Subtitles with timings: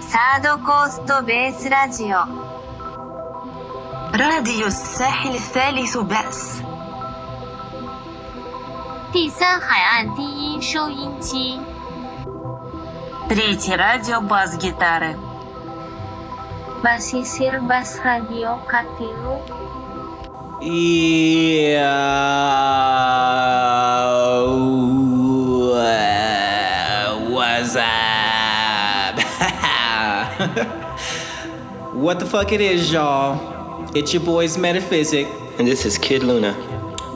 [0.00, 2.18] サードコーストベースラジオ
[4.16, 6.62] راديو الساحل الثالث بأس
[9.12, 11.60] 第三海岸第一收音机，
[13.28, 15.16] Третье радио бас-гитары
[16.84, 19.40] Basisir Bas Radio Katilu,
[20.62, 20.94] Yo,
[27.32, 27.76] what's
[31.99, 33.85] what the fuck it is, y'all?
[33.93, 36.55] It's your boys Metaphysic, And this is Kid Luna.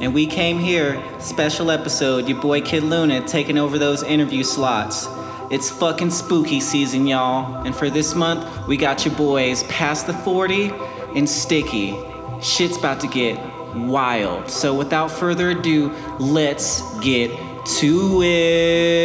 [0.01, 5.07] and we came here, special episode, your boy Kid Luna taking over those interview slots.
[5.49, 7.63] It's fucking spooky season, y'all.
[7.65, 10.73] And for this month, we got your boys past the 40
[11.15, 11.97] and sticky.
[12.41, 13.39] Shit's about to get
[13.75, 14.49] wild.
[14.49, 17.31] So without further ado, let's get
[17.79, 19.03] to it.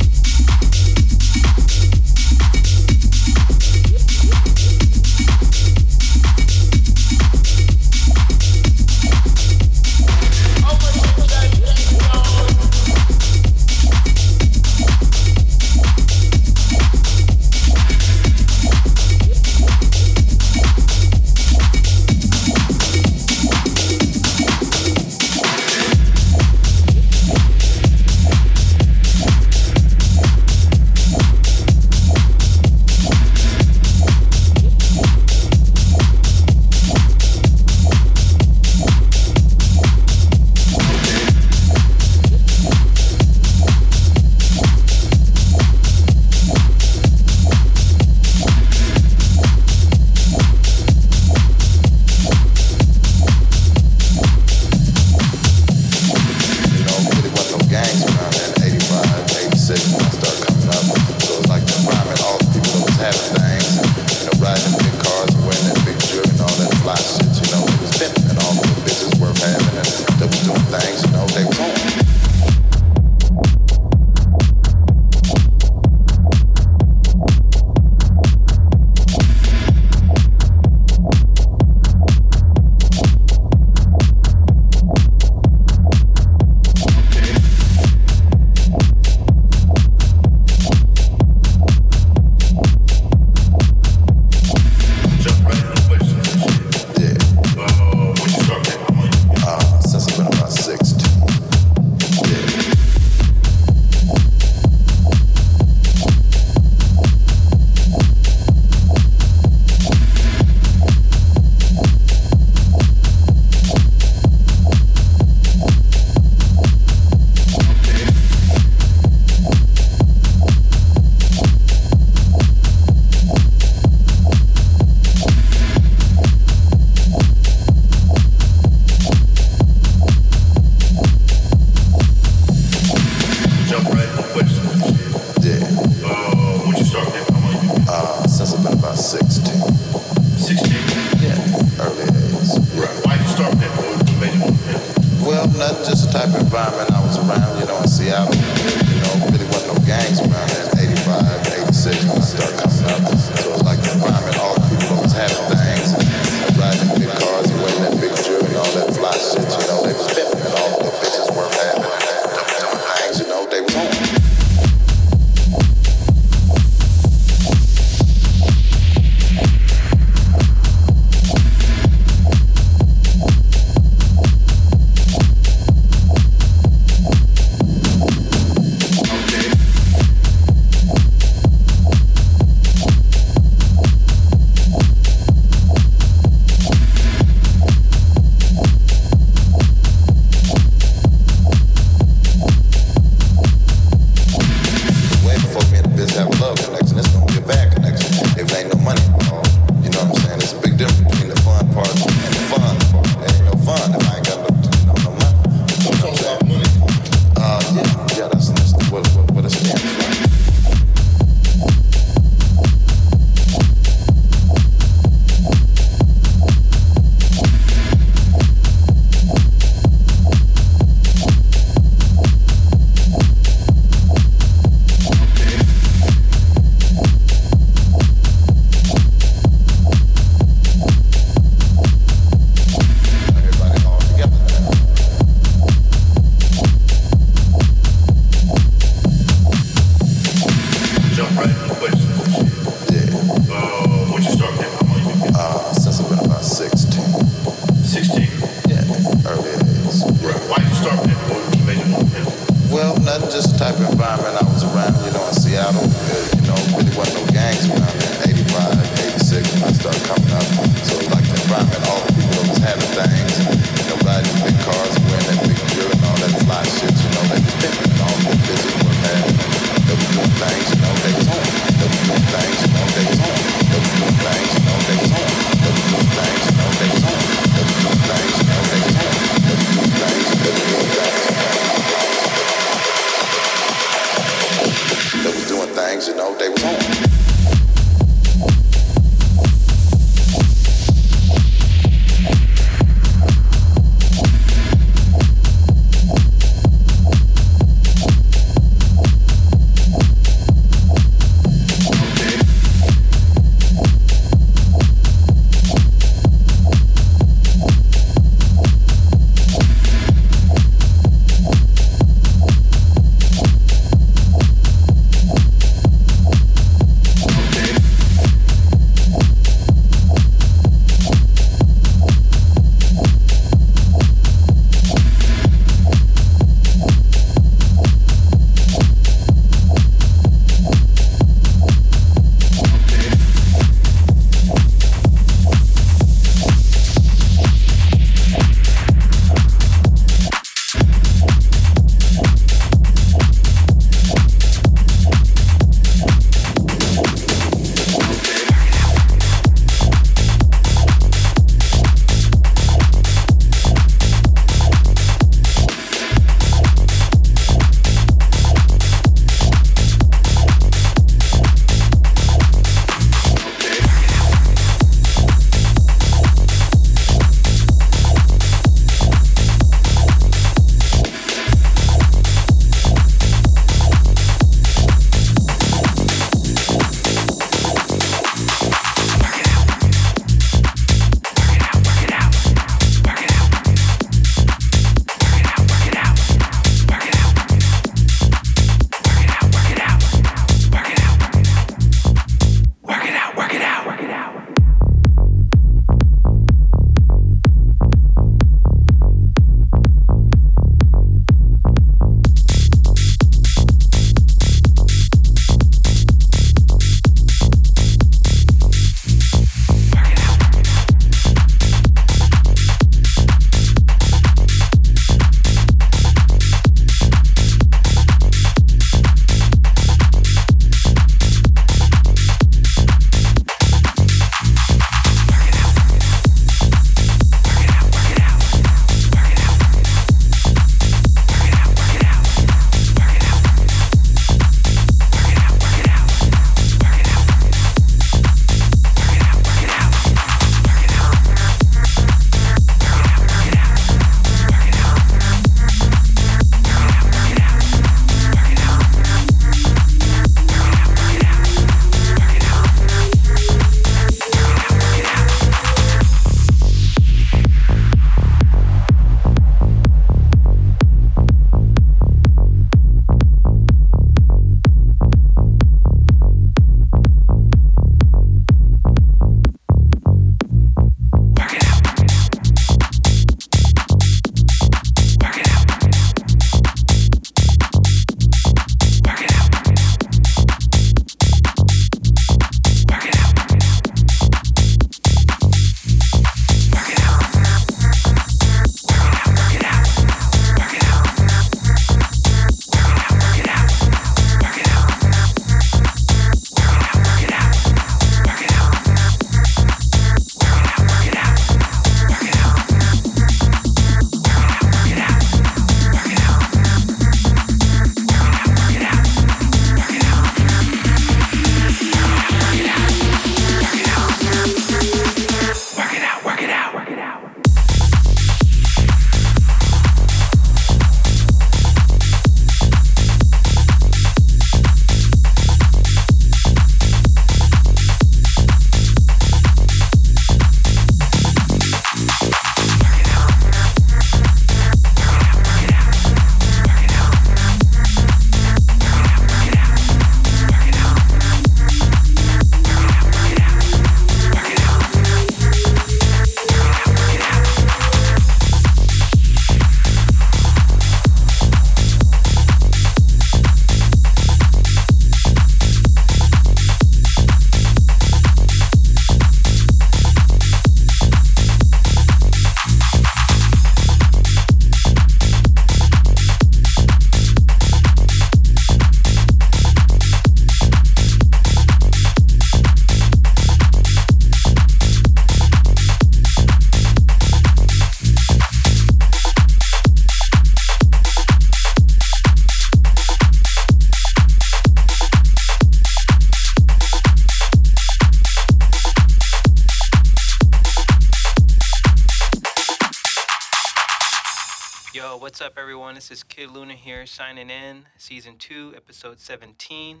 [596.46, 600.00] Luna here, signing in, season two, episode 17.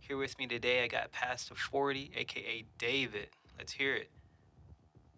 [0.00, 3.28] Here with me today, I got past Pastor 40, aka David.
[3.56, 4.10] Let's hear it.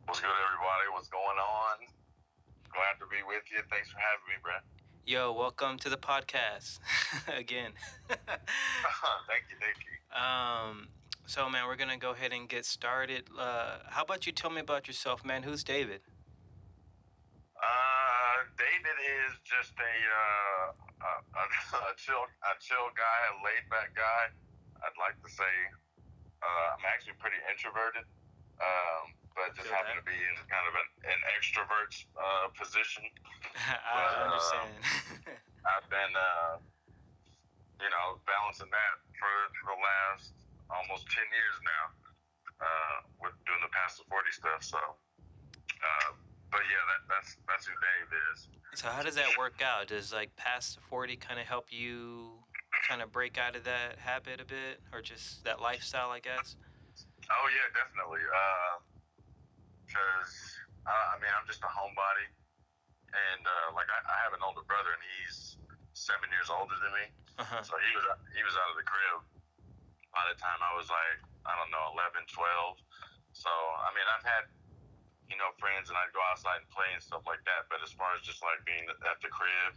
[0.07, 0.93] What's good, everybody?
[0.93, 1.79] What's going on?
[2.73, 3.59] Glad to be with you.
[3.71, 4.63] Thanks for having me, Brett.
[5.07, 6.79] Yo, welcome to the podcast
[7.39, 7.73] again.
[8.09, 10.21] thank you, thank you.
[10.21, 10.89] um,
[11.27, 13.25] so, man, we're gonna go ahead and get started.
[13.39, 15.43] Uh, how about you tell me about yourself, man?
[15.43, 16.03] Who's David?
[17.59, 21.45] Uh, David is just a, uh, a, a,
[21.91, 24.25] a chill, a chill guy, a laid back guy.
[24.85, 25.55] I'd like to say
[26.45, 28.05] uh, I'm actually pretty introverted,
[28.61, 30.05] um, but just happen that.
[30.05, 33.05] to be in kind of an, an extrovert's uh, position.
[33.57, 34.71] I Uh, understand.
[35.71, 36.61] I've been, uh,
[37.81, 39.33] you know, balancing that for
[39.65, 40.37] the last
[40.69, 41.85] almost 10 years now
[42.61, 44.61] uh, with doing the past the 40 stuff.
[44.61, 44.77] So,
[45.81, 46.11] uh,
[46.55, 48.47] but yeah, that, that's that's who Dave is.
[48.79, 49.91] so, how does that work out?
[49.91, 52.39] Does like past 40 kind of help you
[52.87, 56.55] kind of break out of that habit a bit, or just that lifestyle, I guess?
[57.27, 58.23] Oh yeah, definitely.
[59.91, 60.31] Because
[60.87, 62.31] uh, I mean, I'm just a homebody,
[63.11, 65.59] and uh, like I, I have an older brother, and he's
[65.99, 67.07] seven years older than me.
[67.43, 67.67] Uh-huh.
[67.67, 69.27] So he was he was out of the crib
[70.15, 72.79] by the time I was like I don't know 11, 12.
[73.35, 74.47] So I mean I've had
[75.29, 77.69] you know friends and I'd go outside and play and stuff like that.
[77.73, 79.73] But as far as just like being at the crib,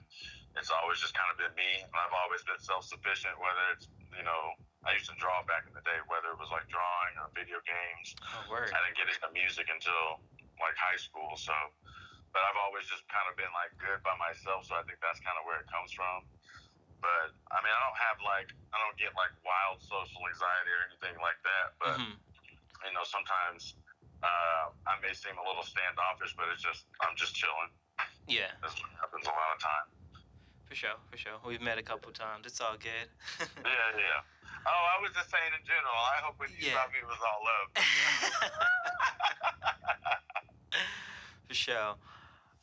[0.59, 1.71] it's always just kind of been me.
[1.83, 3.35] And I've always been self sufficient.
[3.39, 4.55] Whether it's you know
[4.87, 7.59] I used to draw back in the day, whether it was like drawing or video
[7.63, 8.15] games.
[8.35, 8.71] Oh, word.
[8.71, 10.23] I didn't get into music until
[10.59, 11.35] like high school.
[11.39, 11.53] So,
[12.31, 14.67] but I've always just kind of been like good by myself.
[14.67, 16.27] So I think that's kind of where it comes from.
[16.99, 20.81] But I mean, I don't have like I don't get like wild social anxiety or
[20.91, 21.67] anything like that.
[21.79, 22.15] But Mhm.
[22.87, 23.75] you know, sometimes
[24.23, 27.69] uh, I may seem a little standoffish, but it's just I'm just chilling.
[28.27, 29.87] Yeah, This happens a lot of time.
[30.67, 31.39] for sure, for sure.
[31.45, 32.45] We've met a couple times.
[32.45, 33.07] It's all good.
[33.63, 34.19] Yeah, yeah.
[34.67, 35.95] Oh, I was just saying in general.
[35.95, 36.75] I hope when you Yeah.
[36.75, 37.67] thought me it was all love.
[41.47, 41.95] for sure.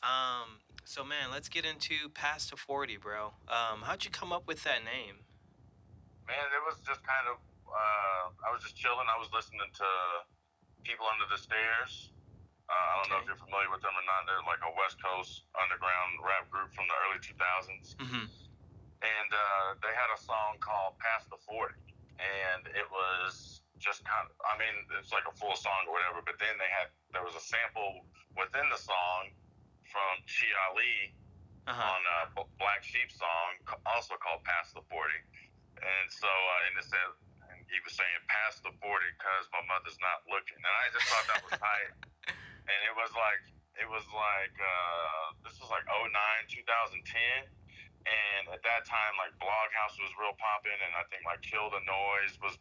[0.05, 3.33] Um, so man, let's get into Past the 40, bro.
[3.49, 5.25] Um, how'd you come up with that name?
[6.29, 7.37] Man, it was just kind of.
[7.69, 9.09] Uh, I was just chilling.
[9.09, 9.85] I was listening to
[10.85, 12.13] People Under the Stairs.
[12.65, 14.25] Uh, I don't know if you're familiar with them or not.
[14.25, 17.97] They're like a West Coast underground rap group from the early 2000s.
[18.01, 18.25] Mm-hmm.
[19.05, 21.77] and uh, they had a song called "Past the 40,"
[22.17, 26.25] and it was just kind of, I mean, it's like a full song or whatever.
[26.25, 29.29] But then they had there was a sample within the song
[29.85, 31.13] from Chi Ali
[31.69, 31.81] Uh-huh.
[31.81, 32.19] on a
[32.61, 33.51] Black Sheep song,
[33.85, 35.13] also called "Past the 40,"
[35.85, 37.09] and so uh, and it said.
[37.69, 38.85] He was saying, "Past the 40,
[39.21, 41.93] cause my mother's not looking," and I just thought that was tight.
[42.65, 43.45] And it was like,
[43.77, 46.09] it was like, uh, this was like 09,
[46.49, 47.05] 2010,
[48.09, 51.85] and at that time, like Bloghouse was real popping, and I think like Kill the
[51.85, 52.57] Noise was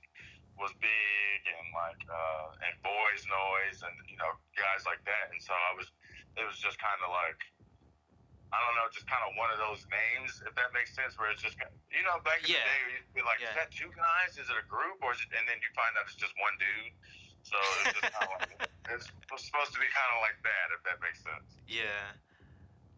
[0.56, 5.34] was big, and like uh, and Boys Noize, and you know guys like that.
[5.34, 5.88] And so I was,
[6.40, 7.40] it was just kind of like,
[8.54, 11.34] I don't know, just kind of one of those names, if that makes sense, where
[11.34, 12.62] it's just, kind you know, back in Yeah.
[12.62, 13.50] the day, you would be like, Yeah.
[13.50, 14.38] is that two guys?
[14.38, 15.34] Is it a group, or is it?
[15.34, 16.94] And then you find out it's just one dude.
[17.42, 18.54] So it's just kind of like,
[18.94, 19.10] it's
[19.42, 21.50] supposed to be kind of like that, if that makes sense.
[21.66, 22.14] Yeah.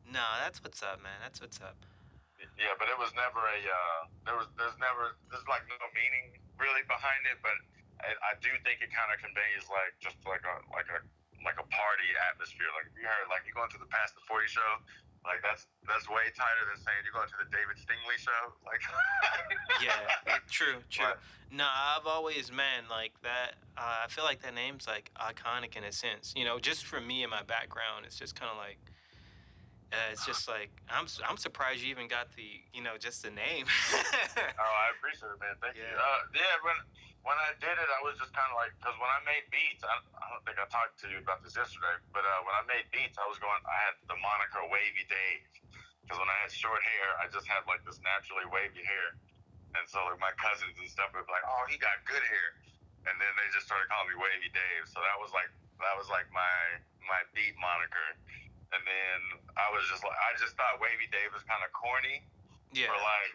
[0.05, 1.17] No, that's what's up, man.
[1.23, 1.79] That's what's up.
[2.59, 3.59] Yeah, but it was never a.
[3.63, 4.45] Uh, there was.
[4.59, 5.17] There's never.
[5.33, 7.57] There's like no meaning really behind it, but
[8.05, 10.99] I, I do think it kind of conveys like just like a like a
[11.43, 12.69] like a party atmosphere.
[12.77, 14.77] Like if you heard like you going to the past the forty show,
[15.25, 18.53] like that's that's way tighter than saying you're going to the David Stingley show.
[18.65, 18.81] Like
[19.83, 21.05] Yeah, true, true.
[21.05, 21.19] Right.
[21.51, 23.57] No, I've always, man, like that.
[23.77, 26.33] Uh, I feel like that name's like iconic in a sense.
[26.35, 28.77] You know, just for me and my background, it's just kind of like,
[29.93, 31.05] uh, it's just like I'm.
[31.27, 33.65] I'm surprised you even got the, you know, just the name.
[34.35, 35.55] Oh, I appreciate it, man.
[35.61, 35.83] Thank you.
[35.83, 35.95] Yeah.
[35.95, 36.75] Uh, yeah, when
[37.25, 39.81] when I did it, I was just kind of like, because when I made beats,
[39.81, 42.63] I, I don't think I talked to you about this yesterday, but uh, when I
[42.69, 45.41] made beats, I was going, I had the moniker Wavy Dave,
[46.05, 49.17] because when I had short hair, I just had like this naturally wavy hair,
[49.73, 52.61] and so like my cousins and stuff would be like, oh, he got good hair,
[53.09, 54.85] and then they just started calling me Wavy Dave.
[54.85, 55.49] So that was like
[55.81, 56.77] that was like my
[57.09, 58.13] my beat moniker,
[58.69, 59.17] and then
[59.57, 62.21] I was just like, I just thought Wavy Dave was kind of corny
[62.69, 62.93] yeah.
[62.93, 63.33] for like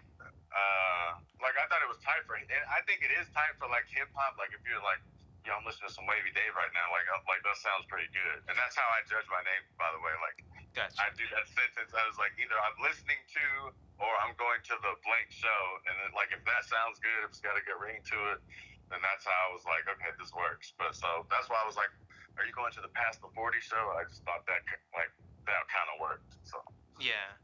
[0.51, 3.71] uh like I thought it was tight for and I think it is tight for
[3.71, 4.99] like hip hop like if you're like
[5.47, 8.43] yo I'm listening to some Wavy Dave right now like like that sounds pretty good.
[8.51, 10.13] And that's how I judge my name by the way.
[10.21, 10.39] Like
[10.71, 11.03] Gotcha.
[11.03, 13.45] I do that sentence I was like either I'm listening to
[13.99, 15.63] or I'm going to the blank show.
[15.89, 18.41] And then like if that sounds good if it's got a good ring to it
[18.91, 20.75] then that's how I was like okay this works.
[20.75, 21.95] But so that's why I was like
[22.39, 23.81] are you going to the past the 40 show?
[23.97, 25.13] I just thought that like
[25.47, 26.59] that kind of worked so.
[27.01, 27.37] Yeah.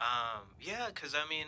[0.00, 1.46] Um, yeah, cause I mean,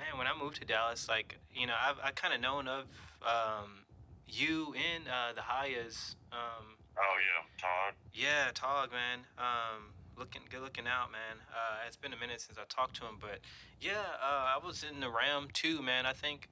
[0.00, 2.84] man, when I moved to Dallas, like you know, I've I kind of known of
[3.22, 3.84] um,
[4.26, 6.16] you in uh, the Hayas.
[6.32, 7.94] Um, oh yeah, Tog.
[8.12, 9.20] Yeah, Tog, man.
[9.38, 11.38] Um, looking good, looking out, man.
[11.52, 13.40] Uh, it's been a minute since I talked to him, but
[13.80, 16.06] yeah, uh, I was in the Ram too, man.
[16.06, 16.48] I think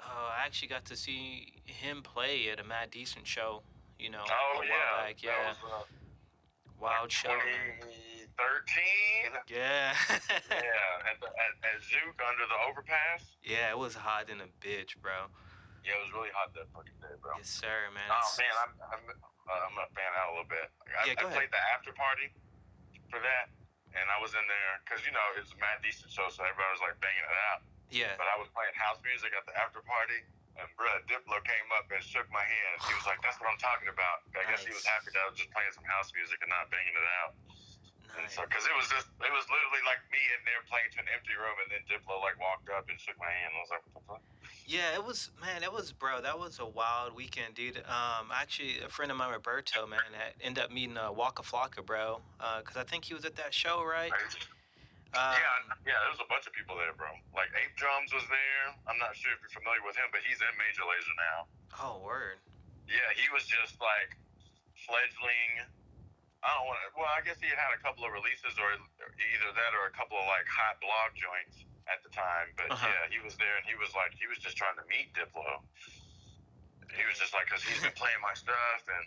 [0.00, 3.62] uh, I actually got to see him play at a Mad Decent show.
[3.98, 4.70] You know, oh, a yeah.
[4.70, 5.22] while back.
[5.22, 5.84] Yeah, that was, uh,
[6.78, 7.28] wild like show.
[7.80, 8.15] 20...
[8.36, 9.42] 13.
[9.48, 9.96] Yeah.
[10.52, 13.36] yeah, at, the, at, at Zook under the overpass.
[13.40, 15.32] Yeah, it was hot in a bitch, bro.
[15.82, 17.38] Yeah, it was really hot that fucking day, bro.
[17.38, 18.10] Yes, sir, man.
[18.10, 20.66] Oh, man, I'm, I'm, I'm going to fan out a little bit.
[20.90, 21.46] I, yeah, go I ahead.
[21.46, 22.34] played the after party
[23.06, 23.54] for that,
[23.94, 26.42] and I was in there because, you know, it was a Mad Decent show, so
[26.42, 27.60] everybody was like banging it out.
[27.94, 28.18] Yeah.
[28.18, 30.26] But I was playing house music at the after party,
[30.58, 32.74] and bruh, Diplo came up and shook my hand.
[32.82, 34.58] He was like, "That's what I'm talking about." I nice.
[34.58, 36.96] guess he was happy that I was just playing some house music and not banging
[36.96, 37.38] it out.
[38.16, 41.04] And so, because it was just, it was literally like me in there playing to
[41.04, 43.52] an empty room, and then Diplo like walked up and shook my hand.
[43.52, 44.22] I was like, "What the fuck?"
[44.64, 45.60] Yeah, it was man.
[45.60, 46.24] It was bro.
[46.24, 47.84] That was a wild weekend, dude.
[47.84, 51.84] Um, actually, a friend of mine, Roberto, man, had ended up meeting uh, Waka Flocka,
[51.84, 52.24] bro.
[52.40, 54.12] Uh, cause I think he was at that show, right?
[55.16, 57.08] Um, yeah, yeah, there was a bunch of people there, bro.
[57.32, 58.64] Like Ape Drums was there.
[58.84, 61.38] I'm not sure if you're familiar with him, but he's in Major Lazer now.
[61.80, 62.40] Oh, word.
[62.84, 64.16] Yeah, he was just like
[64.84, 65.64] fledgling.
[66.44, 66.88] I don't want to.
[66.96, 69.94] Well, I guess he had had a couple of releases, or either that, or a
[69.96, 72.52] couple of like hot blog joints at the time.
[72.58, 72.86] But Uh-huh.
[72.86, 75.62] yeah, he was there, and he was like, he was just trying to meet Diplo.
[76.94, 79.04] He was just like, cause he's been playing my stuff, and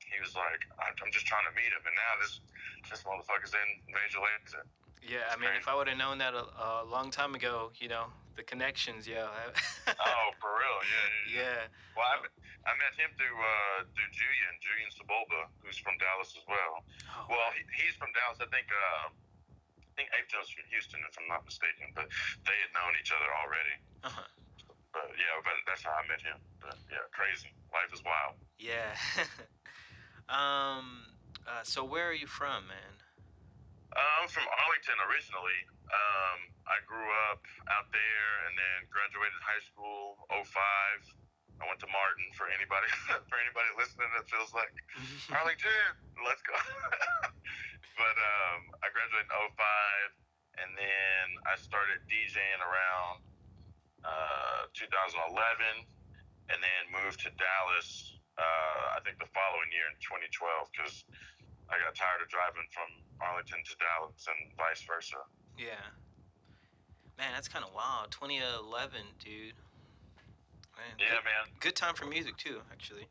[0.00, 1.82] he was like, I'm I'm just trying to meet him.
[1.84, 2.40] And now this
[2.88, 4.64] this motherfucker's in Major Lazer.
[5.04, 6.46] Yeah, I mean, if I would have known that a,
[6.82, 9.28] a long time ago, you know, the connections, yeah.
[9.86, 10.78] Oh, for real?
[10.82, 11.06] Yeah.
[11.30, 11.42] yeah.
[11.62, 11.94] yeah.
[11.94, 12.34] Well, I, met-
[12.66, 16.82] I met him through uh, through Julian, Julian Sebulba, who's from Dallas as well.
[17.14, 18.42] Oh, Well, he, he's from Dallas.
[18.42, 21.94] I think uh, I think Joe's from Houston, if I'm not mistaken.
[21.94, 22.10] But
[22.44, 23.76] they had known each other already.
[24.02, 24.28] uh-huh.
[24.92, 26.36] But yeah, but that's how I met him.
[26.58, 27.52] But yeah, crazy.
[27.70, 28.34] Life is wild.
[28.58, 28.96] Yeah.
[30.28, 31.14] um.
[31.46, 32.94] Uh, so where are you from, man?
[33.94, 35.60] Uh, I'm from Arlington originally.
[35.86, 40.42] Um, I grew up out there and then graduated high school 05.
[41.60, 42.88] I went to Martin for anybody
[43.30, 44.72] for anybody listening that feels like
[45.36, 45.92] Arlington,
[46.24, 46.56] let's go.
[48.00, 53.24] but um, I graduated in 05 and then I started DJing around
[54.04, 55.84] uh, 2011
[56.52, 61.04] and then moved to Dallas uh, I think the following year in 2012 because
[61.72, 62.88] I got tired of driving from
[63.20, 65.24] Arlington to Dallas and vice versa.
[65.56, 65.80] Yeah.
[67.16, 68.12] Man, that's kind of wild.
[68.12, 69.56] 2011, dude.
[70.76, 71.48] Man, Yeah, man.
[71.60, 73.08] good time for music too, actually.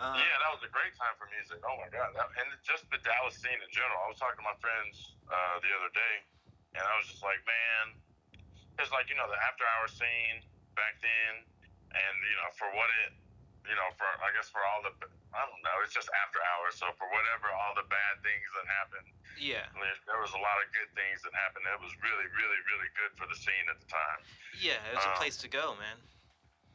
[0.00, 1.60] Um, yeah, that was a great time for music.
[1.60, 4.00] Oh my god, that, and just the Dallas scene in general.
[4.00, 6.14] I was talking to my friends uh, the other day,
[6.72, 8.00] and I was just like, man,
[8.80, 10.40] it's like you know the after hour scene
[10.72, 11.44] back then,
[11.92, 13.12] and you know for what it,
[13.68, 14.96] you know for I guess for all the
[15.36, 16.80] I don't know, it's just after hours.
[16.80, 19.06] So for whatever all the bad things that happened,
[19.36, 19.68] Yeah.
[19.76, 21.62] there, there was a lot of good things that happened.
[21.68, 24.24] That was really, really, really good for the scene at the time.
[24.58, 26.00] Yeah, it was a Um, place to go, man.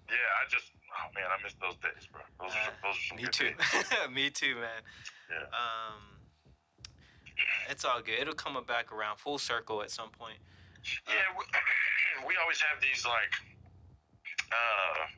[0.09, 2.21] Yeah, I just oh man, I miss those days, bro.
[2.39, 3.51] Those, Uh, are, those are some Me good too.
[3.57, 4.09] days.
[4.13, 4.81] Me too, man.
[5.29, 5.49] Yeah.
[5.49, 6.01] Um,
[7.69, 8.19] it's all good.
[8.21, 10.37] It'll come back around full circle at some point.
[11.09, 11.43] Yeah, we,
[12.29, 13.33] we always have these like,
[14.53, 15.09] uh,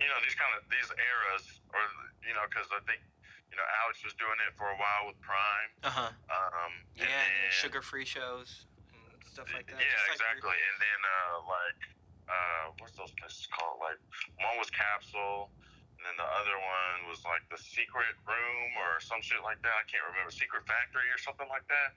[0.00, 1.80] you know, these kind of these eras, or
[2.26, 3.04] you know, because I think
[3.52, 5.70] you know Alex was doing it for a while with Prime.
[5.84, 6.10] Uh huh.
[6.32, 9.76] Um, and Yeah, sugar free shows and stuff like that.
[9.78, 10.56] Yeah, like exactly.
[10.56, 11.80] And then uh, like,
[12.28, 13.80] uh, what's those places called?
[13.80, 14.00] Like,
[14.40, 15.50] one was Capsule.
[15.94, 19.72] And then the other one was like the Secret Room or some shit like that.
[19.72, 20.28] I can't remember.
[20.28, 21.96] Secret Factory or something like that.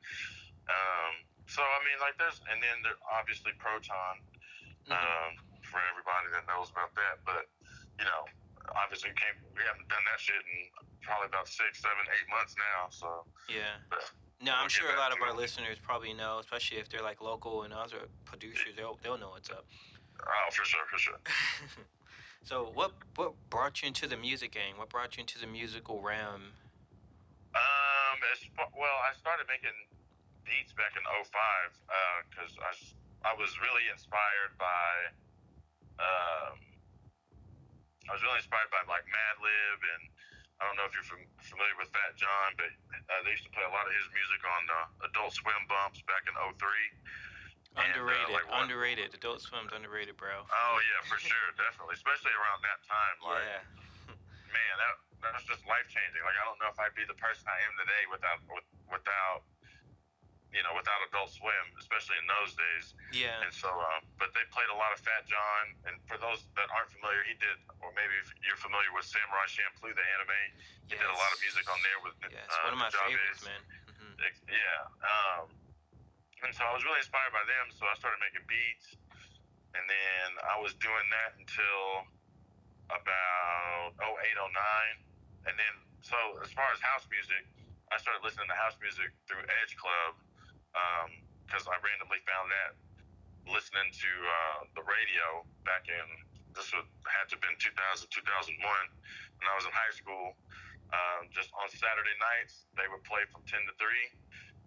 [0.72, 1.14] Um,
[1.50, 4.24] so I mean, like, there's and then there obviously Proton
[4.88, 4.96] Mhm.
[4.96, 5.32] um,
[5.64, 7.20] for everybody that knows about that.
[7.28, 7.52] But
[8.00, 8.24] you know,
[8.80, 10.72] obviously, we can't we haven't done that shit in
[11.04, 12.88] probably about six, seven, eight months now.
[12.88, 13.76] So, Yeah.
[13.92, 14.08] but,
[14.40, 17.64] No, I'm sure a lot of our listeners probably know, especially if they're like local
[17.64, 18.76] and other producers.
[18.76, 19.66] They'll they'll know what's up.
[20.26, 21.20] Oh, for sure, for sure.
[22.47, 24.80] So what what brought you into the music game?
[24.80, 26.55] What brought you into the musical realm?
[27.51, 28.39] Um, as
[28.72, 29.76] well, I started making
[30.47, 31.28] beats back in 05
[32.32, 32.95] because I, s-
[33.28, 34.88] I was really inspired by
[35.99, 36.55] um,
[38.07, 40.03] I was really inspired by like Madlib and
[40.63, 42.72] I don't know if you're fam- familiar with Fat Jon, but
[43.11, 44.80] uh, they used to play a lot of his music on the
[45.11, 46.55] Adult Swim bumps back in 03.
[47.78, 49.14] And, uh, Underrated, like one- underrated.
[49.14, 50.44] Adult Swim's underrated, bro.
[50.50, 53.16] Oh yeah, for sure, definitely, especially around that time.
[53.22, 53.64] Like, yeah.
[54.50, 56.22] man, that that was just life changing.
[56.26, 59.46] Like I don't know if I'd be the person I am today without with, without
[60.56, 62.96] you know, without Adult Swim, especially in those days.
[63.12, 63.44] Yeah.
[63.44, 65.76] And so, uh, but they played a lot of Fat Jon.
[65.84, 69.44] And for those that aren't familiar, he did, or maybe if you're familiar with Samurai
[69.52, 70.40] Champloo, the anime,
[70.88, 72.88] he did a lot of music on there with Yeah, it's uh, one of my
[72.90, 73.12] Chavez.
[73.12, 73.62] favorites, man.
[73.92, 74.16] hmm
[74.48, 75.04] Yeah.
[75.04, 75.52] Um,
[76.46, 77.74] and so I was really inspired by them.
[77.74, 78.98] So I started making beats,
[79.74, 82.06] and then I was doing that until
[82.90, 85.50] about 08, 09.
[85.50, 85.74] And then,
[86.04, 87.44] so as far as house music,
[87.90, 90.20] I started listening to house music through Edge Club
[91.48, 92.72] because I randomly found that
[93.48, 96.08] listening to uh, the radio back in
[96.58, 100.34] this would had to have been 2000 2001 when I was in high school.
[100.88, 103.92] Um, just on Saturday nights, they would play from 10 to 3,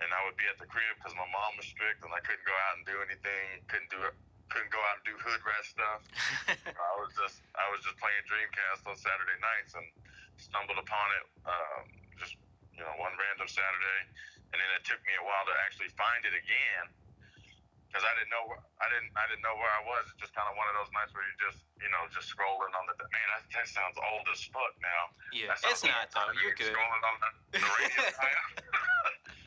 [0.00, 2.44] and I would be at the crib because my mom was strict and I couldn't
[2.48, 3.60] go out and do anything.
[3.68, 4.16] Couldn't do it.
[4.50, 6.00] Couldn't go out and do hood rat stuff.
[6.88, 9.86] I was just I was just playing Dreamcast on Saturday nights and
[10.40, 11.84] stumbled upon it um,
[12.18, 12.34] just
[12.74, 14.00] you know one random Saturday,
[14.50, 16.90] and then it took me a while to actually find it again
[17.86, 20.02] because I didn't know where- I didn't I didn't know where I was.
[20.10, 22.74] It's just kind of one of those nights where you just you know just scrolling
[22.74, 23.26] on the man.
[23.38, 25.14] That, that sounds old as fuck now.
[25.30, 26.34] Yeah, it's not though.
[26.42, 26.74] You're good.
[26.74, 28.02] Scrolling on the, the radio.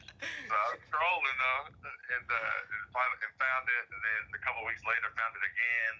[0.49, 4.41] so I was scrolling though, and, uh, and, finally, and found it, and then a
[4.43, 5.93] couple weeks later found it again,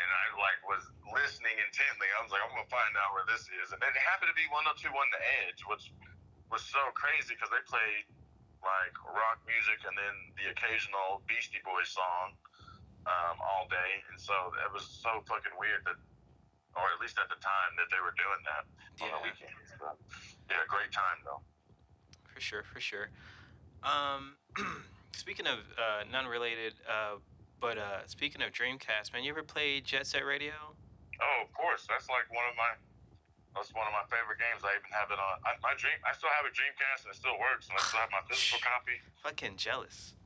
[0.00, 2.08] and I like was listening intently.
[2.16, 4.38] I was like, I'm gonna find out where this is, and then it happened to
[4.38, 5.92] be 102 the Edge, which
[6.50, 8.04] was so crazy because they played
[8.62, 12.36] like rock music and then the occasional Beastie Boys song
[13.10, 15.98] um, all day, and so it was so fucking weird that,
[16.78, 18.64] or at least at the time, that they were doing that
[19.02, 19.26] on the Yeah.
[19.26, 19.68] weekends.
[19.80, 19.98] But,
[20.48, 21.42] yeah, great time though.
[22.30, 23.10] For sure, for sure.
[23.82, 24.36] Um,
[25.12, 27.16] speaking of uh, non-related, uh,
[27.60, 30.52] but uh, speaking of Dreamcast, man, you ever played Jet Set Radio?
[31.20, 31.86] Oh, of course.
[31.88, 32.70] That's like one of my.
[33.54, 34.64] That's one of my favorite games.
[34.64, 35.34] I even have it on.
[35.44, 35.94] I, my dream.
[36.08, 38.58] I still have a Dreamcast and it still works, and I still have my physical
[38.64, 38.96] copy.
[39.22, 40.16] Fucking jealous.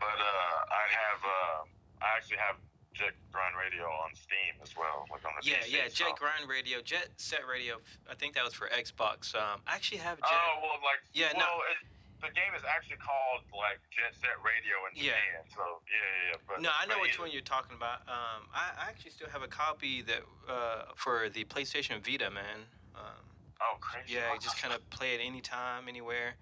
[0.00, 1.20] But uh, I have.
[1.22, 1.58] Uh,
[2.02, 2.56] I actually have
[2.96, 5.86] Jet Grind Radio on Steam as well, like on the Yeah, PC, yeah.
[5.92, 7.78] so- Jet Grind Radio, Jet Set Radio.
[8.10, 9.34] I think that was for Xbox.
[9.36, 10.32] Um, I actually have Jet.
[10.32, 11.62] Oh well, like Yeah, no.
[11.70, 11.78] it,
[12.24, 15.12] the game is actually called like Jet Set Radio in Yeah.
[15.14, 15.44] Japan.
[15.52, 16.48] So yeah, yeah, yeah.
[16.48, 18.02] But no, I know which one you're talking about.
[18.08, 22.66] Um, I, I actually still have a copy that uh, for the PlayStation Vita, man.
[22.96, 23.20] Um,
[23.62, 24.18] Oh, crazy!
[24.18, 26.34] yeah, you just kind of play it anytime, anywhere.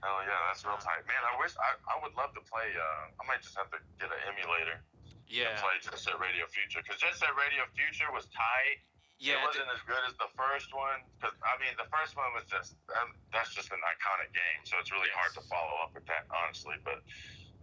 [0.00, 1.18] Oh yeah, that's real tight, man.
[1.26, 2.70] I wish I, I would love to play.
[2.72, 4.80] Uh, I might just have to get an emulator.
[5.26, 8.78] Yeah, to play Jet Set Radio Future because Jet Set Radio Future was tight.
[9.18, 9.40] Yeah.
[9.40, 11.00] it wasn't as good as the first one.
[11.16, 14.76] Because I mean, the first one was just um, that's just an iconic game, so
[14.80, 16.76] it's really hard to follow up with that, honestly.
[16.84, 17.00] But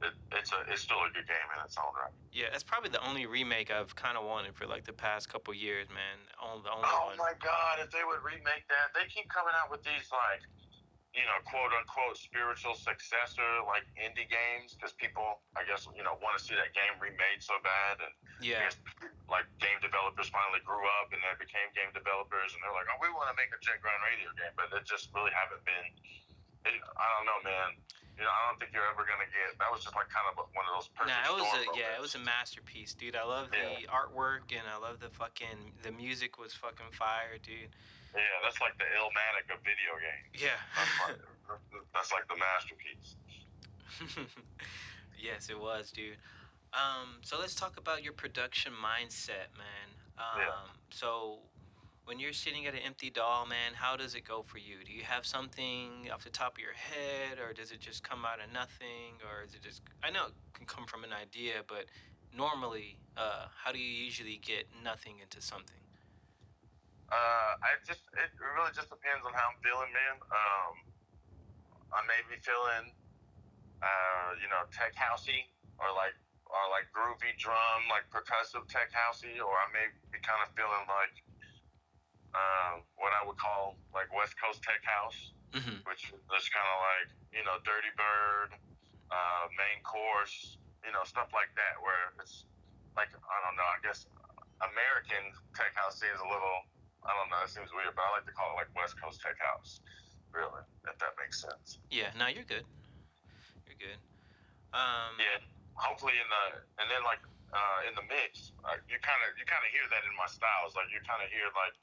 [0.04, 2.12] it, it's a it's still a good game in its own right.
[2.34, 5.54] Yeah, that's probably the only remake I've kind of wanted for like the past couple
[5.54, 6.18] years, man.
[6.42, 7.18] Only the only Oh one.
[7.18, 7.80] my God!
[7.80, 10.44] If they would remake that, they keep coming out with these like,
[11.14, 16.18] you know, quote unquote spiritual successor like indie games because people, I guess, you know,
[16.26, 18.14] want to see that game remade so bad and.
[18.42, 18.76] Yeah, I guess,
[19.32, 22.98] like game developers finally grew up and they became game developers and they're like, oh,
[23.00, 25.88] we want to make a Jet Grind Radio game, but it just really haven't been.
[26.68, 27.78] It, I don't know, man.
[28.18, 29.58] You know, I don't think you're ever gonna get.
[29.58, 31.14] That was just like kind of one of those perfect.
[31.14, 33.16] nah, it was a yeah, it was a masterpiece, dude.
[33.18, 37.74] I love the artwork and I love the fucking the music was fucking fire, dude.
[38.16, 40.42] Yeah, that's like the Illmatic of video games.
[40.42, 40.60] Yeah.
[40.76, 41.20] That's like,
[41.94, 43.16] that's like the masterpiece.
[45.20, 46.18] yes, it was, dude.
[46.74, 49.90] Um, so let's talk about your production mindset, man.
[50.18, 50.52] Um, Yeah.
[50.90, 51.40] So
[52.06, 54.84] when you're sitting at an empty DAW, man, how does it go for you?
[54.86, 58.26] Do you have something off the top of your head, or does it just come
[58.26, 59.82] out of nothing, or is it just?
[60.04, 61.86] I know it can come from an idea, but
[62.36, 65.78] normally, uh, how do you usually get nothing into something?
[67.14, 70.18] Uh, I just it really just depends on how I'm feeling, man.
[70.34, 70.74] Um,
[71.94, 72.90] I may be feeling,
[73.86, 75.46] uh, you know, tech housey
[75.78, 76.18] or like
[76.50, 80.86] or like groovy drum, like percussive tech housey, or I may be kind of feeling
[80.90, 81.16] like
[82.34, 85.86] um, what I would call like West Coast tech house, Mm-hmm.
[85.86, 88.58] which is kind of like you know Dirty Bird,
[89.14, 92.50] uh, Main Course, you know stuff like that, where it's
[92.98, 94.10] like I don't know, I guess
[94.66, 96.66] American tech house seems a little
[97.04, 99.20] I don't know, it seems weird, but I like to call it like West Coast
[99.20, 99.80] tech house,
[100.32, 101.80] really, if that makes sense.
[101.92, 102.64] Yeah, no, you're good.
[103.68, 104.00] You're good.
[104.74, 105.38] Um, Yeah,
[105.78, 106.44] hopefully in the
[106.82, 107.22] and then like
[107.54, 110.26] uh, in the mix, uh, you kind of you kind of hear that in my
[110.26, 111.76] styles, like you kind of hear like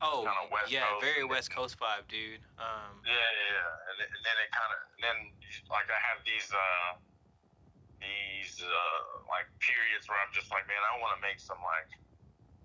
[0.00, 0.72] Oh, kinda West Coast.
[0.72, 1.04] yeah, Coast.
[1.04, 2.40] very West Coast vibe, dude.
[2.56, 3.88] Um, yeah, yeah, yeah.
[3.92, 5.18] And, then- and then it kind of then
[5.68, 6.88] like I have these uh
[8.00, 11.90] these uh like periods where I'm just like, man, I want to make some like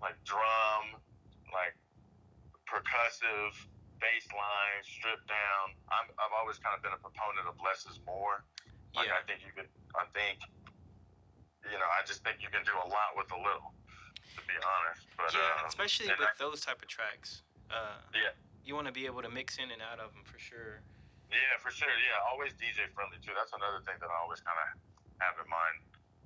[0.00, 0.96] like drum,
[1.52, 1.76] like
[2.74, 3.54] percussive
[4.02, 5.78] bass line, stripped down.
[5.94, 8.42] I'm I've always kind of been a proponent of less is more.
[8.98, 9.18] Like Yeah.
[9.18, 9.70] I think you could.
[9.94, 10.42] I think.
[11.64, 13.70] You know, I just think you can do a lot with a little.
[14.34, 17.46] To be honest, but yeah, um, especially with I- those type of tracks.
[17.70, 18.34] Uh, Yeah.
[18.66, 20.82] You want to be able to mix in and out of them for sure.
[21.30, 21.92] Yeah, for sure.
[22.02, 23.30] Yeah, always DJ friendly too.
[23.36, 24.68] That's another thing that I always kind of
[25.22, 25.76] have in mind.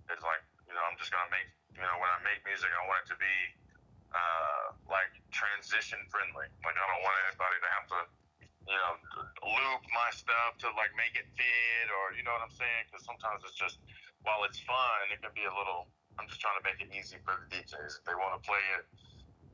[0.08, 2.80] Is like, you know, I'm just gonna make, you know, when I make music, I
[2.88, 3.34] want it to be
[4.18, 6.48] uh, like transition friendly.
[6.64, 8.00] Like, I don't want anybody to have to,
[8.66, 8.92] you know,
[9.46, 12.90] loop my stuff to like make it fit, or you know what I'm saying?
[12.90, 13.78] Because sometimes it's just,
[14.26, 15.86] while it's fun, it can be a little.
[16.18, 18.02] I'm just trying to make it easy for the DJs.
[18.02, 18.90] If they want to play it,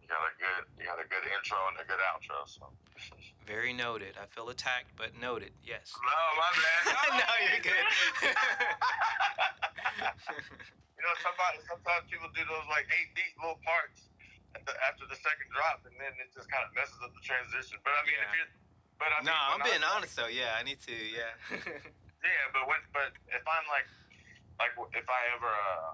[0.01, 2.49] you got a good, you got a good intro and a good outro.
[2.49, 2.73] So.
[3.45, 4.17] Very noted.
[4.17, 5.53] I feel attacked, but noted.
[5.61, 5.93] Yes.
[5.93, 7.21] No, my bad.
[7.21, 7.85] no, you're good.
[10.97, 14.09] you know, somebody sometimes people do those like eight beat little parts
[14.63, 17.83] the, after the second drop, and then it just kind of messes up the transition.
[17.83, 18.39] But I mean, if Yeah.
[18.39, 18.45] you,
[19.03, 20.31] but I mean, no, I'm being I- honest though.
[20.31, 20.95] Yeah, I need to.
[20.95, 21.35] Yeah.
[22.25, 23.85] Yeah, but when, but if I'm like,
[24.57, 25.93] like if I ever, uh,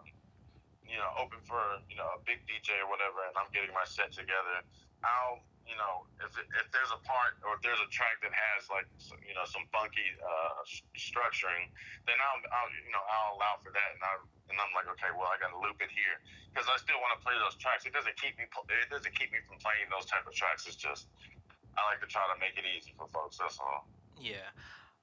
[0.86, 1.58] you know, open for
[1.90, 4.62] you know a big DJ or whatever, and I'm getting my set together,
[5.02, 8.30] I'll, you know, if it, if there's a part or if there's a track that
[8.30, 10.62] has like, some, you know, some funky uh,
[10.94, 11.66] structuring,
[12.06, 14.14] then I'll, I'll, you know, I'll allow for that, and I.
[14.50, 16.18] And I'm like, okay, well, I got to loop it here
[16.50, 17.86] because I still want to play those tracks.
[17.86, 18.44] It doesn't keep me.
[18.50, 20.66] It doesn't keep me from playing those type of tracks.
[20.66, 21.06] It's just
[21.78, 23.38] I like to try to make it easy for folks.
[23.38, 23.86] That's all.
[24.18, 24.50] Yeah.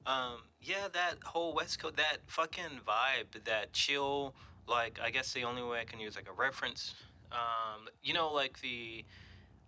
[0.06, 4.36] Um, yeah, that whole West Coast, that fucking vibe, that chill,
[4.68, 6.96] like, I guess the only way I can use, like, a reference,
[7.32, 9.04] um, you know, like the,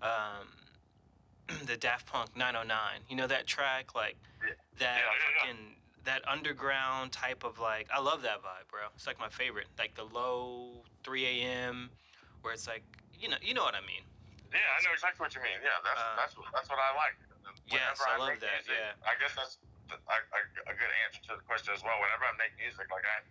[0.02, 0.48] um,
[1.66, 4.54] the Daft Punk 909, you know, that track, like, Yeah.
[4.80, 5.40] that Yeah, yeah, yeah.
[5.42, 5.76] fucking,
[6.10, 8.90] that underground type of, like, I love that vibe, bro.
[8.98, 9.70] It's, like, my favorite.
[9.78, 11.94] Like, the low 3 a.m.,
[12.42, 12.82] where it's, like,
[13.14, 14.02] you know, you know what I mean.
[14.50, 15.62] Yeah, I know exactly what you mean.
[15.62, 17.14] Yeah, that's Uh, that's what that's what I like.
[17.70, 18.98] Yes, Whenever I love that, music, yeah.
[19.06, 21.94] I guess that's the, I, I, a good answer to the question as well.
[22.02, 23.22] Whenever I make music, like I,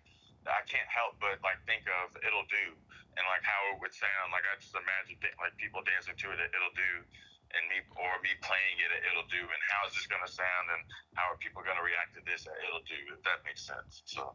[0.47, 2.79] I can't help but like think of it'll do
[3.19, 4.31] and like how it would sound.
[4.31, 6.93] Like I just imagine like people dancing to it, it'll do,
[7.57, 10.83] and me or me playing it, it'll do, and how is this gonna sound, and
[11.17, 12.45] how are people gonna react to this?
[12.45, 12.99] It'll do.
[13.17, 14.03] If that makes sense.
[14.05, 14.35] So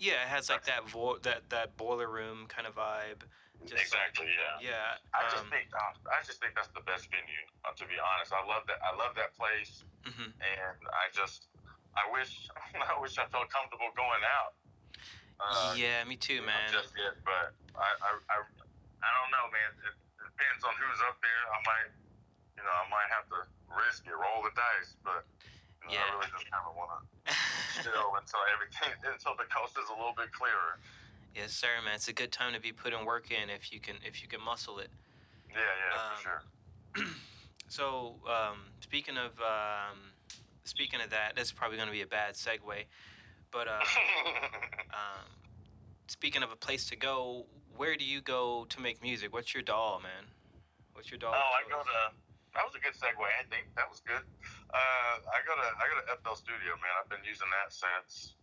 [0.00, 3.20] Yeah, it has, like, that, vo- that, that boiler room kind of vibe.
[3.68, 4.72] Just like- exactly, yeah.
[4.72, 4.96] Yeah.
[5.12, 7.44] I just um, think uh, I just think that's the best venue.
[7.60, 8.80] Uh, to be honest, I love that.
[8.80, 9.84] I love that place.
[10.08, 10.32] mhm.
[10.32, 11.52] and I just
[11.92, 12.48] I wish
[12.88, 14.56] I wish I felt comfortable going out.
[15.36, 16.72] Uh, yeah, me too, man.
[16.72, 18.36] Just yet, but I I, I
[19.04, 19.70] I don't know, man.
[19.84, 21.42] It, it depends on who's up there.
[21.52, 21.90] I might
[22.60, 25.24] you know I might have to risk it, roll the dice, but
[25.88, 26.04] you know, Yeah.
[26.04, 27.32] I really just kind of want to
[27.80, 30.76] chill until everything until the coast is a little bit clearer.
[31.32, 31.96] yes, sir, man.
[31.96, 34.44] It's a good time to be putting work in if you can if you can
[34.44, 34.92] muscle it.
[35.48, 36.42] Yeah, yeah, Um, for sure.
[37.70, 40.10] So, um, speaking of um,
[40.64, 42.58] speaking of that, that's probably going to be a bad segue.
[43.52, 43.78] But uh,
[44.90, 45.26] um,
[46.08, 47.46] speaking of a place to go,
[47.76, 49.32] where do you go to make music?
[49.32, 50.24] What's your DAW, man?
[50.94, 51.30] What's your DAW?
[51.32, 52.12] Oh, I go to.
[52.54, 53.22] That was a good segue.
[53.22, 54.22] I think that was good.
[54.74, 56.92] Uh, I go to I go to FL Studio, man.
[56.98, 58.34] I've been using that since,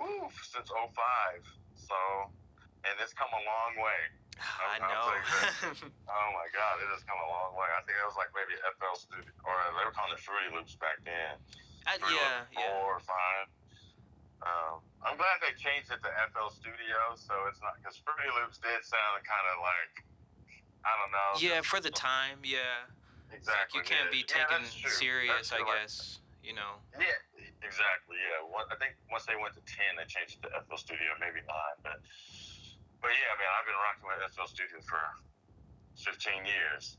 [0.00, 0.88] woo, since 05.
[1.76, 1.96] So,
[2.88, 4.00] and it's come a long way.
[4.40, 5.84] I I'll know.
[6.12, 7.68] Oh my God, it has come a long way.
[7.72, 10.76] I think it was like maybe FL Studio, or they were calling it Fruity Loops
[10.76, 11.36] back then.
[11.84, 12.72] I, yeah, Loops yeah.
[12.80, 13.46] Four or five.
[14.42, 18.60] Um, I'm glad they changed it to FL Studio, so it's not because Fruity Loops
[18.60, 19.94] did sound kind of like
[20.84, 21.30] I don't know.
[21.38, 22.90] Yeah, for the time, yeah.
[23.32, 23.78] It's like Exactly.
[23.80, 24.18] you can't yeah.
[24.20, 24.90] be taken true.
[24.92, 26.18] serious, I true, like- guess.
[26.42, 26.82] You know.
[26.98, 27.06] Yeah,
[27.62, 28.18] exactly.
[28.18, 31.14] Yeah, One- I think once they went to ten, they changed it to FL Studio,
[31.22, 31.78] maybe nine.
[31.86, 32.02] But
[32.98, 34.98] but yeah, man, I've been rocking with FL Studio for
[35.94, 36.98] fifteen years.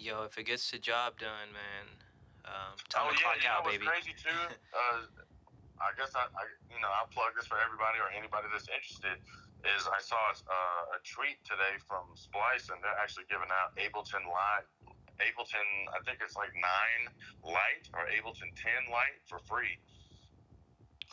[0.00, 1.86] Yo, if it gets the job done, man.
[2.48, 3.86] Um, time oh to yeah, clock you know out, what's baby.
[3.86, 4.32] crazy too?
[4.80, 5.04] uh,
[5.84, 9.20] I guess I, I, you know, I'll plug this for everybody or anybody that's interested.
[9.64, 14.24] Is I saw uh, a tweet today from Splice, and they're actually giving out Ableton
[14.28, 14.68] Live,
[15.22, 17.02] Ableton, I think it's like nine
[17.44, 19.78] Lite or Ableton ten Lite for free.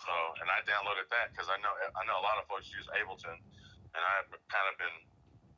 [0.01, 2.89] So, and I downloaded that because I know I know a lot of folks use
[2.97, 4.97] Ableton, and I've kind of been,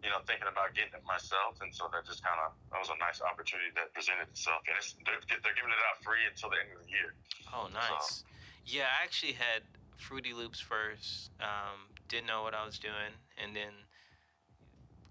[0.03, 2.91] you know, thinking about getting it myself, and so that just kind of that was
[2.91, 6.51] a nice opportunity that presented itself, and it's, they're, they're giving it out free until
[6.51, 7.15] the end of the year.
[7.55, 8.27] Oh, nice.
[8.67, 9.63] Yeah, I actually had
[9.95, 11.31] Fruity Loops first.
[11.39, 13.87] Um, didn't know what I was doing, and then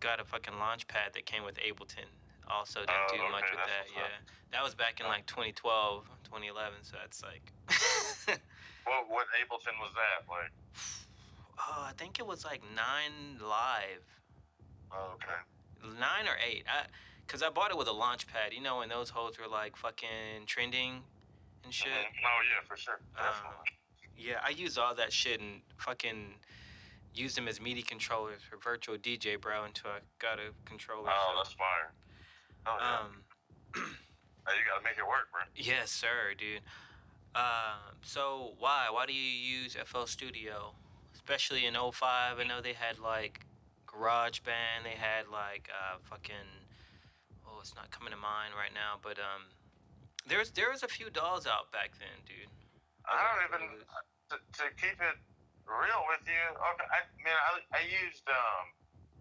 [0.01, 2.13] got a fucking launch pad that came with Ableton.
[2.53, 3.89] Also, didn't Oh, do much with that.
[3.89, 3.97] what's up.
[3.97, 6.79] Yeah, that was back in like 2012, 2011.
[6.83, 7.53] So that's like,
[8.85, 10.29] What what Ableton was that?
[10.29, 10.53] Like,
[11.59, 14.05] oh, I think it was like nine live,
[14.93, 16.65] oh, okay, nine or eight.
[16.69, 16.87] I,
[17.29, 18.53] cause I bought it with a launch pad.
[18.53, 21.01] You know, when those hoes were like fucking trending
[21.65, 21.89] and shit.
[21.93, 22.27] Mhm.
[22.27, 23.67] Oh yeah, for sure, definitely.
[24.19, 26.35] Yeah, I use all that shit and fucking
[27.15, 31.09] use them as MIDI controllers for virtual DJ, bro, until I got a controller.
[31.09, 31.93] Oh, so- that's fire.
[32.67, 32.99] Oh yeah.
[33.01, 33.25] um,
[33.75, 33.81] Hey,
[34.59, 35.41] you gotta make it work, bro.
[35.55, 36.61] yes, sir, dude.
[37.35, 39.23] Um, so why why do you
[39.63, 40.75] use FL Studio,
[41.15, 42.39] especially in 05?
[42.39, 43.47] I know they had like
[43.89, 46.67] GarageBand, they had like uh, fucking
[47.47, 49.53] oh, it's not coming to mind right now, but um,
[50.27, 52.53] there's there was a few DAWs out back then, dude.
[53.09, 53.63] I don't even
[54.31, 55.17] to, to keep it
[55.67, 56.45] real with you.
[56.53, 58.65] Okay, I mean, I, I used um,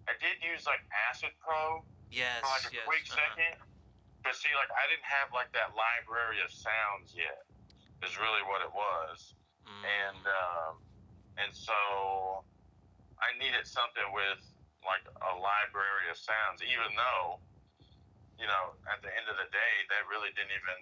[0.08, 2.86] I did use like Acid Pro Yes, for like a yes.
[2.86, 3.24] quick uh-huh.
[3.24, 3.56] second,
[4.22, 7.48] but see, like I didn't have like that library of sounds yet.
[8.04, 9.84] Is really what it was, Mm.
[9.86, 10.74] and um,
[11.38, 12.42] and so
[13.22, 14.42] I needed something with
[14.82, 17.38] like a library of sounds, even though,
[18.42, 20.78] you know, at the end of the day, that really didn't even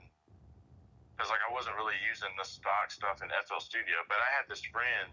[1.11, 4.47] because like I wasn't really using the stock stuff in FL Studio, but I had
[4.47, 5.11] this friend.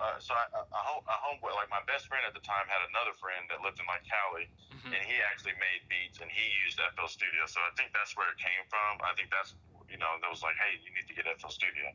[0.00, 2.82] Uh, so I, a, home, a homeboy, like my best friend at the time, had
[2.90, 4.92] another friend that lived in like Cali, Mhm.
[4.96, 7.46] and he actually made beats, and he used FL Studio.
[7.46, 8.98] So I think that's where it came from.
[9.04, 9.54] I think that's
[9.92, 11.86] you know that was like, hey, you need to get FL Studio,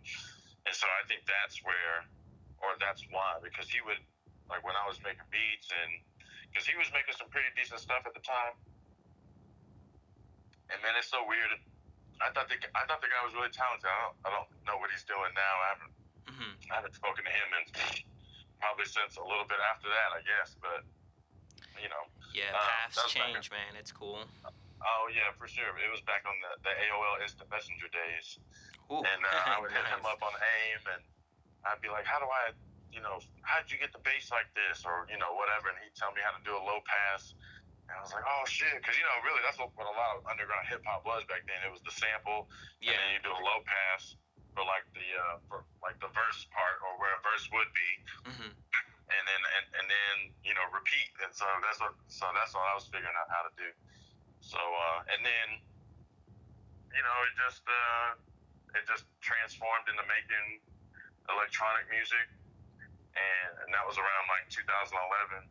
[0.66, 2.06] and so I think that's where,
[2.64, 4.00] or that's why, because he would
[4.48, 5.92] like when I was making beats, and
[6.54, 8.56] because he was making some pretty decent stuff at the time.
[10.70, 11.52] And man, it's so weird.
[12.22, 13.88] I thought the I thought the guy was really talented.
[13.90, 15.54] I don't I don't know what he's doing now.
[15.64, 15.94] I haven't
[16.28, 16.72] Mhm.
[16.72, 17.64] I haven't spoken to him in
[18.60, 20.56] probably since a little bit after that, I guess.
[20.60, 20.84] But
[21.82, 23.76] you know, Yeah, Uh, paths that was back change, man.
[23.78, 24.22] It's cool.
[24.86, 25.78] oh yeah, for sure.
[25.78, 28.38] It was back on the, the AOL Instant Messenger days,
[28.92, 31.04] Ooh, and uh, I would hit him up on AIM, and
[31.66, 32.52] I'd be like, "How do I,
[32.92, 35.96] you know, how'd you get the bass like this, or you know, whatever?" And he'd
[35.96, 37.34] tell me how to do a low pass.
[37.90, 40.20] And I was like, oh shit, because you know, really, that's what, what a lot
[40.20, 41.56] of underground hip hop was back then.
[41.64, 42.52] It was the sample,
[42.84, 42.92] yeah.
[42.92, 44.18] and then you do a low pass
[44.58, 47.92] for like the uh, for like the verse part or where a verse would be,
[48.34, 48.50] Mhm.
[49.14, 51.14] and then and, and then you know repeat.
[51.22, 53.70] And so that's what so that's what I was figuring out how to do.
[54.42, 55.48] So uh, and then
[56.90, 58.18] you know it just uh,
[58.82, 60.66] it just transformed into making
[61.30, 62.26] electronic music,
[63.14, 65.46] and, and that was around like 2011.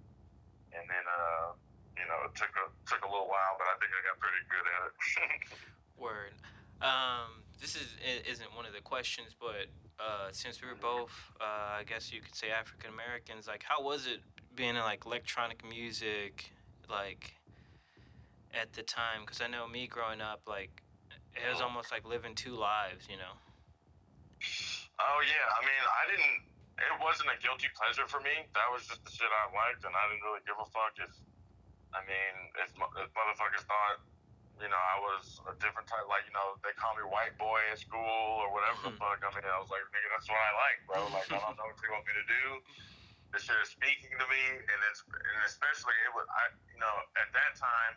[0.74, 1.54] And then uh,
[1.94, 4.42] you know it took a took a little while, but I think I got pretty
[4.50, 4.94] good at it.
[5.94, 6.34] Word.
[6.82, 7.88] Um, this is
[8.28, 12.20] isn't one of the questions, but uh, since we were both, uh, I guess you
[12.20, 14.20] could say African Americans, like how was it
[14.54, 16.52] being in like electronic music,
[16.88, 17.32] like
[18.52, 19.24] at the time?
[19.24, 20.82] Because I know me growing up, like
[21.36, 23.34] it was almost like living two lives, you know.
[25.00, 26.36] Oh yeah, I mean, I didn't.
[26.76, 28.44] It wasn't a guilty pleasure for me.
[28.52, 31.12] That was just the shit I liked, and I didn't really give a fuck if.
[31.96, 34.04] I mean, if, if motherfuckers thought,
[34.56, 37.60] you know, I was a different type, like you know, they call me white boy
[37.72, 39.20] at school or whatever the fuck.
[39.20, 40.98] I mean, I was like, nigga, that's what I like, bro.
[41.12, 42.44] Like, I don't know what you want me to do.
[43.34, 46.94] This shit is speaking to me, and it's and especially it was, I, you know,
[47.20, 47.94] at that time,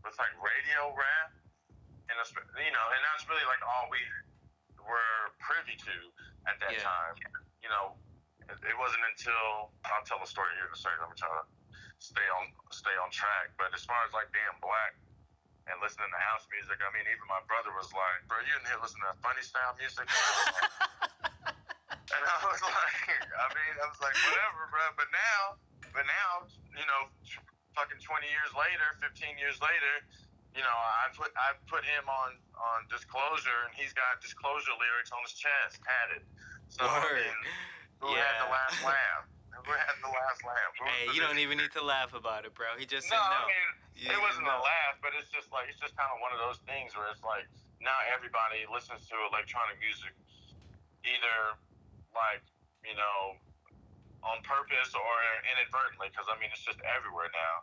[0.00, 1.28] with like radio rap,
[2.08, 4.00] and it's, you know, and that's really like all we
[4.80, 5.96] were privy to
[6.48, 6.88] at that Yeah.
[6.88, 7.14] time.
[7.60, 7.98] You know,
[8.48, 11.04] it, it wasn't until I'll tell the story here in a second.
[11.04, 11.46] I'm trying to
[12.00, 13.52] stay on stay on track.
[13.60, 14.96] But as far as like being black
[15.68, 18.64] and listening to house music, I mean, even my brother was like, "Bro, you in
[18.64, 20.04] here listening to funny style music?"
[22.16, 24.84] and I was like, I mean, I was like, whatever, bro.
[24.96, 25.40] But now,
[25.92, 27.12] but now, you know,
[27.76, 29.94] fucking 20 years later, 15 years later,
[30.56, 35.12] you know, I put I put him on on Disclosure, and he's got Disclosure lyrics
[35.12, 36.24] on his chest, tatted.
[36.72, 37.38] So I mean,
[38.02, 39.28] who had the last laugh?
[39.66, 40.72] The last laugh?
[40.78, 42.78] Hey, you don't even need to laugh about it, bro.
[42.78, 43.50] He just No, said I no.
[43.50, 44.54] mean, Yeah, it wasn't no.
[44.54, 47.10] a laugh, but it's just like it's just kind of one of those things where
[47.10, 47.50] it's like
[47.82, 50.14] now everybody listens to electronic music,
[51.02, 51.58] either
[52.14, 52.46] like
[52.86, 53.34] you know
[54.22, 55.14] on purpose or
[55.50, 57.54] inadvertently, because I mean it's just everywhere now.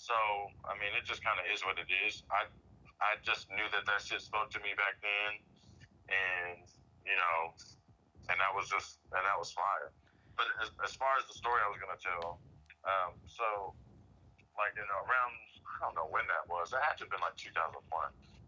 [0.00, 0.16] So
[0.64, 2.24] I mean it just kind of is what it is.
[2.32, 2.48] I
[3.04, 5.32] I just knew that that shit spoke to me back then,
[6.08, 6.64] and
[7.04, 7.52] you know,
[8.32, 9.92] and that was just and that was fire.
[10.36, 12.40] But as, as far as the story I was gonna tell,
[12.84, 13.76] um, so
[14.56, 15.32] like in around
[15.82, 16.70] I don't know when that was.
[16.70, 17.74] It had to have been like 2001.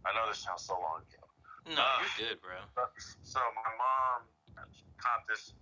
[0.06, 1.24] I know this sounds so long ago.
[1.74, 2.60] No, Uh, you're good, bro.
[3.24, 4.28] So my mom
[5.00, 5.56] caught this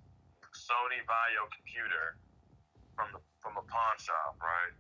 [0.53, 2.19] Sony Vaio computer
[2.93, 4.75] from the from a pawn shop, right?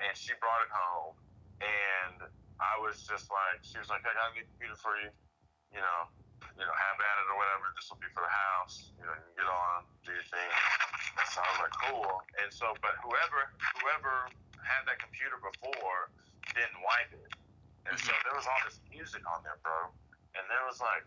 [0.00, 1.14] And she brought it home,
[1.60, 2.18] and
[2.58, 5.10] I was just like, she was like, I got a new computer for you,
[5.74, 6.00] you know,
[6.56, 7.70] you know, have at it or whatever.
[7.74, 10.50] This will be for the house, you know, you can get on, do your thing.
[11.34, 12.12] So I was like, cool.
[12.42, 14.30] And so, but whoever whoever
[14.62, 16.10] had that computer before
[16.54, 17.30] didn't wipe it,
[17.86, 18.22] and so mm-hmm.
[18.26, 19.92] there was all this music on there, bro.
[20.38, 21.04] And there was like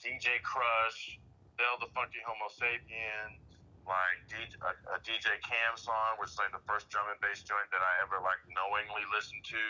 [0.00, 1.20] DJ Krush,
[1.56, 3.38] Del the Funky Homosapien,
[3.84, 7.44] like DJ, a, a DJ Cam song, which is like the first drum and bass
[7.44, 9.64] joint that I ever like knowingly listened to.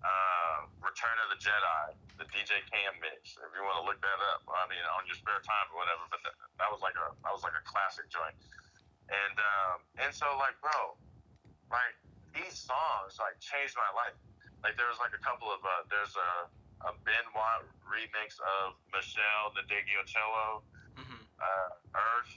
[0.00, 1.84] Uh, Return of the Jedi,
[2.16, 3.36] the DJ Cam mix.
[3.36, 6.08] If you want to look that up, I mean, on your spare time or whatever.
[6.08, 8.36] But that, that was like a that was like a classic joint.
[9.12, 10.96] And um, and so like, bro,
[11.68, 11.96] like
[12.32, 14.16] these songs like changed my life.
[14.64, 16.30] Like there was like a couple of uh, there's a
[16.88, 19.52] a Ben Watt remix of Michelle
[20.08, 20.64] Cello,
[20.96, 22.34] hmm uh, Earth,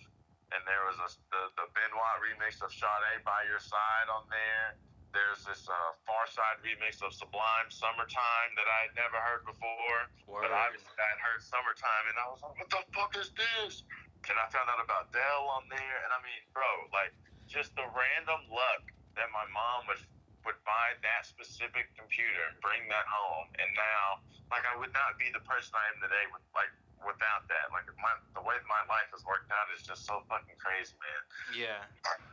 [0.54, 4.28] and there was a, the the Ben Watt remix of Sade by Your Side on
[4.30, 4.78] there.
[5.14, 10.00] There's this uh, Pharcyde remix of Sublime Summertime that I had never heard before.
[10.26, 10.50] Word.
[10.50, 13.86] But obviously I had heard Summertime and I was like, what the fuck is this?
[14.26, 17.14] And I found out about Del on there and I mean, bro, like
[17.46, 18.84] just the random luck
[19.14, 20.02] that my mom would
[20.44, 24.20] would buy that specific computer and bring that home and now
[24.52, 26.72] like I would not be the person I am today with like
[27.06, 27.70] without that.
[27.72, 31.22] Like my the way my life has worked out is just so fucking crazy, man.
[31.68, 31.84] Yeah.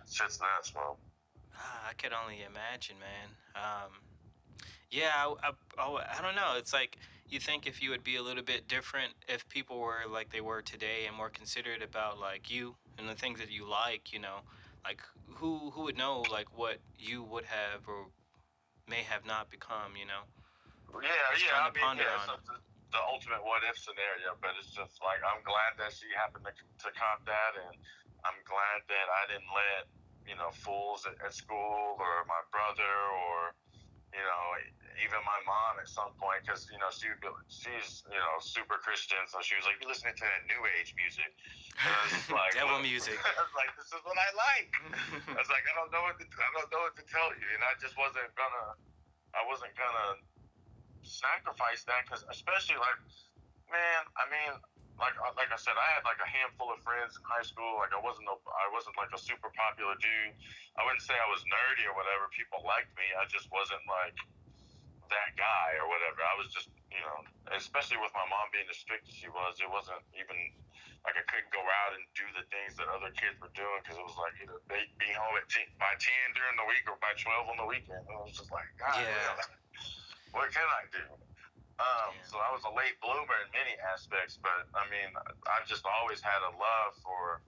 [0.03, 0.97] It's just nuts, bro.
[1.61, 3.29] Ah, I could only imagine, man.
[3.55, 3.93] Um,
[4.91, 6.55] yeah, I, I, I, I don't know.
[6.57, 6.97] It's like
[7.29, 10.41] you think if you would be a little bit different if people were like they
[10.41, 14.19] were today and more considerate about like you and the things that you like, you
[14.19, 14.43] know,
[14.85, 15.03] like
[15.39, 18.07] who who would know like what you would have or
[18.89, 20.27] may have not become, you know?
[20.99, 21.07] Yeah,
[21.39, 21.63] yeah.
[21.63, 22.59] I mean, yeah, it's the,
[22.91, 26.55] the ultimate what if scenario, but it's just like I'm glad that she happened to,
[26.57, 27.79] to cop that, and
[28.27, 29.87] I'm glad that I didn't let
[30.31, 32.95] you know fools at, at school or my brother
[33.26, 33.51] or
[34.14, 34.45] you know
[35.03, 38.37] even my mom at some point because you know she would be, she's you know
[38.39, 41.31] super Christian, so she was like, "You listening to that new age music?"
[41.83, 43.18] And I was like, Devil "What?" music.
[43.26, 44.70] I was like, "This is what I like."
[45.35, 47.49] I was like, I don't know what to, I don't know what to tell you,
[47.57, 48.66] and I just wasn't gonna,
[49.35, 50.20] I wasn't gonna
[51.03, 53.01] sacrifice that because especially like,
[53.72, 54.53] man, I mean,
[55.01, 57.81] like uh, like I said, I had like a handful of friends in high school.
[57.81, 60.37] Like I wasn't a, I wasn't like a super popular dude.
[60.77, 62.29] I wouldn't say I was nerdy or whatever.
[62.37, 63.09] People liked me.
[63.17, 64.17] I just wasn't like
[65.11, 66.21] that guy or whatever.
[66.23, 67.19] I was just you know,
[67.57, 70.37] especially with my mom being as strict as she was, it wasn't even
[71.07, 73.97] like I couldn't go out and do the things that other kids were doing because
[73.97, 76.99] it was like either be, be home at 10, by ten during the week or
[77.01, 78.05] by twelve on the weekend.
[78.05, 79.39] And I was just like, God, Yeah.
[80.37, 81.05] what can I do?
[81.81, 85.09] Um, so I was a late bloomer in many aspects, but I mean,
[85.49, 87.41] I've just always had a love for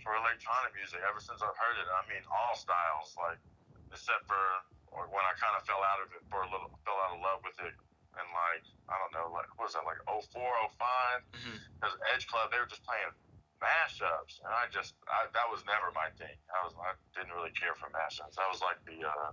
[0.00, 1.88] for electronic music ever since I've heard it.
[1.88, 3.40] I mean, all styles, like
[3.92, 4.40] except for
[4.92, 7.20] or when I kind of fell out of it for a little, fell out of
[7.20, 7.74] love with it,
[8.16, 11.20] and like I don't know, like what was that, like 04, 05?
[11.36, 11.56] Mhm.
[11.76, 13.12] Because Edge Club, they were just playing
[13.60, 16.36] mashups, and I just I, that was never my thing.
[16.52, 18.36] I was I didn't really care for mashups.
[18.40, 19.32] That was like the uh,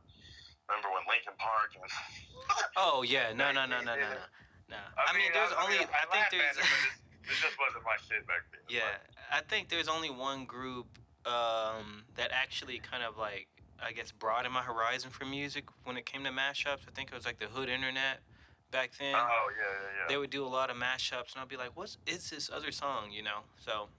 [0.72, 1.84] remember when Linkin Park and
[2.80, 4.24] Oh yeah, no, no, no, no, no, no.
[4.72, 4.80] No.
[4.96, 5.84] I, mean, there's only.
[5.84, 6.56] I, think laugh there's.
[6.56, 8.64] at it, it just wasn't my shit back then.
[8.72, 10.88] Yeah, I think there's only one group
[11.28, 13.48] um, that actually kind of like
[13.84, 16.88] I guess broadened my horizon for music when it came to mashups.
[16.88, 18.24] I think it was like the Hood Internet
[18.72, 19.14] back then.
[19.14, 20.08] Oh yeah, yeah, yeah.
[20.08, 22.72] They would do a lot of mashups, and I'd be like, "What is this other
[22.72, 23.44] song?" You know.
[23.58, 23.90] So,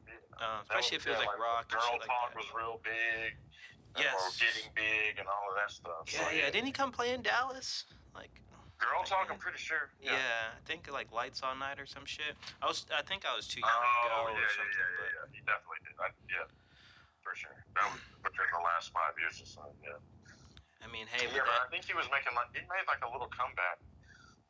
[0.40, 2.36] um, That especially if it was yeah, like rock and Girl shit like Talk that.
[2.38, 3.36] was real big.
[3.98, 4.16] Yes.
[4.16, 6.08] Or getting big and all of that stuff.
[6.08, 6.48] Yeah, So, yeah.
[6.48, 7.84] Didn't he come play in Dallas?
[8.16, 8.32] Like,
[8.80, 9.92] Girl Talk, I'm pretty sure.
[10.02, 12.34] yeah, I think like Lights All Night or some shit.
[12.58, 14.74] I was, I think I was too young to go Oh, or yeah, yeah, something.
[14.74, 15.34] yeah, but yeah, yeah.
[15.36, 15.94] He definitely did.
[16.02, 16.48] I, yeah,
[17.22, 17.54] for sure.
[17.78, 19.62] That was within the last five years or so.
[19.86, 20.00] Yeah.
[20.82, 23.06] I mean, hey, yeah, but but I think he was making like he made like
[23.06, 23.78] a little comeback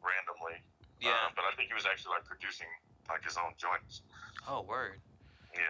[0.01, 0.64] randomly.
[1.03, 1.28] yeah.
[1.28, 2.70] Uh, but I think he was actually like producing
[3.12, 4.01] like his own joints.
[4.49, 4.97] Oh, word,
[5.53, 5.61] Yeah.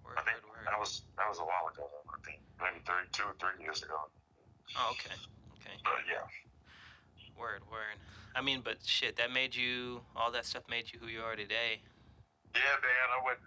[0.00, 0.72] word, I think word, word.
[0.72, 1.84] that was that was a while ago.
[1.84, 3.96] though, I think maybe thirty two or three years ago.
[4.76, 5.14] Oh, okay,
[5.60, 5.76] okay.
[5.84, 6.26] But yeah.
[7.38, 8.00] Word, word.
[8.34, 10.00] I mean, but shit, that made you.
[10.16, 11.80] All that stuff made you who you are today.
[12.54, 13.08] Yeah, man.
[13.12, 13.40] I would.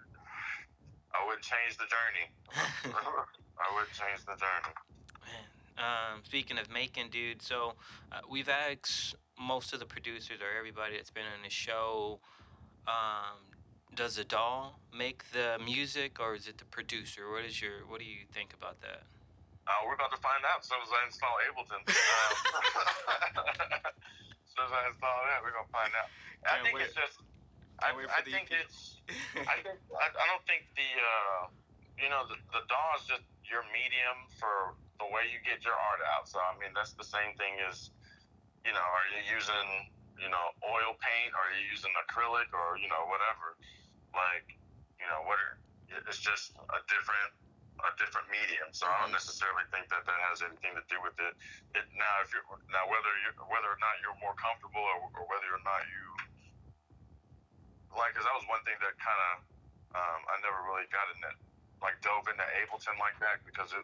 [1.10, 2.26] I wouldn't change the journey.
[3.60, 4.74] I wouldn't change the journey.
[5.26, 5.46] Man,
[5.78, 7.74] um, speaking of making, dude, so
[8.12, 12.20] uh, we've asked most of the producers or everybody that's been on the show,
[12.86, 13.38] um,
[13.94, 17.30] does the DAW make the music or is it the producer?
[17.30, 19.02] What is your What do you think about that?
[19.66, 21.82] Uh, we're about to find out as soon as I install Ableton.
[21.84, 21.86] Um,
[24.42, 26.10] as soon as I install that, we're gonna find out.
[26.42, 26.90] I Can't think wait.
[26.90, 27.22] it's just.
[27.78, 28.66] I, Can't wait I the think EP.
[28.66, 28.98] it's.
[29.46, 31.42] I think I, I don't think the uh,
[32.00, 35.74] you know the the DAW is just your medium for the way you get your
[35.76, 36.26] art out.
[36.26, 37.90] So I mean that's the same thing as
[38.66, 39.68] you know are you using
[40.18, 43.56] you know oil paint or are you using acrylic or you know whatever
[44.16, 44.46] like
[45.00, 45.56] you know what are,
[46.08, 47.32] it's just a different
[47.86, 48.70] a different medium.
[48.76, 51.34] So I don't necessarily think that that has anything to do with it.
[51.78, 52.40] It now if you
[52.72, 56.04] now whether you whether or not you're more comfortable or, or whether or not you
[57.96, 59.32] like because that was one thing that kind of
[59.98, 61.30] Um, I never really got into
[61.82, 63.82] like dove into Ableton like that because it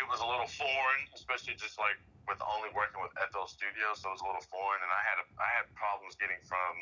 [0.00, 1.98] it was a little foreign, especially just like
[2.28, 5.18] with only working with FL Studio, so it was a little foreign, and I had
[5.22, 6.74] a, I had problems getting from.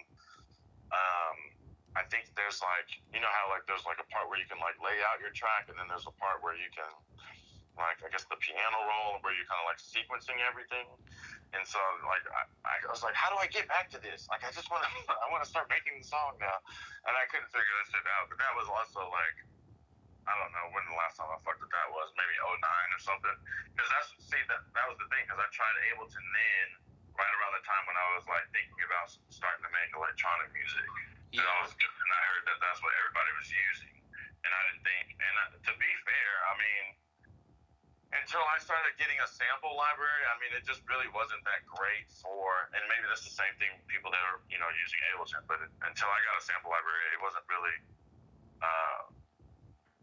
[0.92, 1.38] Um,
[1.98, 4.62] I think there's like you know how like there's like a part where you can
[4.62, 6.86] like lay out your track, and then there's a part where you can
[7.74, 10.86] like I guess the piano roll where you're kind of like sequencing everything.
[11.54, 14.30] And so like I, I was like, how do I get back to this?
[14.30, 14.90] Like I just want to
[15.24, 16.62] I want to start making the song now,
[17.10, 18.30] and I couldn't figure that shit out.
[18.30, 19.36] But that was also like
[20.28, 23.00] I don't know when the last time I fucked with that was maybe 09 or
[23.00, 23.36] something.
[23.74, 26.68] Because that's see that that was the thing because I tried Ableton then
[27.16, 30.86] right around the time when I was like thinking about starting to make electronic music.
[31.28, 33.96] And I was and I heard that that's what everybody was using,
[34.44, 35.06] and I didn't think.
[35.20, 36.84] And I, to be fair, I mean
[38.16, 42.08] until I started getting a sample library, I mean, it just really wasn't that great
[42.24, 45.60] for, and maybe that's the same thing people that are, you know, using Ableton, but
[45.84, 47.76] until I got a sample library, it wasn't really,
[48.64, 49.00] uh,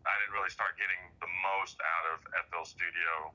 [0.05, 2.17] I didn't really start getting the most out of
[2.53, 3.33] FL Studio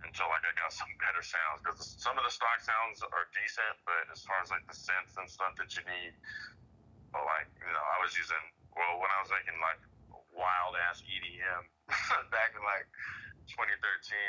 [0.00, 3.76] until like I got some better sounds, because some of the stock sounds are decent,
[3.84, 6.16] but as far as like the synths and stuff that you need,
[7.16, 8.44] well, like, you know, I was using,
[8.76, 9.80] well, when I was making like
[10.36, 11.64] wild ass EDM
[12.36, 12.84] back in like
[13.48, 13.72] 2013.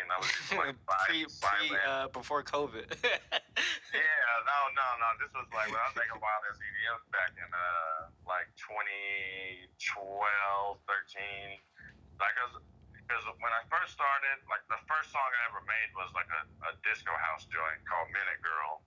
[0.08, 0.72] I was just like
[1.04, 2.88] pre, pre uh, before COVID.
[3.04, 5.08] yeah, no, no, no.
[5.20, 9.68] This was like when I was making wild ass EDM back in uh like 2012,
[9.84, 11.60] 13.
[12.24, 12.34] Like,
[13.04, 16.72] because when I first started, like the first song I ever made was like a,
[16.72, 18.80] a disco house joint called Minute Girl.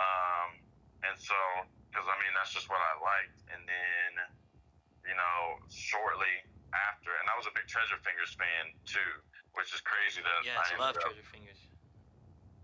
[0.00, 0.58] Um,
[1.06, 1.36] and so,
[1.92, 4.10] because I mean that's just what I liked, and then
[5.04, 6.32] you know shortly
[6.72, 9.12] after, and I was a big Treasure Fingers fan too
[9.52, 11.60] which is crazy that yeah, I I love up, Treasure Fingers.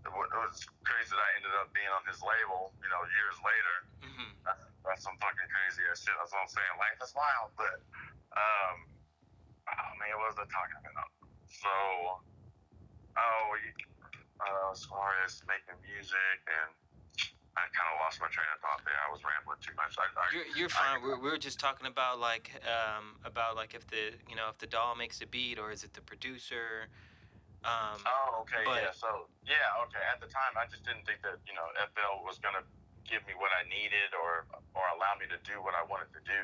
[0.05, 3.75] It was crazy that I ended up being on his label, you know, years later.
[4.09, 6.15] hmm That's, that's some fucking crazy ass shit.
[6.17, 6.73] That's what I'm saying.
[6.81, 7.77] Life is wild, but
[8.33, 8.77] um,
[9.69, 11.11] oh man, what was I talking about?
[11.45, 11.73] So,
[13.21, 13.45] oh,
[14.41, 16.73] uh, as far as making music and.
[17.59, 18.95] I kind of lost my train of thought there.
[18.95, 19.99] I was rambling too much.
[19.99, 20.97] I, I, You're, you're I- fine.
[21.03, 24.67] We're, we're just talking about like um about like if the you know if the
[24.67, 26.87] DAW makes a beat or is it the producer.
[27.67, 28.95] Um, Oh, okay, But- yeah.
[28.95, 29.99] So, yeah, okay.
[30.07, 32.63] At the time, I just didn't think that you know FL was gonna
[33.03, 34.47] give me what I needed or
[34.79, 36.41] or allow me to do what I wanted to do,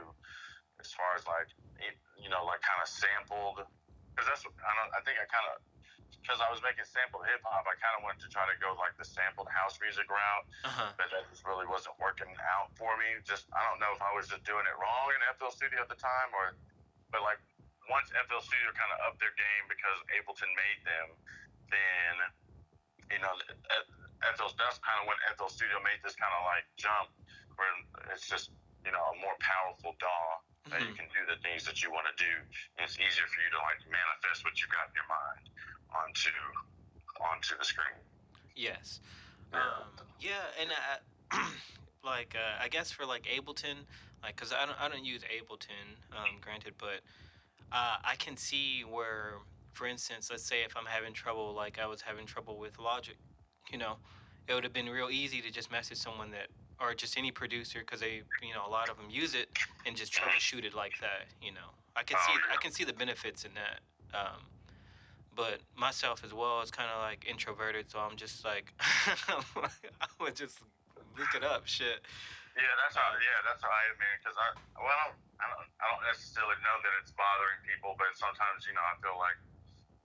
[0.83, 1.47] as far as like
[1.79, 3.63] it, you know like kind of sampled.
[4.11, 4.91] Because that's what I don't.
[4.91, 5.63] I think I kind of
[6.25, 7.69] because I was making sampled hip hop.
[7.69, 10.97] I kind of wanted to try to go like the sampled house music route, uh-huh.
[10.97, 13.21] but that just really wasn't working out for me.
[13.21, 15.89] Just I don't know if I was just doing it wrong in FL Studio at
[15.93, 16.57] the time, or
[17.13, 17.37] but like
[17.93, 21.07] once FL Studio kind of upped their game because Ableton made them,
[21.69, 22.13] then
[23.13, 23.29] you know
[23.69, 27.13] uh, FL that's kind of when FL Studio made this kind of like jump
[27.53, 27.69] where
[28.09, 28.49] it's just
[28.81, 30.41] you know a more powerful DAW.
[30.71, 32.33] That you can do the things that you want to do,
[32.77, 35.45] and it's easier for you to like manifest what you've got in your mind
[35.93, 36.33] onto
[37.21, 38.01] onto the screen.
[38.55, 38.99] Yes.
[39.53, 39.59] Yeah.
[39.61, 41.37] Um, yeah, and uh,
[42.03, 43.85] like uh, I guess for like Ableton,
[44.23, 47.05] like because I don't I don't use Ableton, um, granted, but
[47.71, 49.35] uh, I can see where,
[49.73, 53.17] for instance, let's say if I'm having trouble, like I was having trouble with Logic,
[53.71, 53.97] you know,
[54.47, 56.47] it would have been real easy to just message someone that
[56.79, 59.47] or just any producer because they you know a lot of them use it
[59.85, 62.93] and just troubleshoot it like that you know i can see i can see the
[62.93, 63.79] benefits in that
[64.17, 64.41] um,
[65.35, 70.35] but myself as well is kind of like introverted so i'm just like i would
[70.35, 70.59] just
[71.17, 72.03] look it up shit
[72.55, 73.03] Yeah, that's how.
[73.19, 74.15] Yeah, that's how I am, man.
[74.23, 74.47] Because I,
[74.79, 78.63] well, I don't, I don't, I don't necessarily know that it's bothering people, but sometimes,
[78.63, 79.35] you know, I feel like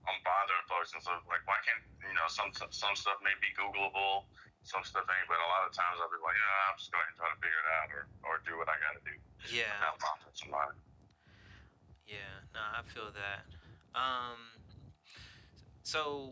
[0.03, 3.55] I'm bothering folks, and so like, why can't, you know, some some stuff may be
[3.55, 4.27] Googleable,
[4.63, 7.03] some stuff ain't, but a lot of times I'll be like, yeah, I'm just going
[7.09, 9.15] to try to figure it out, or or do what I got to do.
[9.49, 9.97] yeah Not
[10.33, 10.77] somebody.
[12.07, 13.43] yeah no, i feel that
[13.97, 14.37] um
[15.83, 16.31] so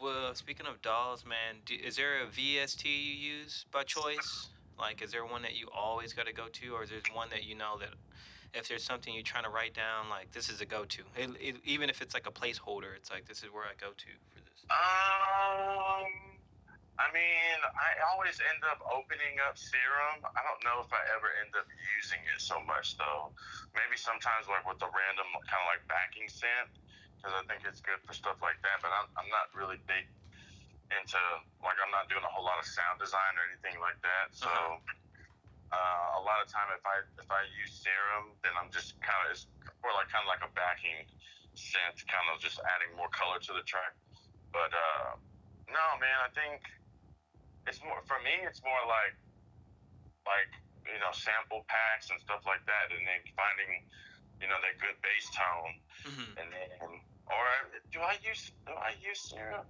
[0.00, 4.48] well speaking of DAWs man do, is there a vst you use by choice
[4.78, 7.28] like is there one that you always got to go to or is there one
[7.30, 7.90] that you know that
[8.54, 11.56] if there's something you're trying to write down like this is a go-to it, it,
[11.64, 14.40] even if it's like a placeholder it's like this is where i go to for
[14.40, 16.37] this Um,
[16.98, 20.18] I mean, I always end up opening up Serum.
[20.26, 23.30] I don't know if I ever end up using it so much though.
[23.78, 26.74] Maybe sometimes like with the random kind of like backing synth,
[27.14, 28.82] because I think it's good for stuff like that.
[28.82, 30.10] But I'm I'm not really big
[30.90, 31.22] into
[31.62, 34.34] like I'm not doing a whole lot of sound design or anything like that.
[34.34, 34.50] So.
[35.68, 39.20] Uh, a lot of time, if I if I use Serum, then I'm just kind
[39.28, 39.44] of it's
[39.84, 41.04] more like kind of like a backing
[41.52, 43.92] synth, kind of just adding more color to the track.
[44.48, 45.20] But uh,
[45.68, 46.64] no, man, I think
[47.68, 48.34] it's more for me.
[48.48, 49.14] It's more like
[50.24, 50.52] like
[50.88, 53.84] you know sample packs and stuff like that, and then finding
[54.40, 55.74] you know, that good bass tone,
[56.06, 56.90] hmm and then,
[57.26, 57.46] or
[57.90, 59.66] do I use do I use Serum?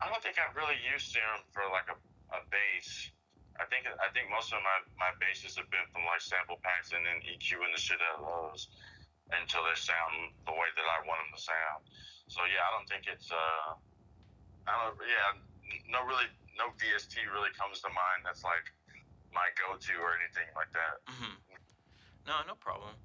[0.00, 1.96] I don't think I've really used Serum for like a,
[2.32, 3.12] a bass.
[3.60, 6.96] I think I think most of my my basses have been from like sample packs
[6.96, 8.72] and then EQing the shit out of those
[9.36, 11.80] until they sound the way that I want them to sound.
[12.32, 13.76] So yeah, I don't think it's uh,
[14.64, 15.36] I don't yeah,
[15.92, 16.26] no really
[16.60, 18.20] no VST really comes to mind.
[18.28, 18.68] That's like
[19.32, 21.00] my go-to or anything like that.
[21.08, 21.40] hmm
[22.28, 23.00] No, no problem.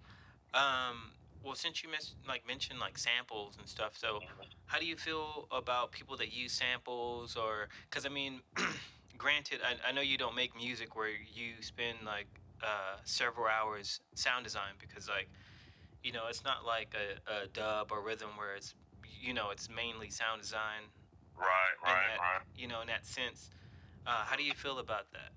[0.54, 4.20] Um, well, since you mis- like mentioned like samples and stuff, so
[4.66, 8.42] how do you feel about people that use samples or because I mean,
[9.18, 12.28] granted, I, I know you don't make music where you spend like
[12.64, 15.30] uh, several hours sound design because like
[16.04, 18.74] you know it's not like a, a dub or rhythm where it's
[19.22, 20.90] you know it's mainly sound design
[21.38, 22.42] Right, right, that right.
[22.56, 23.50] you know in that sense.
[24.08, 25.34] Uh, how do you feel about that?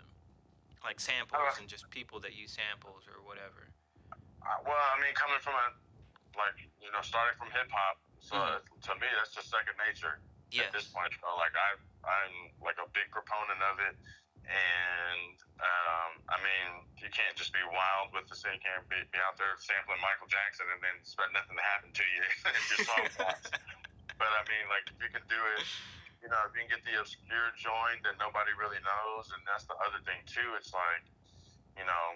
[0.84, 3.68] Like samples Uh, and just people that use samples or whatever.
[4.14, 5.66] Uh, well, I mean, coming from a
[6.38, 8.62] like you know, starting from hip hop, so Mhm.
[8.86, 10.20] to me that's just second nature
[10.54, 10.70] Yes.
[10.70, 11.10] at this point.
[11.20, 11.76] So, like I,
[12.06, 13.96] I'm like a big proponent of it,
[14.46, 18.54] and um, I mean, you can't just be wild with the same.
[18.54, 21.90] You can't be, be out there sampling Michael Jackson and then expect nothing to happen
[21.90, 22.22] to you
[22.54, 23.50] if your song flops.
[24.18, 25.66] But I mean, like if you can do it,
[26.20, 29.64] you know, if you can get the obscure joint that nobody really knows, and that's
[29.70, 30.58] the other thing too.
[30.58, 31.04] It's like,
[31.78, 32.06] you know,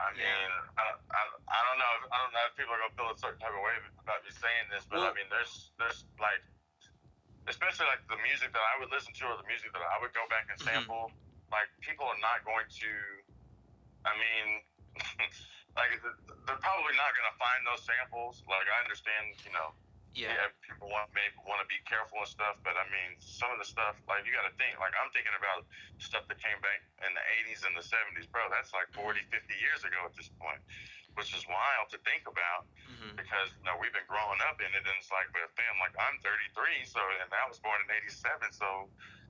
[0.00, 0.80] I mean, Yeah.
[0.80, 1.22] I, I,
[1.52, 1.92] I don't know.
[2.00, 4.24] If, I don't know if people are gonna feel a certain type of way about
[4.24, 6.40] me saying this, but I mean, there's there's like,
[7.52, 10.16] especially like the music that I would listen to or the music that I would
[10.16, 10.88] go back and Mhm.
[10.88, 11.12] sample.
[11.52, 12.90] Like people are not going to.
[14.08, 14.64] I mean,
[15.76, 18.40] like they're probably not gonna find those samples.
[18.48, 19.76] Like I understand, you know,
[20.14, 20.34] Yeah.
[20.34, 23.58] yeah, people want maybe want to be careful and stuff, but I mean, some of
[23.62, 24.76] the stuff like you got to think.
[24.78, 25.66] Like I'm thinking about
[26.02, 28.46] stuff that came back in the 80s and the 70s, bro.
[28.50, 30.60] That's like 40, 50 years ago at this point,
[31.18, 34.70] which is wild to think about hmm because you know we've been growing up in
[34.72, 37.88] it, and it's like, but fam, like I'm 33, so and I was born in
[37.92, 38.88] '87, so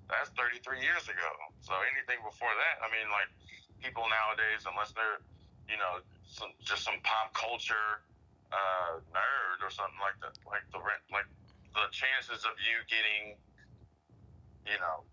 [0.08, 1.30] that's 33 years ago.
[1.62, 3.30] So anything before that, I mean, like
[3.80, 5.24] people nowadays, unless they're,
[5.70, 8.04] you know, some just some pop culture
[8.50, 11.28] uh, nerd or something like that, like the rent, like
[11.74, 13.38] the chances of you getting,
[14.66, 15.06] you know,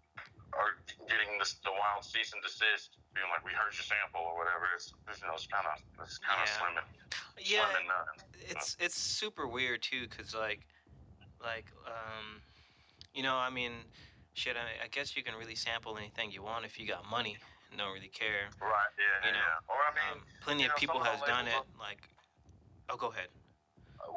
[0.57, 4.37] or getting this, the wild cease and desist, being like, we heard your sample or
[4.37, 6.57] whatever, it's you know, it's kind of it's kind of Yeah.
[6.57, 6.87] slim and
[7.37, 7.61] Yeah.
[7.61, 8.07] slim and none.
[8.49, 10.65] it's it's super weird too because like
[11.41, 12.41] like um
[13.13, 13.71] you know i mean
[14.33, 17.37] shit I, I guess you can really sample anything you want if you got money
[17.77, 18.89] don't really care Right.
[18.97, 19.27] Yeah.
[19.29, 19.69] You know, yeah.
[19.69, 22.09] Or I mean, um, plenty of know, people has done it like
[22.89, 23.29] oh go ahead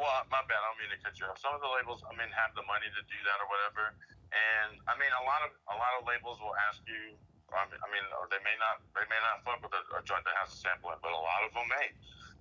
[0.01, 0.61] well, my bad.
[0.61, 1.41] I don't mean to cut you off.
[1.41, 3.93] Some of the labels, I mean, have the money to do that or whatever.
[4.31, 7.17] And I mean, a lot of a lot of labels will ask you.
[7.51, 8.81] I mean, I mean, they may not.
[8.95, 11.19] They may not fuck with a, a joint that has a sample in, but a
[11.19, 11.91] lot of them may.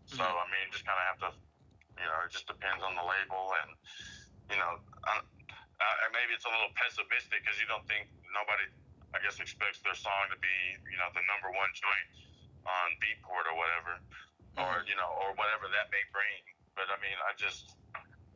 [0.06, 0.42] So Mhm.
[0.42, 1.30] I mean, you just kind of have to.
[2.00, 3.70] You know, it just depends on the label, and
[4.54, 8.72] you know, I, uh, maybe it's a little pessimistic because you don't think nobody,
[9.12, 10.56] I guess, expects their song to be,
[10.88, 12.08] you know, the number one joint
[12.64, 14.00] on Beatport or whatever
[14.60, 16.42] or you know, or whatever that may bring.
[16.76, 17.76] But I mean, I just,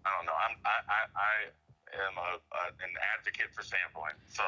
[0.04, 0.36] I don't know.
[0.36, 1.34] I'm, I, I, I
[2.10, 4.18] am a, a an advocate for sampling.
[4.34, 4.42] So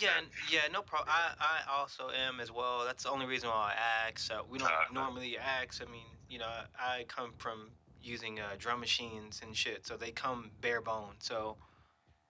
[0.00, 0.30] yeah that.
[0.52, 4.08] yeah no problem I, I also am as well that's the only reason why i
[4.08, 6.46] ask uh, we don't Uh, normally ask i mean you know
[6.78, 7.70] i come from
[8.02, 11.56] using uh, drum machines and shit so they come bare bone so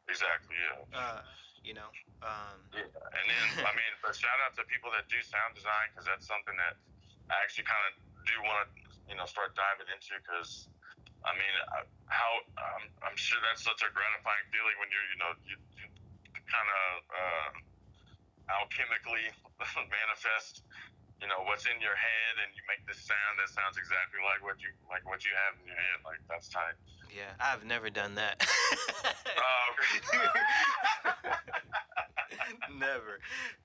[0.09, 0.57] Exactly.
[0.57, 0.97] Yeah.
[0.99, 1.21] uh
[1.65, 1.91] you know
[2.23, 2.87] um Yeah.
[2.89, 6.25] And then I mean, but shout out to people that do sound design because that's
[6.27, 6.79] something that
[7.29, 7.93] I actually kind of
[8.27, 8.69] do want to,
[9.09, 10.69] you know, start diving into because.
[11.27, 11.55] I mean,
[12.07, 15.87] how um, I'm sure that's such a gratifying feeling when you're, you know, you, you
[16.47, 17.51] kind of uh,
[18.63, 19.27] alchemically
[19.99, 20.63] manifest,
[21.19, 24.39] you know, what's in your head, and you make this sound that sounds exactly like
[24.47, 25.99] what you like what you have in your head.
[26.07, 26.79] Like that's tight.
[27.11, 28.39] yeah i've never done that
[29.37, 29.67] Uh,
[32.79, 33.21] Never.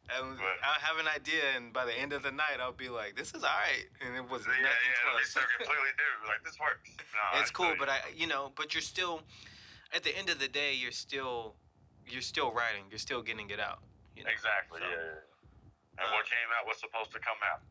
[0.09, 2.71] I, was, But- I have an idea, and by the end of the night, I'll
[2.75, 5.41] be like, "This is all right," and it was yeah, nothing yeah, it'll be so
[5.57, 6.27] completely different.
[6.27, 6.89] Like this works.
[7.13, 7.89] No, it's I cool, but.
[7.89, 9.21] I, you know, but you're still,
[9.95, 11.55] at the end of the day, you're still,
[12.07, 12.85] you're still writing.
[12.89, 13.79] You're still getting it out.
[14.15, 14.31] You know?
[14.31, 14.79] Exactly.
[14.81, 15.19] So- Yeah, yeah.
[15.19, 15.99] yeah.
[16.01, 17.61] And Uh, what came out was supposed to come out.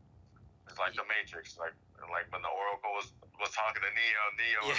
[0.69, 1.59] It's like the Matrix.
[1.59, 1.75] Like
[2.15, 3.11] like when the Oracle was
[3.43, 4.23] was talking to Neo.
[4.39, 4.79] Neo was,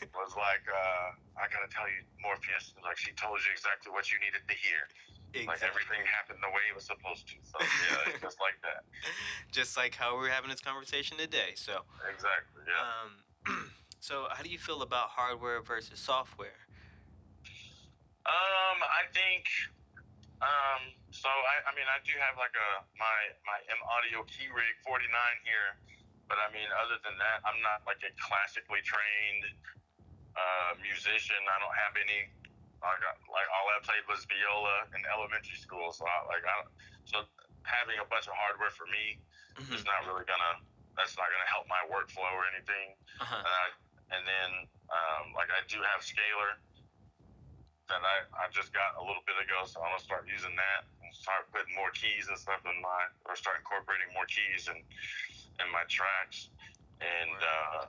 [0.16, 2.72] was like, uh, "I gotta tell you, Morpheus.
[2.80, 4.88] Like she told you exactly what you needed to hear.
[5.34, 7.36] Like everything happened the way it was supposed to.
[7.44, 8.88] So yeah, just like that.
[9.52, 11.52] Just like how we're having this conversation today.
[11.56, 12.64] So, Exactly.
[12.64, 12.80] Yeah.
[13.52, 13.68] um,
[14.00, 16.66] so how do you feel about hardware versus software?
[18.26, 19.44] Um, I think.
[20.40, 22.70] Um, so I, I mean, I do have like a
[23.00, 25.08] my my M Audio Key Rig 49
[25.48, 25.80] here,
[26.28, 29.44] but I mean, other than that, I'm not like a classically trained
[30.36, 31.40] uh, musician.
[31.48, 32.28] I don't have any.
[32.86, 36.54] I got, like all I played was viola in elementary school, so I, like I
[37.04, 37.26] so
[37.66, 39.18] having a bunch of hardware for me
[39.58, 39.74] Mhm.
[39.74, 40.62] is not really gonna.
[40.96, 42.96] That's not gonna help my workflow or anything.
[43.20, 43.36] Uh-huh.
[43.42, 43.66] And I
[44.16, 44.50] and then
[44.88, 46.56] um, like I do have Scaler
[47.88, 50.86] that I, I just got a little bit ago, so I'm gonna start using that
[51.02, 54.78] and start putting more keys and stuff in my or start incorporating more keys in
[55.62, 56.50] in my tracks.
[57.00, 57.80] And uh,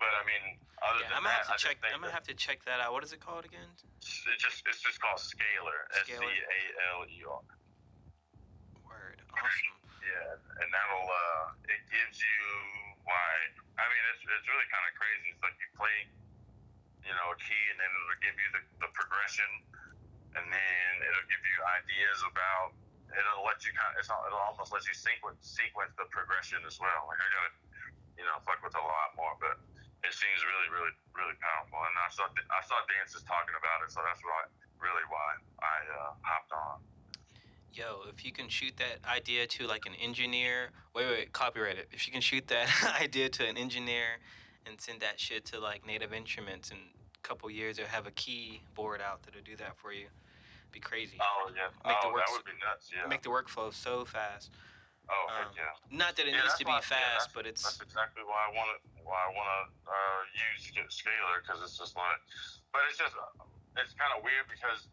[0.00, 1.76] but I mean, other Yeah, than I'm gonna that, have I to check.
[1.84, 2.96] I'm gonna have to check that out.
[2.96, 3.68] What is it called again?
[4.00, 5.86] it's just it's just called Scaler.
[6.00, 6.16] S C.
[6.16, 6.60] A
[6.96, 7.44] L E R.
[8.88, 9.20] Word.
[9.36, 9.76] Awesome.
[10.00, 12.40] Yeah, and that'll uh, it gives you
[13.04, 15.28] like I mean it's it's really kind of crazy.
[15.36, 15.96] It's like you play,
[17.04, 19.46] you know, a key, and then it'll give you the, the progression,
[20.40, 22.72] and then it'll give you ideas about.
[23.12, 23.90] It'll let you kind.
[23.94, 27.06] Of, it's not, it'll almost let you sequence sequence the progression as well.
[27.10, 27.52] Like I gotta,
[28.16, 29.58] you know, fuck with a lot more, but
[30.04, 31.78] it seems really, really, really powerful.
[31.84, 34.48] And I saw I saw dances talking about it, so that's why
[34.80, 36.80] really why I uh, hopped on.
[37.72, 41.88] Yo, if you can shoot that idea to like an engineer, wait, wait, copyright it.
[41.92, 42.66] If you can shoot that
[43.00, 44.18] idea to an engineer
[44.66, 48.10] and send that shit to like Native Instruments in a couple years, they'll have a
[48.10, 50.06] keyboard out that'll do that for you.
[50.72, 51.18] Be crazy.
[51.20, 52.90] Oh yeah, Make the oh work that would be nuts.
[52.94, 53.08] Yeah.
[53.08, 54.50] Make the workflow so fast.
[55.08, 55.74] Oh um, heck yeah.
[55.90, 58.22] Not that it Yeah, needs to be why- yeah, fast, that's- but it's that's exactly
[58.26, 59.60] why I want to why I want to
[59.90, 60.20] uh,
[60.54, 62.20] use Sc- Scaler because it's just like,
[62.70, 63.14] but it's just
[63.80, 64.86] it's kind of weird because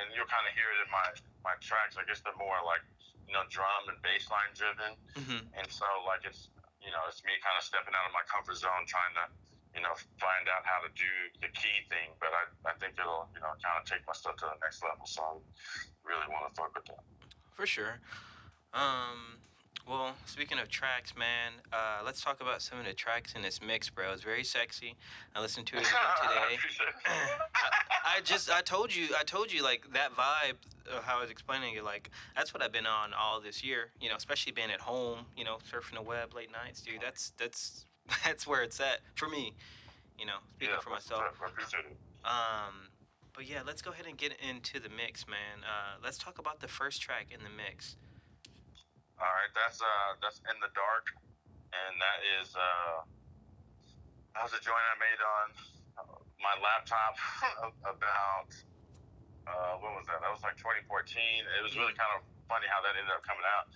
[0.00, 1.06] and you'll kind of hear it in my
[1.46, 1.94] my tracks.
[1.94, 2.82] I guess they're more like
[3.30, 5.46] you know drum and bass line driven, Mhm.
[5.54, 6.50] and so like it's
[6.82, 9.30] you know it's me kind of stepping out of my comfort zone trying to
[9.78, 11.06] you know find out how to do
[11.38, 12.10] the key thing.
[12.18, 14.82] But I I think it'll you know kind of take my stuff to the next
[14.82, 15.06] level.
[15.06, 15.38] So I
[16.02, 17.06] really want to fuck with that.
[17.54, 18.02] for sure.
[18.74, 19.38] Um,
[19.90, 23.60] well, speaking of tracks, man, uh, let's talk about some of the tracks in this
[23.60, 24.12] mix, bro.
[24.12, 24.94] It's very sexy.
[25.34, 25.92] I listened to it again
[26.22, 26.58] today.
[28.04, 30.56] I just I told you I told you like that vibe
[30.96, 33.90] of how I was explaining it like that's what I've been on all this year
[34.00, 37.32] you know especially being at home you know surfing the web late nights dude that's
[37.38, 37.86] that's
[38.24, 39.54] that's where it's at for me
[40.18, 41.96] you know speaking yeah, for myself I appreciate it.
[42.24, 42.88] um
[43.34, 46.60] but yeah let's go ahead and get into the mix man uh let's talk about
[46.60, 47.96] the first track in the mix
[49.20, 51.12] All right, that's uh that's in the dark,
[51.76, 53.04] and that is uh
[54.32, 55.46] that was a joint I made on
[56.00, 57.14] uh, my laptop
[57.92, 58.50] about
[59.44, 60.24] uh when was that?
[60.24, 60.88] That was like 2014.
[60.88, 63.68] It was really kind of funny how that ended up coming out.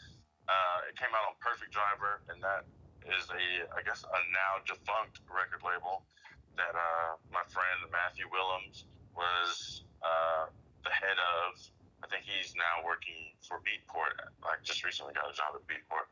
[0.48, 2.64] Uh, it came out on Perfect Driver, and that
[3.04, 3.44] is a
[3.76, 6.08] I guess a now defunct record label
[6.56, 10.48] that uh my friend Matthew Willems was uh
[10.88, 11.52] the head of.
[12.14, 14.14] I think he's now working for Beatport.
[14.38, 16.06] Like just recently got a job at Beatport.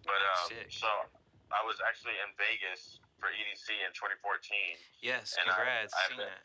[0.00, 0.88] But um, so
[1.52, 4.16] I was actually in Vegas for EDC in 2014.
[5.04, 6.40] yes And I- congrats I've seen been- that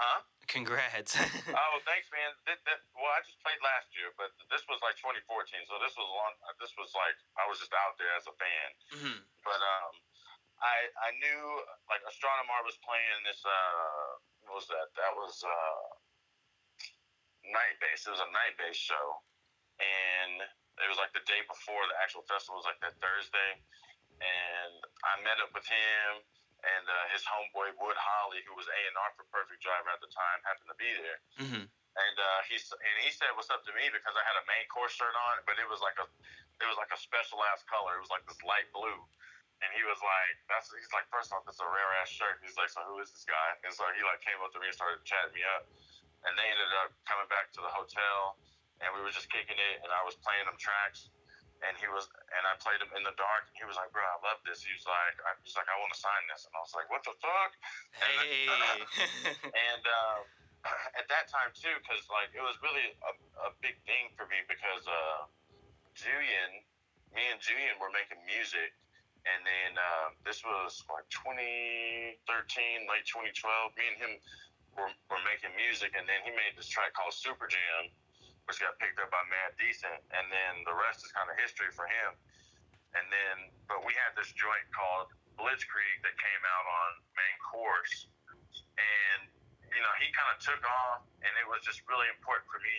[0.00, 0.24] Huh?
[0.48, 1.12] congrats
[1.52, 2.32] oh, thanks, man.
[2.48, 5.68] That, that, well, I just played last year, but this was like 2014.
[5.68, 6.32] So this was long.
[6.64, 8.68] This was like I was just out there as a fan.
[8.96, 9.20] Mhm.
[9.44, 9.92] But um,
[10.64, 11.44] I I knew
[11.92, 13.44] like Astronomar was playing this.
[13.44, 14.16] Uh,
[14.48, 14.88] what was that?
[14.96, 15.84] That was uh,
[17.50, 18.06] Night Bass.
[18.06, 19.18] It was a Night Bass show,
[19.82, 20.42] and
[20.80, 23.58] it was like the day before the actual festival was like that Thursday,
[24.22, 26.22] and I met up with him
[26.62, 29.98] and uh, his homeboy Wood Holly, who was A and R for Perfect Driver at
[29.98, 31.18] the time, happened to be there.
[31.42, 31.64] Mhm.
[31.66, 34.64] And uh, he's and he said what's up to me because I had a main
[34.72, 36.06] course shirt on, but it was like a
[36.62, 37.98] it was like a special ass color.
[37.98, 39.02] It was like this light blue.
[39.62, 42.58] And he was like, "That's." He's like, first off, it's a rare ass shirt." He's
[42.58, 44.74] like, "So who is this guy?" And so he like came up to me and
[44.74, 45.70] started chatting me up.
[46.22, 48.38] And they ended up coming back to the hotel,
[48.78, 49.76] and we were just kicking it.
[49.82, 51.10] And I was playing them tracks,
[51.66, 53.50] and he was, and I played them in the dark.
[53.50, 55.74] And he was like, "Bro, I love this." He was like, I, "He's like, I
[55.82, 57.52] want to sign this," and I was like, "What the fuck?"
[57.98, 58.46] hey
[59.66, 60.20] and um,
[61.00, 63.12] at that time too, because like it was really a,
[63.46, 65.26] a big thing for me because uh,
[65.98, 66.62] Julian,
[67.14, 68.74] me and Julian were making music,
[69.26, 72.18] and then uh, this was like 2013,
[72.90, 73.78] late 2012.
[73.78, 74.12] Me and him
[74.76, 77.92] were, were making music, and then he made this track called Super Jam,
[78.48, 81.70] which got picked up by Mad Decent, and then the rest is kind of history
[81.72, 82.16] for him.
[82.92, 83.36] And then,
[83.68, 85.08] but we had this joint called
[85.40, 88.12] Blitzkrieg that came out on Main Course,
[88.76, 89.20] and
[89.72, 92.76] you know he kind of took off, and it was just really important for me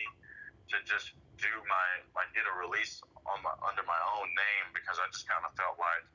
[0.70, 5.02] to just do my like get a release on my under my own name because
[5.02, 6.06] I just kind of felt like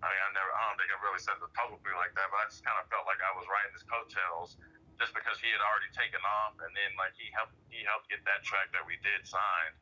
[0.00, 2.38] I mean I never I don't think I've really said it publicly like that, but
[2.40, 4.56] I just kind of felt like I was riding his coattails
[5.00, 8.22] just because he had already taken off, and then like he helped he helped get
[8.26, 9.74] that track that we did signed,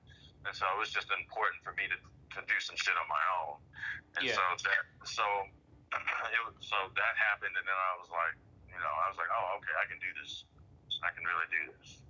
[0.48, 1.97] and so it was just important for me to
[2.36, 3.56] to do some shit on my own.
[4.16, 4.36] And Yeah.
[4.40, 5.24] so that so
[6.32, 8.36] it so that happened, and then I was like,
[8.68, 10.44] you know, I was like, oh, okay, I can do this.
[11.05, 12.01] I can really do this.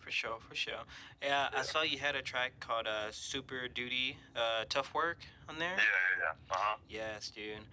[0.00, 0.84] For sure, for sure.
[1.22, 5.58] Yeah, I saw you had a track called uh, Super Duty uh, Tough Work on
[5.58, 5.76] there.
[5.76, 6.54] Yeah, yeah, yeah.
[6.54, 6.76] Uh huh.
[6.88, 7.64] Yes, dude.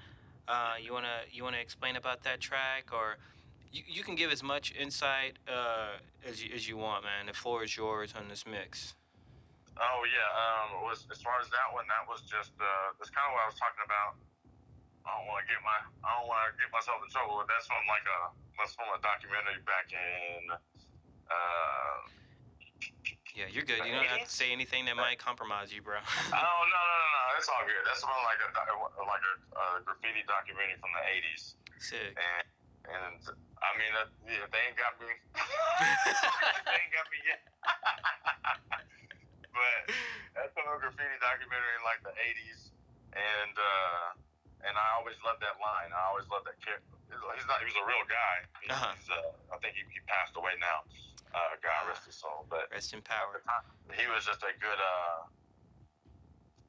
[0.47, 3.17] Uh, you wanna you wanna explain about that track, or
[3.75, 7.27] you, you can give as much insight uh, as you, as you want, man.
[7.27, 8.95] The floor is yours on this mix.
[9.75, 10.31] Oh yeah.
[10.31, 13.43] Um, was as far as that one, that was just uh, that's kind of what
[13.43, 14.15] I was talking about.
[15.03, 15.75] I don't want to get my
[16.07, 18.19] I don't want to get myself in trouble, but that's from like a
[18.55, 20.55] that's from a documentary back in.
[21.27, 21.99] Uh,
[23.35, 23.83] Yeah, you're good.
[23.83, 25.99] You don't have to say anything that might compromise you, bro.
[25.99, 27.83] oh no no no no, it's all good.
[27.83, 28.47] That's from like a
[29.03, 32.15] like a, a graffiti documentary from the '80s, Sick.
[32.15, 32.47] and
[32.87, 33.19] and
[33.65, 35.09] I mean uh, yeah, they ain't got me.
[36.69, 37.41] they ain't got me yet.
[39.55, 39.79] but
[40.37, 42.71] that's a graffiti documentary in like the '80s,
[43.17, 45.91] and uh, and I always loved that line.
[45.91, 46.79] I always loved that kid.
[47.09, 47.59] He's not.
[47.63, 48.35] He was a real guy.
[48.61, 48.91] He- Uh-huh.
[48.97, 50.83] He's, uh, I think he, he passed away now.
[51.35, 52.47] Uh, God rest his soul.
[52.49, 53.43] But Rest in power.
[53.93, 54.79] he was just a good.
[54.79, 55.27] Uh,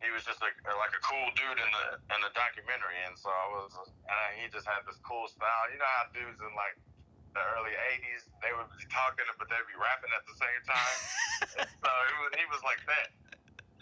[0.05, 3.33] he was just a, like a cool dude in the in the documentary, and so
[3.33, 3.73] I was.
[3.81, 5.65] And he just had this cool style.
[5.73, 6.77] You know how dudes in like
[7.33, 10.99] the early '80s they would be talking, but they'd be rapping at the same time.
[11.85, 13.09] so he was, he was like that.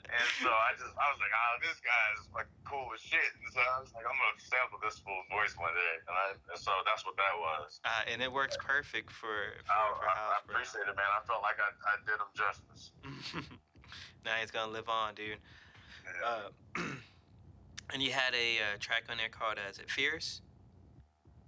[0.05, 3.25] And so I just, I was like, oh, this guy is like cool as shit.
[3.41, 5.95] And so I was like, I'm gonna sample this fool's voice one day.
[6.07, 7.81] And, I, and so that's what that was.
[7.83, 10.61] Uh, and it works perfect for for, I, for I, I bro.
[10.61, 11.09] appreciate it, man.
[11.09, 12.95] I felt like I, I did him justice.
[14.29, 15.41] now he's gonna live on, dude.
[16.25, 16.49] Uh,
[17.93, 20.41] and you had a uh, track on there called uh, "Is It Fierce?"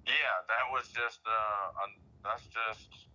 [0.06, 1.86] Yeah, that was just uh,
[2.22, 3.10] that's just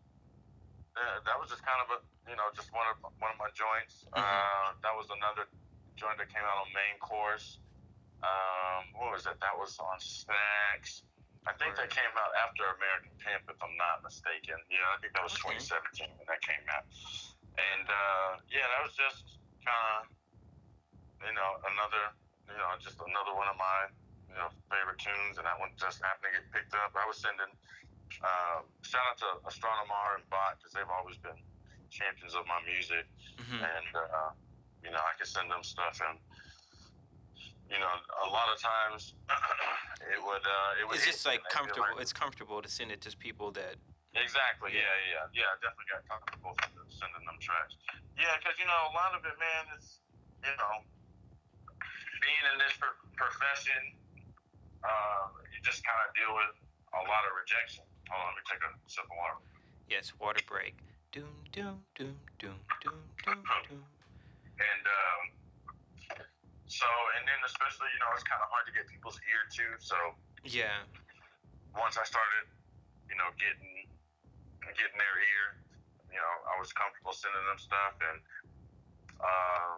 [0.96, 2.00] uh, that was just kind of a
[2.30, 4.06] you know just one of one of my joints.
[4.12, 5.48] Uh, that was another
[5.96, 7.60] joint that came out on main course.
[8.22, 9.40] Um, what was it?
[9.42, 11.04] That was on Snacks.
[11.50, 14.62] I think that came out after American Pimp, if I'm not mistaken.
[14.70, 15.58] Yeah, I think that was Okay.
[15.58, 16.86] 2017 when that came out.
[17.58, 20.21] And uh, yeah, that was just kind of
[21.26, 22.04] you know another
[22.50, 23.90] you know just another one of my
[24.30, 26.94] you know favorite tunes, and that one just happened to get picked up.
[26.98, 27.52] I was sending
[28.20, 31.38] uh, shout out to Astronomar and Bot because they've always been
[31.92, 33.08] champions of my music,
[33.40, 34.32] hmm and uh,
[34.84, 36.20] you know I can send them stuff, and
[37.72, 37.94] you know
[38.28, 39.16] a lot of times
[40.12, 41.96] it would uh, it would It's just like and they'd be comfortable.
[41.96, 43.76] like- It's comfortable to send it to people that.
[44.12, 44.76] Exactly.
[44.76, 45.48] Yeah, yeah, yeah.
[45.48, 46.52] I definitely got comfortable
[46.92, 47.80] sending them tracks.
[48.20, 50.04] Yeah, because you know a lot of it, man, is
[50.44, 50.84] you know
[52.22, 53.82] being in this pro- profession,
[54.86, 56.54] uh, you just kind of deal with
[56.96, 57.84] a lot of rejection.
[58.10, 59.38] Hold on, let me take a sip of water.
[59.90, 60.78] Yes, water break.
[61.12, 63.84] Doom doom doom doom doom doom doom.
[64.62, 65.22] And um,
[66.70, 66.88] so,
[67.20, 69.72] and then especially, you know, it's kind of hard to get people's ear too.
[69.84, 69.98] So
[70.48, 70.88] Yeah.
[71.76, 72.46] once I started,
[73.12, 73.90] you know, getting
[74.78, 75.46] getting their ear,
[76.14, 78.20] you know, I was comfortable sending them stuff, and
[79.20, 79.74] um,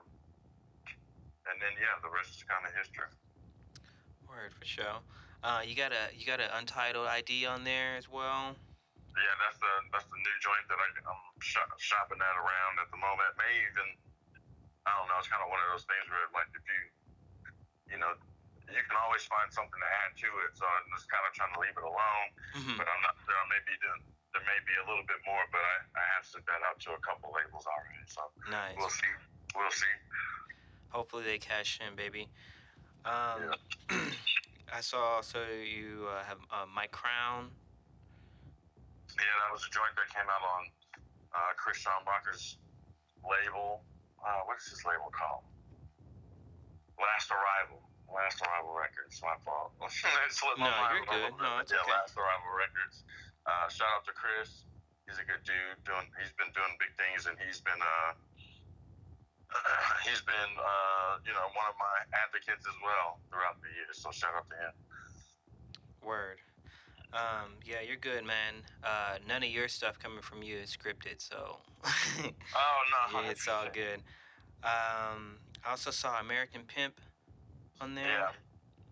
[1.49, 3.10] and then yeah, the rest is kind of history.
[4.28, 4.99] Word for sure.
[5.44, 8.56] Uh, you got a you got an untitled ID on there as well.
[9.14, 12.90] Yeah, that's the that's the new joint that I, I'm shop, shopping at around at
[12.90, 13.30] the moment.
[13.38, 13.88] May even
[14.88, 15.20] I don't know.
[15.20, 16.80] It's kind of one of those things where like if you
[17.94, 18.15] you know
[18.72, 20.56] you can always find something to add to it.
[20.56, 22.28] So I'm just kind of trying to leave it alone.
[22.56, 22.80] Mhm.
[22.80, 23.36] But I'm not sure.
[23.36, 24.02] I may be doing,
[24.32, 26.95] there may be a little bit more, but I, I have sent that out to
[26.95, 28.03] a couple labels already.
[28.07, 28.80] So Nice.
[28.80, 29.14] we'll see.
[29.52, 29.95] We'll see.
[30.94, 32.30] Hopefully they cash in, baby.
[33.03, 33.57] Um,
[34.72, 37.49] I saw also you uh, have uh, My Crown.
[39.18, 40.61] Yeah, that was a joint that came out on
[41.34, 42.61] uh, Chris Schombacher's
[43.26, 43.82] label.
[44.22, 45.44] Uh, what is his label called?
[47.02, 47.82] Last Arrival.
[48.10, 49.18] Last Arrival Records.
[49.26, 49.74] My fault.
[49.82, 51.34] it slipped my No, you're good.
[51.41, 51.94] No, it's yeah, okay.
[51.94, 53.02] Last Arrival Records.
[53.49, 54.70] Uh, shout out to Chris.
[55.10, 55.78] He's a good dude.
[55.84, 58.14] Doing, he's been doing big things, and he's been, uh,
[60.05, 63.97] he's been, uh, you know, one of my advocates as well throughout the years.
[64.01, 64.73] So shout out to him.
[66.03, 66.39] Word.
[67.13, 68.65] Um, yeah, you're good, man.
[68.84, 72.80] Uh, none of your stuff coming from you is scripted, so Oh
[73.13, 74.01] no, yeah, it's all good.
[74.63, 76.99] Um, I also saw American Pimp
[77.80, 78.07] on there.
[78.07, 78.34] Yeah,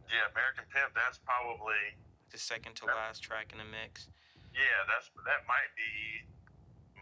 [0.06, 0.30] yeah.
[0.32, 0.94] American Pimp.
[0.94, 1.98] That's probably
[2.32, 4.08] The second to last track in the mix.
[4.54, 6.28] Yeah, that's that might be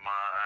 [0.09, 0.41] my.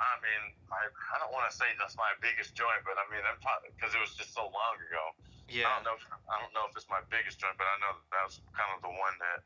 [0.00, 3.20] I mean, I, I don't want to say that's my biggest joint, but I mean,
[3.28, 3.36] I'm
[3.76, 5.04] because it was just so long ago.
[5.52, 5.68] Yeah.
[5.68, 5.96] I don't know.
[6.00, 8.40] If, I don't know if it's my biggest joint, but I know that, that was
[8.56, 9.44] kind of the one that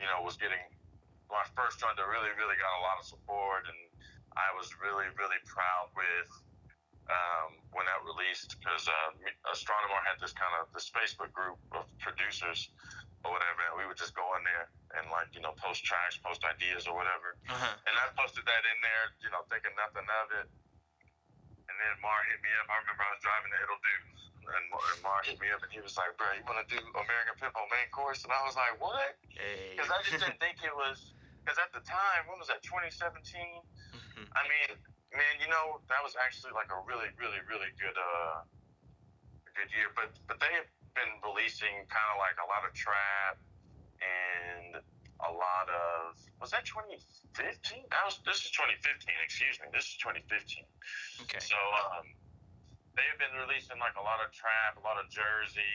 [0.00, 0.64] you know was getting
[1.28, 3.80] my first joint that really, really got a lot of support, and
[4.34, 6.30] I was really, really proud with.
[7.08, 9.10] um, when that released because uh,
[9.52, 12.68] Astronomar had this kind of this Facebook group of producers
[13.24, 16.16] or whatever, and we would just go in there and like you know post tracks,
[16.16, 17.36] post ideas or whatever.
[17.48, 17.74] Uh-huh.
[17.84, 20.48] And I posted that in there, you know, thinking nothing of it.
[21.68, 22.66] And then Mar hit me up.
[22.72, 23.96] I remember I was driving to It'll Do,
[24.48, 26.80] and, and Mar hit me up, and he was like, "Bro, you want to do
[26.96, 30.72] American on main course?" And I was like, "What?" Because I just didn't think it
[30.72, 31.12] was.
[31.44, 32.60] Because at the time, when was that?
[32.60, 33.16] 2017.
[33.96, 34.28] Mhm.
[34.36, 34.76] I mean,
[35.16, 38.44] man, you know, that was actually like a really, really, really good, uh,
[39.56, 39.88] good year.
[39.96, 43.40] But but they have been releasing kind of like a lot of trap
[44.02, 44.57] and
[45.24, 46.98] a lot of was that 2015?
[47.90, 48.78] That was this is 2015.
[49.24, 50.62] Excuse me, this is 2015.
[51.26, 51.42] Okay.
[51.42, 52.06] So um,
[52.94, 55.74] they've been releasing like a lot of trap, a lot of Jersey.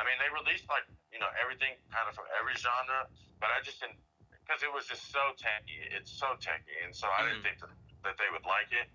[0.00, 3.08] I mean, they released like you know everything kind of from every genre,
[3.38, 4.00] but I just didn't
[4.44, 5.76] because it was just so techy.
[5.92, 7.72] It's so techy, and so I didn't think that,
[8.04, 8.88] that they would like it.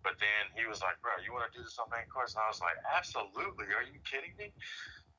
[0.00, 2.40] But then he was like, "Bro, you want to do this on main course?" And
[2.40, 3.68] I was like, "Absolutely!
[3.76, 4.52] Are you kidding me?"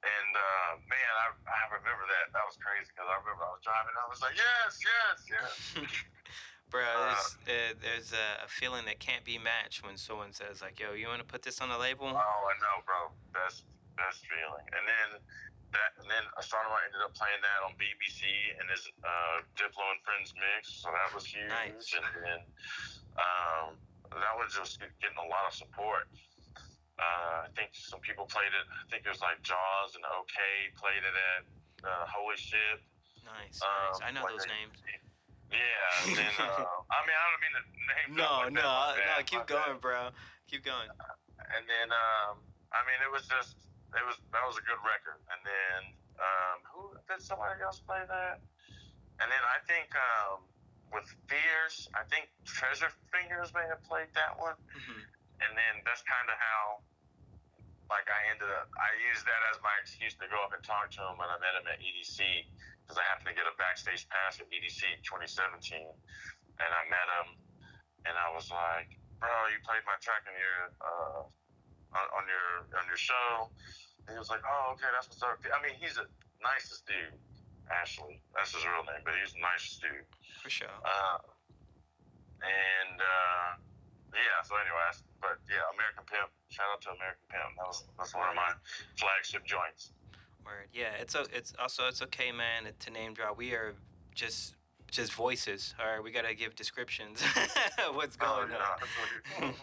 [0.01, 2.33] And uh, man, I, I remember that.
[2.33, 3.93] That was crazy because I remember I was driving.
[3.93, 5.53] And I was like, "Yes, yes, yes."
[6.73, 10.63] Bro, Uh, there's, uh, there's a, a feeling that can't be matched when someone says
[10.63, 13.13] like, "Yo, you want to put this on the label?" Oh, I know, bro.
[13.35, 13.67] Best
[13.99, 14.65] best feeling.
[14.73, 15.09] And then
[15.75, 18.25] that, and then Astronomar ended up playing that on BBC
[18.57, 21.51] and his uh, Diplo and Friends mix, so that was huge.
[21.51, 21.91] Nice.
[21.93, 22.41] And then
[23.19, 23.77] um,
[24.15, 26.07] that was just getting a lot of support.
[27.01, 28.65] Uh, I think some people played it.
[28.69, 31.41] I think it was like Jauz and Ookay played it at
[31.81, 32.77] uh, Holy Ship.
[33.25, 33.99] Nice, Um, nice.
[34.05, 34.77] I know those they- names.
[35.51, 36.63] Yeah, then uh,
[36.95, 39.03] I mean I don't mean to name No, like no, that, no.
[39.03, 39.51] bad, Keep bad.
[39.51, 40.01] going, bro.
[40.47, 40.87] Keep going.
[41.57, 42.39] and then um,
[42.71, 43.59] I mean it was just
[43.91, 45.19] it was that was a good record.
[45.27, 45.79] And then
[46.23, 48.39] um, who did somebody else play that?
[49.19, 50.47] And then I think um,
[50.95, 54.55] with Fierce, I think Treasure Fingers may have played that one.
[54.71, 55.03] Mhm.
[55.43, 56.79] And then that's kind of how
[57.91, 60.87] like I ended up I used that as my excuse to go up and talk
[60.95, 62.23] to him when I met him at EDC
[62.83, 67.27] because I happened to get a backstage pass at EDC 2017 and I met him
[68.07, 71.21] and I was like bro you played my track in your uh,
[71.99, 72.47] on, on your
[72.79, 73.51] on your show.
[74.07, 75.37] And he was like oh okay that's what's up.
[75.51, 76.07] I mean he's the
[76.39, 77.19] nicest dude
[77.69, 80.07] Ashley that's his real name but he's the nicest dude.
[80.41, 80.71] For sure.
[80.81, 81.19] uh,
[82.41, 83.49] and uh,
[84.15, 86.29] yeah, so anyway, I- but yeah, American Pimp.
[86.49, 87.55] Shout out to American Pimp.
[87.57, 88.51] That was that's one of my
[88.97, 89.91] flagship joints.
[90.45, 90.67] Word.
[90.73, 93.37] Yeah, it's o- it's also it's okay, man, to name drop.
[93.37, 93.73] We are
[94.15, 94.55] just
[94.89, 95.75] just voices.
[95.79, 97.21] All right, we gotta give descriptions.
[97.93, 99.53] What's going Oh, on?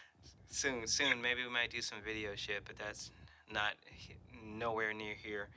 [0.50, 3.10] soon, soon, maybe we might do some video shit, but that's
[3.52, 3.74] not
[4.44, 5.48] nowhere near here.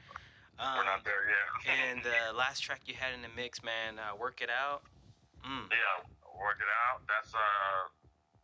[0.59, 1.75] Um, We're not there yet.
[1.91, 4.81] and the last track you had in the mix, man, uh, work it out.
[5.45, 5.69] Mm.
[5.69, 6.01] yeah,
[6.41, 7.01] work it out.
[7.07, 7.87] That's uh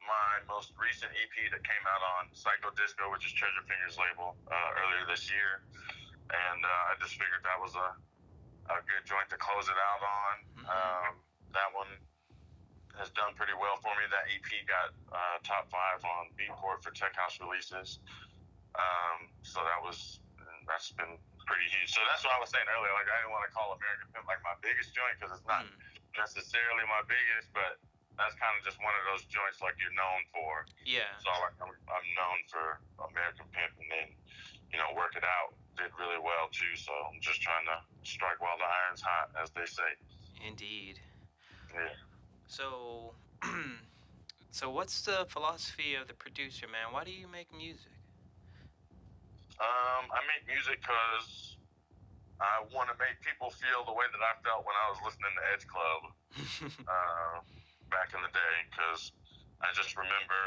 [0.06, 4.36] my most recent EP that came out on Psycho Disco, which is Treasure Fingers label,
[4.50, 5.62] uh, earlier this year,
[6.32, 7.90] and uh, I just figured that was a
[8.72, 10.34] a good joint to close it out on.
[10.56, 10.66] Mhm.
[10.70, 11.14] Um,
[11.52, 11.92] that one
[12.96, 14.06] has done pretty well for me.
[14.08, 18.00] That EP got uh, top five on Beatport for tech house releases.
[18.78, 20.22] Um, so that was
[20.70, 21.18] that's been
[21.50, 21.92] pretty huge.
[21.92, 22.94] So that's what I was saying earlier.
[22.96, 25.66] Like I didn't want to call American Pimp like my biggest joint because it's not
[25.68, 25.76] Mm.
[26.16, 27.82] necessarily my biggest, but
[28.22, 30.70] that's kind of just one of those joints like you're known for.
[30.86, 31.10] Yeah.
[31.26, 32.66] So like I'm, I'm known for
[33.10, 34.08] American Pimp, and then
[34.70, 36.78] you know Work It Out did really well too.
[36.78, 39.98] So I'm just trying to strike while the iron's hot, as they say.
[40.46, 41.02] Indeed.
[41.74, 41.98] Yeah.
[42.46, 43.14] So,
[44.52, 46.94] so what's the philosophy of the producer, man?
[46.94, 47.96] Why do you make music?
[49.62, 51.56] Um, I make music because
[52.42, 55.34] I want to make people feel the way that I felt when I was listening
[55.38, 56.02] to Edge Club.
[56.90, 57.38] uh,
[57.92, 59.12] back in the day because
[59.62, 60.42] I just remember,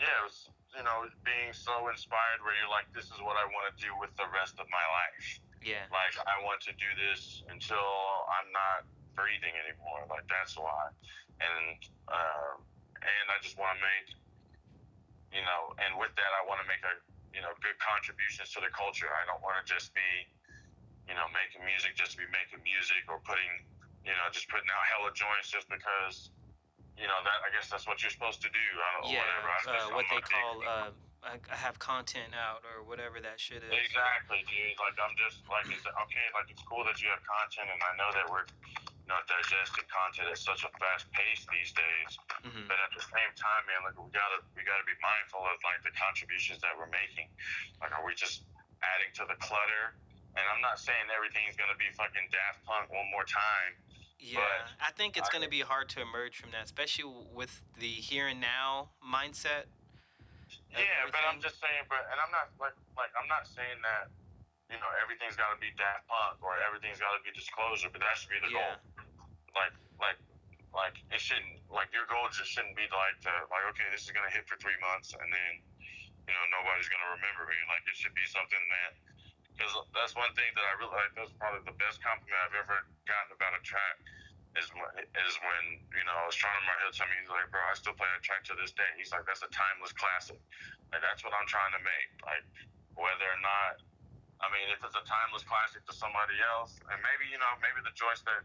[0.00, 3.44] yeah, it was, you know, being so inspired where you're like, this is what I
[3.50, 5.26] want to do with the rest of my life.
[5.60, 5.84] yeah.
[5.90, 7.90] Like, I want to do this until
[8.38, 8.88] I'm not
[9.18, 10.06] breathing anymore.
[10.06, 10.94] Like, that's why.
[11.42, 11.78] And,
[12.08, 12.52] uh,
[13.02, 14.08] and I just want to make,
[15.34, 16.94] you know, and with that, I want to make a,
[17.34, 19.10] you know, good contributions to the culture.
[19.10, 20.10] I don't want to just be,
[21.10, 23.52] you know, making music just to be making music or putting,
[24.08, 26.32] you know, just putting out hella joints just because,
[26.96, 28.64] you know, that I guess that's what you're supposed to do.
[28.80, 29.20] I don't know, Yeah.
[29.20, 29.48] whatever.
[29.52, 30.90] I Uh, what they call uh,
[31.28, 33.68] I have content out or whatever that shit is.
[33.68, 34.78] Exactly, dude.
[34.80, 36.26] Like I'm just like it's okay.
[36.32, 38.46] Like it's cool that you have content, and I know that we're
[38.86, 42.10] you know digesting content at such a fast pace these days.
[42.46, 42.70] Mhm.
[42.70, 45.82] But at the same time, man, like we gotta we gotta be mindful of like
[45.82, 47.28] the contributions that we're making.
[47.82, 48.46] Like, are we just
[48.80, 49.98] adding to the clutter?
[50.38, 53.74] And I'm not saying everything's gonna be fucking Daft Punk one more time.
[54.18, 57.62] Yeah, But I think it's going to be hard to emerge from that, especially with
[57.78, 59.70] the here and now mindset.
[60.74, 64.12] Yeah, but I'm just saying, but and I'm not like like I'm not saying that
[64.68, 68.00] you know everything's got to be Daft Punk or everything's got to be Disclosure, but
[68.04, 68.76] that should be the Yeah.
[68.76, 69.06] goal.
[69.56, 70.18] Like like
[70.76, 74.12] like it shouldn't like your goal just shouldn't be like to like okay this is
[74.12, 75.52] gonna hit for three months and then
[76.28, 77.56] you know nobody's gonna remember me.
[77.68, 78.92] Like it should be something that
[79.58, 81.10] because that's one thing that I really like.
[81.18, 83.98] That's probably the best compliment I've ever gotten about a track.
[84.56, 87.28] Is when, is when you know I was trying to my head tell me he's
[87.28, 89.92] like bro I still play that track to this day he's like that's a timeless
[89.92, 90.40] classic
[90.88, 92.42] like that's what I'm trying to make like
[92.96, 93.84] whether or not
[94.40, 97.84] I mean if it's a timeless classic to somebody else and maybe you know maybe
[97.84, 98.40] the joints that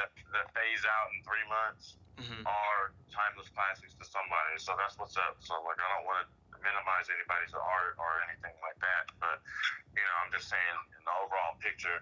[0.00, 2.48] that that phase out in three months Mhm.
[2.48, 6.26] are timeless classics to somebody so that's what's up so like I don't want to
[6.64, 9.44] minimize anybody's art or anything like that but
[9.92, 12.00] you know I'm just saying in the overall picture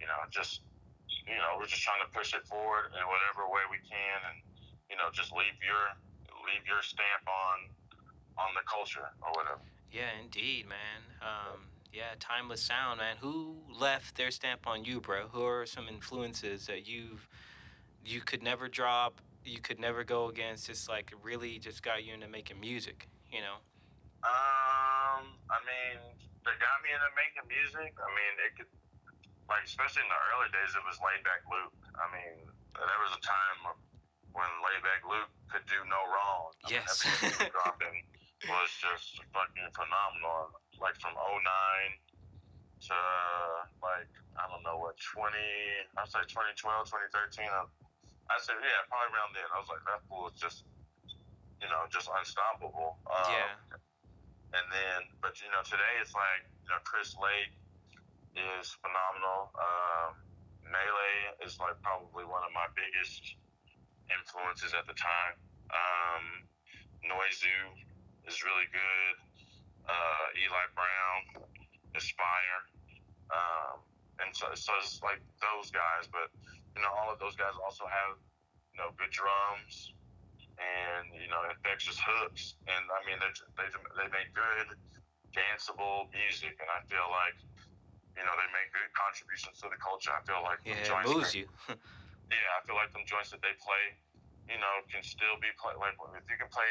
[0.00, 0.64] you know just
[1.30, 4.38] you know, we're just trying to push it forward in whatever way we can, and
[4.90, 5.94] you know, just leave your
[6.42, 7.70] leave your stamp on
[8.38, 9.62] on the culture or whatever.
[9.92, 11.02] Yeah, indeed, man.
[11.20, 13.16] Um, yeah, timeless sound, man.
[13.20, 15.28] Who left their stamp on you, bro?
[15.28, 17.28] Who are some influences that you've
[18.04, 20.66] you could never drop, you could never go against?
[20.66, 23.62] Just like really just got you into making music, you know?
[24.20, 25.98] Um, I mean,
[26.44, 27.92] that got me into making music.
[27.96, 28.70] I mean, it could
[29.48, 31.74] like especially in the early days, it was Laidback Luke.
[31.98, 32.46] I mean,
[32.78, 33.58] there was a time
[34.30, 36.54] when Laidback Luke could do no wrong.
[36.64, 37.02] I mean, Yes.
[37.02, 38.06] was dropping
[38.48, 40.54] was just fucking phenomenal.
[40.80, 41.44] Like from 09
[42.88, 42.96] to
[43.84, 44.08] like
[44.40, 45.36] I don't know what 20,
[46.00, 47.44] I'd say 2012, 2013.
[47.44, 47.68] I,
[48.32, 49.44] I'd say yeah, probably around then.
[49.52, 50.64] I was like that fool is just
[51.60, 52.96] you know just unstoppable.
[53.04, 53.52] Um, yeah.
[54.50, 57.54] And then, but you know, today it's like you know, Chris Lake
[58.34, 59.54] is phenomenal.
[59.54, 60.18] Um,
[60.66, 63.38] Melee is like probably one of my biggest
[64.10, 65.34] influences at the time.
[65.70, 66.24] Um,
[67.06, 67.58] Noizu
[68.26, 69.14] is really good.
[69.86, 71.46] Uh, Eli Brown,
[71.98, 72.62] Aspire,
[73.34, 73.82] um,
[74.22, 76.06] and so so it's like those guys.
[76.10, 76.30] But
[76.74, 78.18] you know, all of those guys also have
[78.74, 79.94] you know good drums
[80.60, 84.76] and you know infectious hooks, and I mean they they they make good
[85.32, 87.36] danceable music, and I feel like
[88.16, 90.12] you know they make good contributions to the culture.
[90.12, 91.46] I feel like the Yeah, it joints moves that- you.
[92.34, 93.84] yeah, I feel like them joints that they play,
[94.52, 95.78] you know, can still be played.
[95.80, 96.68] like if you can play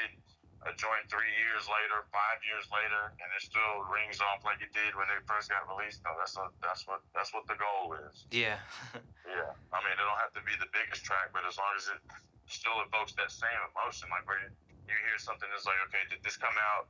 [0.68, 4.70] a joint three years later, five years later, and it still rings off like it
[4.76, 6.04] did when they first got released.
[6.04, 8.28] No, that's a, that's what that's what the goal is.
[8.30, 8.60] yeah.
[9.30, 11.86] Yeah, I mean, it don't have to be the biggest track, but as long as
[11.94, 12.02] it
[12.50, 14.50] still evokes that same emotion, like where you,
[14.90, 16.90] hear something that's like, okay, did this come out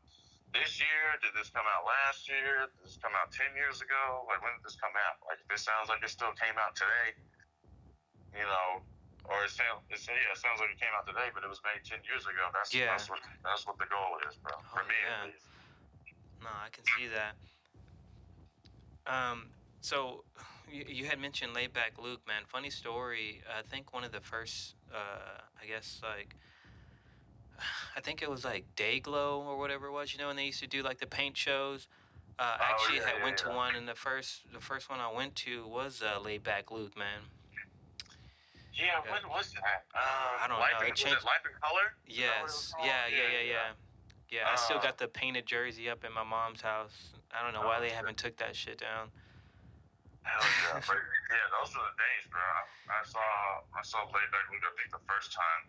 [0.55, 1.19] this year?
[1.19, 2.71] Did this come out last year?
[2.79, 4.23] Did this come out ten years ago?
[4.23, 5.19] Like when did this come out?
[5.27, 7.11] Like this sounds like it still came out today,
[8.39, 8.79] you know,
[9.27, 11.59] or it sounds, it's, yeah, it sounds like it came out today, but it was
[11.67, 12.47] made ten years ago.
[12.55, 12.95] That's Yeah.
[12.95, 14.55] that's what that's what the goal is, bro.
[14.71, 15.27] For Oh, me, yeah.
[15.27, 15.43] at least.
[16.39, 17.35] No, I can see that.
[19.11, 19.51] Um,
[19.83, 20.23] so
[20.71, 22.43] you, you had mentioned Laidback Luke, man.
[22.47, 23.41] Funny story.
[23.57, 26.35] I think one of the first, uh, I guess like,
[27.95, 30.13] I think it was like Dayglow or whatever it was.
[30.13, 31.87] You know, and they used to do like the paint shows.
[32.37, 34.99] Uh, Oh, actually, yeah, had yeah, went to one, and the first the first one
[34.99, 37.21] I went to was uh, Laidback Luke, man.
[38.73, 39.11] Yeah, Yeah.
[39.11, 39.83] when was that?
[39.93, 41.95] Um, I don't Life know, In, it was changed- it Life in Color?
[42.07, 42.71] Is that what it was Yes.
[42.73, 42.87] called?
[42.87, 43.71] Yeah, yeah, yeah, yeah.
[44.31, 47.11] Yeah, I still Uh, got the painted jersey up in my mom's house.
[47.33, 49.11] I don't know why Oh, they haven't took that shit down.
[50.29, 50.99] Hell yeah, but
[51.33, 52.37] yeah, those were the days, bro.
[52.39, 52.61] I,
[52.93, 53.25] I saw
[53.73, 54.61] I saw Laidback Luke.
[54.61, 55.61] I think the first time,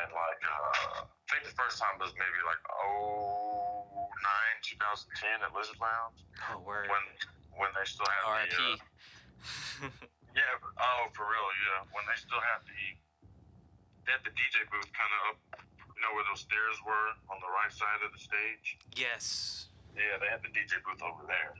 [0.00, 5.52] and like uh, I think the first time was maybe like oh nine, 2010 at
[5.52, 6.88] Lizard Lounge Oh, word.
[6.88, 7.04] when
[7.60, 8.56] when they still had the R.I.P.
[8.56, 9.92] uh,
[10.40, 10.56] yeah.
[10.80, 11.84] Oh, for real, yeah.
[11.92, 12.80] When they still had the
[14.08, 15.38] they had the DJ booth kind of up,
[15.92, 18.78] you know, where those stairs were on the right side of the stage.
[18.96, 19.68] yes.
[19.96, 21.52] Yeah, they had the DJ booth over there.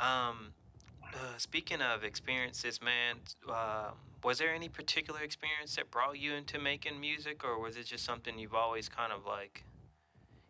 [0.00, 0.54] Um,
[1.14, 3.16] uh, speaking of experiences, man,
[3.48, 7.86] um, was there any particular experience that brought you into making music, or was it
[7.86, 9.64] just something you've always kind of like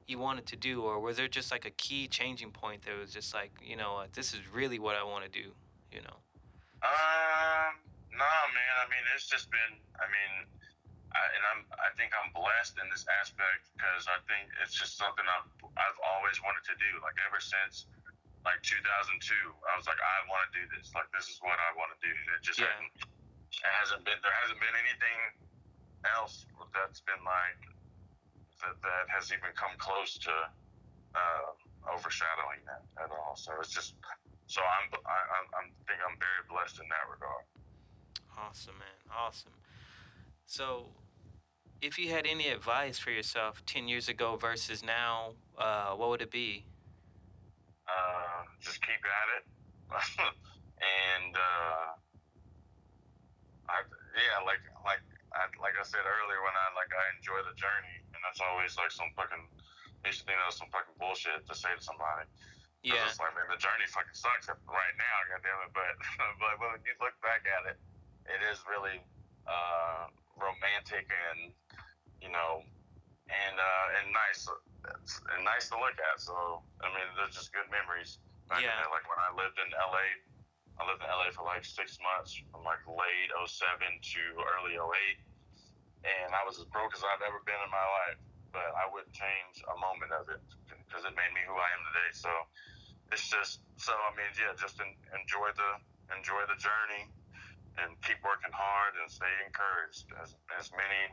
[0.07, 3.13] you wanted to do, or was there just like a key changing point that was
[3.13, 5.53] just like, you know, this is really what I want to do,
[5.93, 6.17] you know?
[6.81, 7.75] Um,
[8.15, 8.75] nah, man.
[8.81, 9.75] I mean, it's just been.
[9.99, 10.33] I mean,
[11.11, 11.61] I, and I'm.
[11.75, 15.99] I think I'm blessed in this aspect because I think it's just something I've I've
[16.07, 17.03] always wanted to do.
[17.03, 17.91] Like ever since
[18.49, 18.81] like 2002,
[19.69, 20.89] I was like, I want to do this.
[20.97, 22.09] Like this is what I want to do.
[22.09, 22.73] It just Yeah.
[22.73, 22.93] hasn't.
[23.61, 24.17] It hasn't been.
[24.25, 25.19] There hasn't been anything
[26.17, 27.61] else that's been like
[28.65, 30.33] that that has even come close to
[31.15, 31.49] uh,
[31.93, 33.37] overshadowing that at all.
[33.37, 33.95] So it's just.
[34.49, 34.89] So I'm.
[35.05, 35.47] I, I'm.
[35.61, 37.45] I'm think I'm very blessed in that regard.
[38.39, 38.97] Awesome, man.
[39.13, 39.53] Awesome.
[40.47, 40.95] So,
[41.83, 46.23] if you had any advice for yourself 10 years ago versus now, uh, what would
[46.23, 46.65] it be?
[47.89, 49.45] Uh, just keep at it.
[51.09, 51.89] and uh,
[53.73, 53.79] I,
[54.13, 57.97] yeah, like like I, like I said earlier, when I like I enjoy the journey,
[58.13, 59.45] and that's always like some fucking.
[60.07, 62.23] Used think that was some fucking bullshit to say to somebody.
[62.87, 63.03] Yeah.
[63.11, 65.75] It's like, man, the journey fucking sucks right now, goddamn it.
[65.75, 65.91] But
[66.39, 67.79] but when you look back at it,
[68.31, 69.03] it is really
[69.51, 70.07] uh,
[70.39, 71.51] romantic and
[72.23, 72.63] you know,
[73.27, 74.47] and uh, and nice
[74.85, 76.21] It's- and nice to look at.
[76.21, 78.19] So I mean, they're just good memories.
[78.49, 78.77] Back Yeah.
[78.81, 78.91] there.
[78.91, 80.07] Like when I lived in LA,
[80.79, 84.23] I lived in LA for like six months, from like late 07 to
[84.55, 85.19] early 08,
[86.05, 88.19] and I was as broke as I've ever been in my life.
[88.53, 90.41] But I wouldn't change a moment of it
[90.71, 92.11] because it made me who I am today.
[92.13, 92.31] So
[93.13, 95.81] it's just so I mean, yeah, just en- enjoy the
[96.17, 97.13] enjoy the journey
[97.77, 100.11] and keep working hard and stay encouraged.
[100.23, 101.13] As as many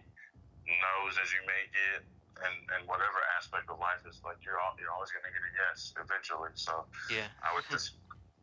[0.66, 2.04] no's as you may get,
[2.44, 5.52] and and whatever aspect of life is like, you're all, you're always gonna get a
[5.56, 6.52] yes eventually.
[6.60, 7.32] So Yeah.
[7.44, 7.96] I would just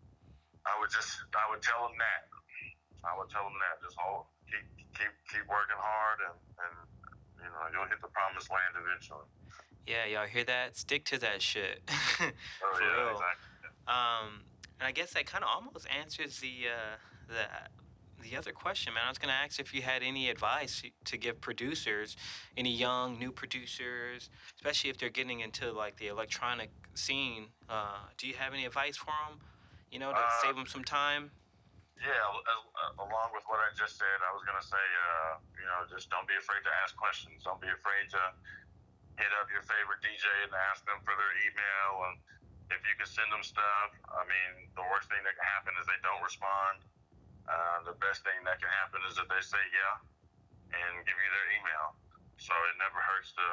[0.71, 2.31] I would just I would tell them that.
[3.05, 3.83] I would tell them that.
[3.83, 4.65] Just hold, keep
[4.97, 6.75] keep keep working hard and and
[7.43, 9.27] you know you'll hit the promised land eventually.
[9.87, 10.77] Yeah, y'all hear that?
[10.79, 11.83] Stick to that shit.
[12.23, 13.11] Oh yeah, real.
[13.19, 13.51] exactly.
[13.91, 14.47] Um,
[14.79, 16.97] and I guess that kind of almost answers the uh,
[17.27, 17.43] the
[18.23, 19.03] the other question, man.
[19.07, 22.17] I was gonna ask if you had any advice to give producers,
[22.57, 27.49] any young new producers, especially if they're getting into like the electronic scene.
[27.69, 29.41] Uh, do you have any advice for them?
[29.91, 31.31] You know, to Uh, save them some time.
[32.01, 32.19] Yeah,
[32.99, 34.77] along with what I just said, I was gonna say,
[35.11, 37.43] uh, you know, just don't be afraid to ask questions.
[37.45, 38.23] Don't be afraid to
[39.19, 42.05] hit up your favorite DJ and ask them for their email.
[42.11, 42.19] And
[42.71, 45.87] if you can send them stuff, I mean, the worst thing that can happen is
[45.87, 46.83] they don't respond.
[47.49, 49.97] Uh, the best thing that can happen is that they say yeah
[50.73, 51.87] and give you their email.
[52.39, 53.47] So it never hurts to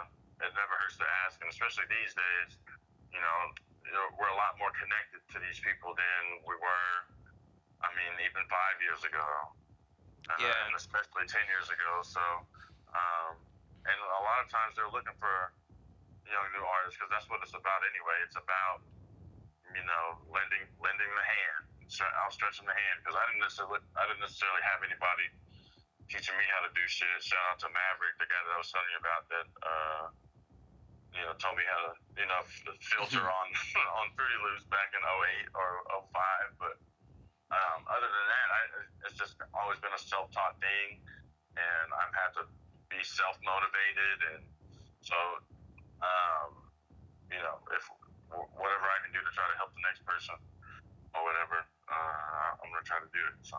[0.46, 2.50] it never hurts to ask, and especially these days,
[3.12, 3.38] you know,
[4.16, 6.92] we're a lot more connected to these people than we were
[7.80, 9.24] I mean, even five years ago,
[10.30, 10.66] uh, Yeah.
[10.68, 12.04] and especially ten years ago.
[12.04, 12.22] So,
[12.92, 13.40] um,
[13.88, 15.54] and a lot of times they're looking for
[16.28, 18.18] young new artists because that's what it's about anyway.
[18.28, 18.84] It's about
[19.74, 22.96] you know lending lending the hand, stre- outstretching the hand.
[23.02, 25.28] Because I didn't necessarily I didn't necessarily have anybody
[26.08, 27.10] teaching me how to do shit.
[27.22, 29.48] Shout out to Maverick, the guy that I was telling you about that.
[29.62, 30.06] Uh,
[31.14, 31.92] you know, told me how to,
[32.22, 32.42] you know,
[32.86, 33.48] filter on
[34.00, 35.70] on Fruity Loops back in 08 or
[36.06, 36.76] 05, but
[37.50, 38.62] um, other than that, I,
[39.10, 41.02] it's just always been a self-taught thing,
[41.58, 42.44] and I've had to
[42.94, 44.42] be self-motivated, and
[45.02, 45.18] so,
[46.06, 46.62] um,
[47.34, 47.84] you know, if
[48.30, 50.38] whatever I can do to try to help the next person
[51.18, 51.66] or whatever,
[52.00, 53.36] uh, I'm gonna try to do it.
[53.42, 53.58] So,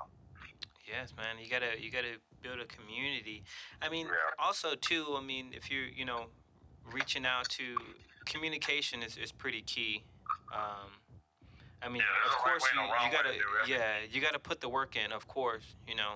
[0.88, 1.38] Yes, man.
[1.38, 3.44] You gotta you gotta build a community.
[3.80, 4.12] I mean, Yeah.
[4.44, 5.14] also too.
[5.16, 6.26] I mean, if you're you know
[6.92, 7.76] reaching out to
[8.24, 10.02] communication is, is pretty key.
[10.52, 10.90] Um,
[11.82, 13.34] I mean, Yeah, of a right course you, you way to gotta
[13.68, 15.12] yeah you gotta put the work in.
[15.12, 16.14] Of course, you know,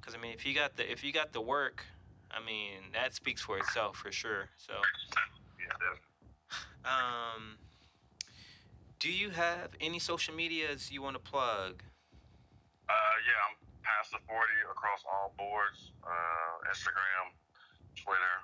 [0.00, 1.84] because I mean if you got the if you got the work,
[2.32, 4.48] I mean that speaks for itself for sure.
[4.56, 4.72] So.
[5.58, 6.00] yeah, definitely.
[6.84, 7.58] Um,
[9.00, 11.80] do you have any social medias you want to plug?
[12.88, 14.36] Uh, yeah, I'm Past the 40
[14.70, 17.32] across all boards uh, Instagram,
[17.96, 18.36] Twitter,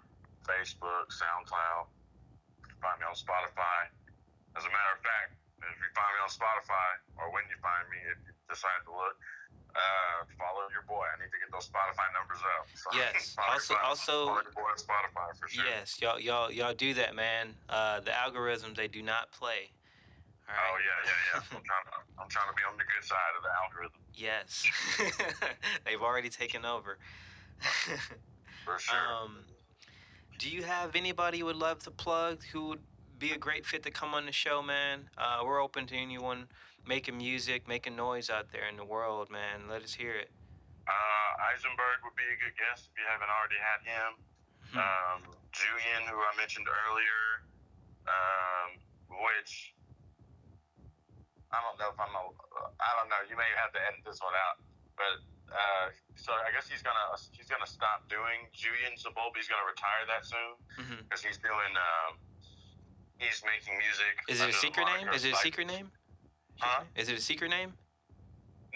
[0.49, 1.93] Facebook, SoundCloud.
[2.81, 3.93] Find me on Spotify.
[4.57, 6.89] As a matter of fact, if you find me on Spotify,
[7.21, 9.17] or when you find me, if you decide to look,
[9.77, 11.05] uh, follow your boy.
[11.05, 12.65] I need to get those Spotify numbers up.
[12.81, 13.37] So Yes.
[13.53, 15.69] Also- also- follow your boy on Spotify for sure.
[15.69, 17.53] Yes, y'all, y'all, y'all do that, man.
[17.69, 19.69] Uh, the algorithms they do not play.
[20.47, 20.57] Right.
[20.57, 21.57] Oh yeah, yeah, yeah.
[21.59, 24.65] I'm trying, to, I'm trying to be on the good side of the algorithm Yes.
[25.85, 26.99] They've already taken over.
[28.65, 28.95] for sure.
[28.97, 29.45] um,
[30.39, 32.81] do you have anybody you would love to plug who would
[33.19, 35.11] be a great fit to come on the show, man?
[35.19, 36.49] Uh, we're open to anyone
[36.87, 39.69] making music, making noise out there in the world, man.
[39.69, 40.31] Let us hear it.
[40.89, 44.11] Uh, Eisenberg would be a good guest if you haven't already had him.
[44.73, 44.79] Hmm.
[44.79, 45.21] Um,
[45.53, 47.45] Julian, who I mentioned earlier,
[48.07, 49.75] um, which
[51.57, 52.13] I don't know if I'm.
[52.13, 52.23] A,
[52.77, 53.21] I don't know.
[53.25, 54.61] You may have to edit this one out,
[55.01, 55.89] but uh,
[56.21, 59.41] so I guess he's gonna he's gonna stop doing Julian Zabulba.
[59.41, 60.53] He's gonna retire that soon
[61.01, 61.73] because he's doing.
[61.73, 62.21] Um,
[63.17, 64.15] he's making music.
[64.29, 65.09] Is it a secret name?
[65.17, 65.89] Is it a secret name?
[66.61, 66.85] Huh?
[66.93, 67.73] Is it a secret name?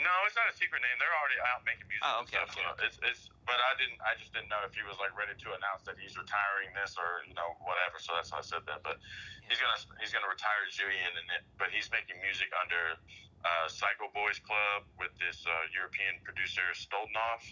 [0.01, 0.97] No, it's not a secret name.
[0.97, 2.05] They're already out making music.
[2.05, 4.01] Oh, okay, stuff, okay, so It's, it's, but I didn't.
[4.01, 6.97] I just didn't know if he was like ready to announce that he's retiring this
[6.97, 8.01] or you know whatever.
[8.01, 8.81] So that's why I said that.
[8.81, 8.97] But
[9.45, 12.97] he's gonna he's gonna retire Julian, and it, but he's making music under
[13.45, 17.45] uh, Psycho Boys Club with this uh, European producer Stoldenhoff,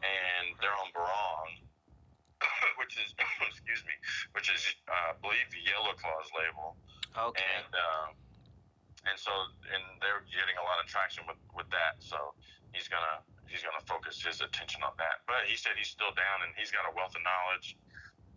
[0.00, 1.50] and they're on Barong.
[2.80, 3.12] which is
[3.48, 3.94] excuse me,
[4.32, 6.76] which is uh, I believe the Yellow Claw's label,
[7.16, 7.40] Okay.
[7.40, 8.08] and um,
[9.08, 9.32] and so
[9.70, 12.00] and they're getting a lot of traction with with that.
[12.00, 12.16] So
[12.72, 15.24] he's gonna he's gonna focus his attention on that.
[15.28, 17.76] But he said he's still down and he's got a wealth of knowledge,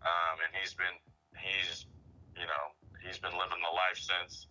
[0.04, 0.96] um, and he's been
[1.36, 1.88] he's
[2.36, 2.64] you know
[3.00, 4.48] he's been living the life since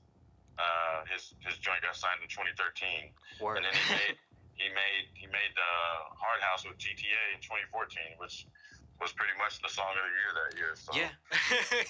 [0.57, 3.13] uh, his his joint got signed in 2013.
[3.41, 3.61] Word.
[3.61, 4.15] And then he made
[4.57, 5.71] he made he made the
[6.17, 8.49] Hard House with GTA in 2014, which
[8.97, 10.73] was pretty much the song of the year that year.
[10.73, 11.13] So yeah.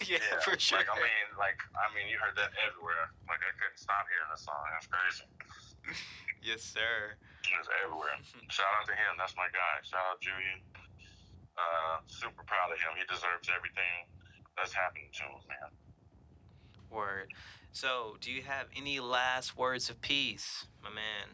[0.04, 0.44] yeah.
[0.44, 0.80] For sure.
[0.80, 3.12] Like I mean, like I mean, you heard that everywhere.
[3.32, 4.64] Like I couldn't stop hearing the song.
[4.76, 5.28] That's crazy.
[6.50, 7.16] yes, sir.
[7.48, 8.16] It was everywhere.
[8.56, 9.16] Shout out to him.
[9.16, 9.80] That's my guy.
[9.88, 10.60] Shout out Julian.
[11.56, 12.94] Uh, super proud of him.
[13.00, 14.06] He deserves everything
[14.54, 15.72] that's happening to him, man.
[16.92, 17.34] Word.
[17.74, 21.34] So, do you have any last words of peace, my man?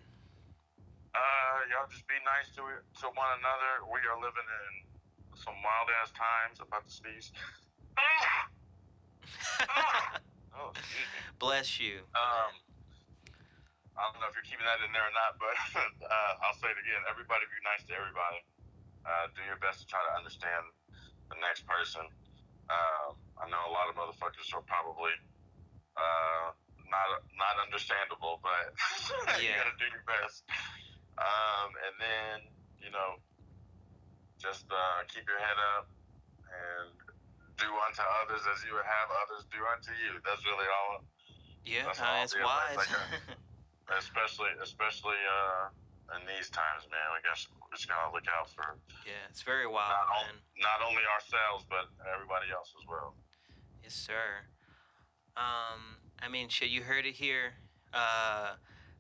[1.14, 2.64] Uh, y'all just be nice to
[3.04, 3.86] to one another.
[3.86, 4.93] We are living in
[5.36, 6.60] some wild ass times.
[6.62, 7.32] About to sneeze.
[10.56, 11.20] oh, excuse me.
[11.40, 12.06] Bless you.
[12.16, 12.52] Um,
[13.94, 15.54] I don't know if you're keeping that in there or not, but
[16.10, 17.02] uh, I'll say it again.
[17.10, 18.42] Everybody be nice to everybody.
[19.06, 20.66] Uh, do your best to try to understand
[21.30, 22.02] the next person.
[22.72, 25.14] Um, I know a lot of motherfuckers are probably
[26.00, 26.56] uh,
[26.90, 28.72] not not understandable, but
[29.44, 29.62] you Yeah.
[29.62, 30.48] gotta do your best.
[31.20, 32.36] Um, and then
[32.82, 33.20] you know,
[34.44, 35.88] just uh, keep your head up
[36.52, 36.92] and
[37.56, 40.20] do unto others as you would have others do unto you.
[40.28, 41.08] That's really all
[41.64, 42.92] yeah, that's all advice wise.
[44.00, 45.72] Especially especially uh
[46.16, 47.08] in these times, man.
[47.16, 50.40] We got we just gotta look out for yeah, it's very wild, not, man.
[50.60, 53.16] not only ourselves but everybody else as well.
[53.84, 54.48] Yes, sir.
[55.36, 57.60] Um, I mean, shit, you heard it here.
[57.94, 58.56] Uh,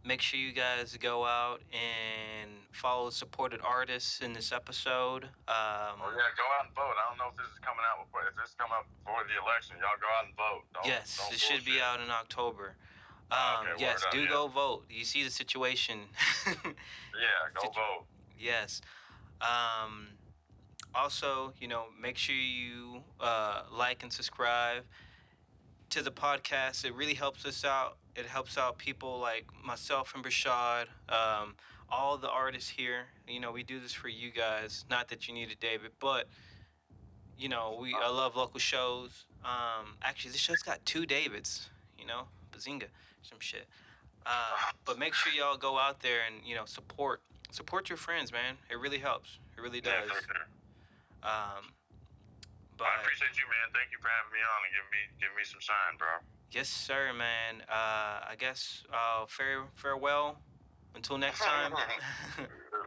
[0.05, 5.23] make sure you guys go out and follow supported artists in this episode.
[5.23, 6.93] Um, Oh yeah, go out and vote.
[6.99, 9.41] I don't know if this is coming out before if this come up before the
[9.43, 9.75] election.
[9.79, 10.63] Y'all go out and vote.
[10.73, 12.75] Don't, yes, don't it should be out in October.
[13.31, 14.83] Oh, Um, okay, yes, do go vote.
[14.89, 15.99] You see the situation.
[17.15, 18.05] Yeah, go Situ- vote.
[18.39, 18.81] Yes.
[19.39, 20.07] Um,
[20.95, 24.83] also, you know, make sure you uh, like and subscribe
[25.91, 26.83] to the podcast.
[26.85, 27.97] It really helps us out.
[28.15, 31.55] It helps out people like myself and Brashad, um,
[31.89, 33.05] all the artists here.
[33.27, 34.85] You know, we do this for you guys.
[34.89, 36.27] Not that you need it, David, but
[37.37, 39.25] you know, we I love local shows.
[39.43, 41.69] Um, actually, this show's got two Davids.
[41.97, 42.87] You know, Bazinga,
[43.23, 43.65] some shit.
[44.25, 47.21] Uh, but make sure y'all go out there and you know support
[47.51, 48.55] support your friends, man.
[48.69, 49.39] It really helps.
[49.57, 50.09] It really Yeah, does.
[50.11, 50.47] for sure.
[51.23, 51.73] Um,
[52.77, 53.71] but I appreciate you, man.
[53.73, 56.19] Thank you for having me on and giving me giving me some shine, bro.
[56.53, 57.63] Yes, sir, man.
[57.67, 60.37] Uh, I guess uh, fare, farewell
[60.93, 61.71] until next time.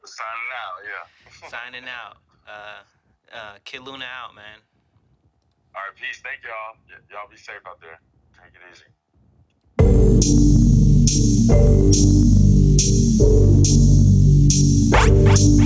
[0.04, 1.48] Signing out, yeah.
[1.48, 2.18] Signing out.
[2.46, 2.82] Uh,
[3.36, 4.60] uh, Kid Luna out, man.
[5.74, 6.22] All right, peace.
[6.22, 6.76] Thank y'all.
[6.88, 7.98] Y- y'all be safe out there.
[8.40, 8.84] Take it easy.
[14.98, 15.65] Thank you.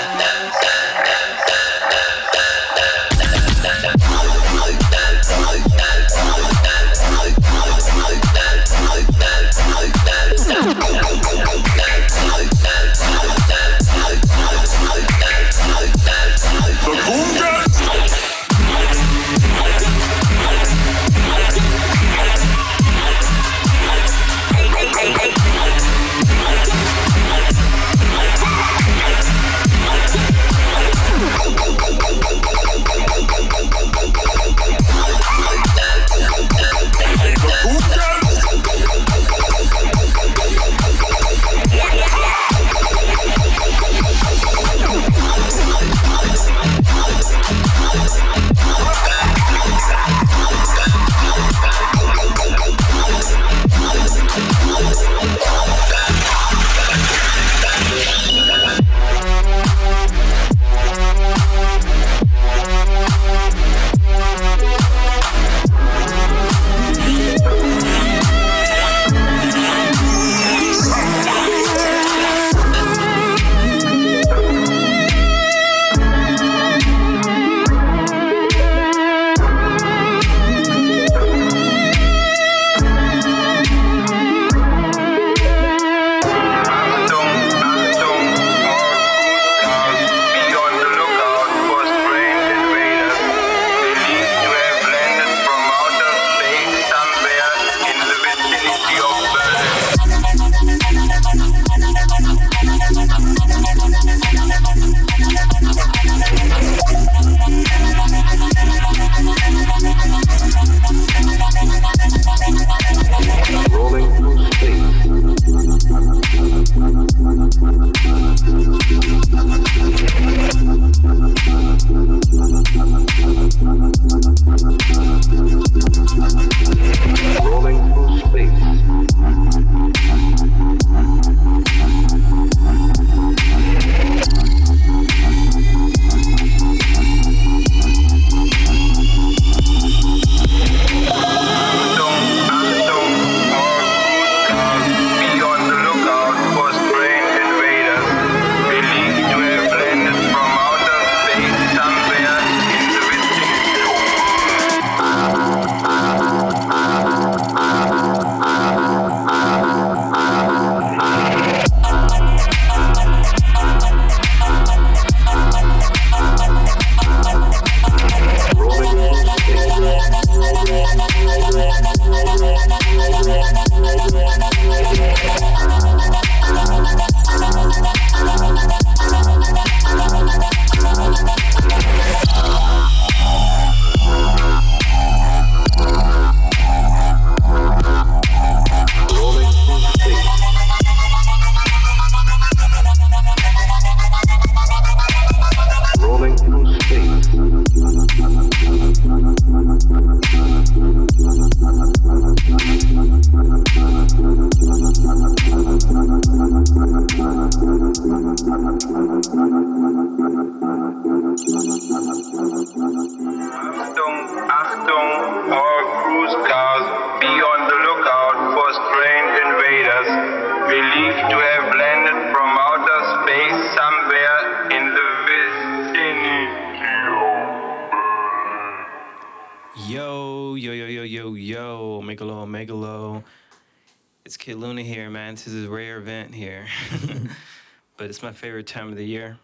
[234.61, 235.33] Luna here, man.
[235.33, 236.67] This is a rare event here.
[237.97, 239.39] but it's my favorite time of the year.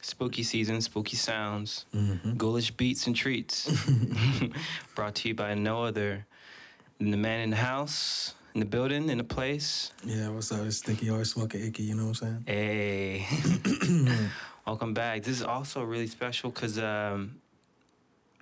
[0.00, 1.84] Spooky season, spooky sounds,
[2.38, 3.70] ghoulish beats and treats.
[4.94, 6.26] Brought to you by no other
[6.98, 9.92] than the man in the house, in the building, in the place.
[10.04, 10.64] Yeah, what's up?
[10.64, 13.26] It's Sticky, always smoking icky, you know what I'm saying?
[13.26, 13.26] Hey.
[14.66, 15.22] Welcome back.
[15.22, 17.41] This is also really special because um,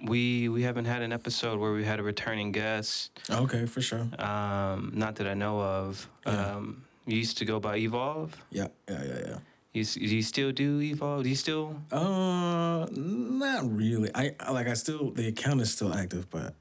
[0.02, 3.10] we we haven't had an episode where we had a returning guest.
[3.30, 4.06] Okay, for sure.
[4.18, 6.08] Um, not that I know of.
[6.26, 6.54] Yeah.
[6.56, 8.36] Um, you used to go by Evolve.
[8.50, 9.38] Yeah, yeah, yeah, yeah.
[9.72, 11.22] You, do you still do Evolve?
[11.24, 11.76] Do you still?
[11.92, 14.10] Uh, not really.
[14.14, 16.54] I like I still the account is still active, but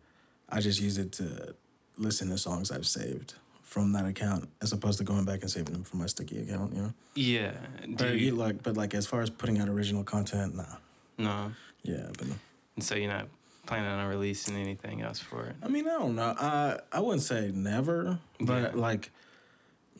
[0.49, 1.55] I just use it to
[1.97, 3.33] listen to songs I've saved
[3.63, 6.73] from that account, as opposed to going back and saving them from my sticky account.
[6.75, 6.93] You know.
[7.15, 7.51] Yeah.
[7.81, 10.63] Do But you, you, like, but like as far as putting out original content, nah.
[11.17, 11.51] no.
[11.83, 12.35] Yeah, but no.
[12.79, 13.27] And so you're not
[13.65, 15.55] planning on releasing anything else for it.
[15.61, 16.33] I mean, I don't know.
[16.39, 18.79] I I wouldn't say never, but Yeah.
[18.79, 19.11] like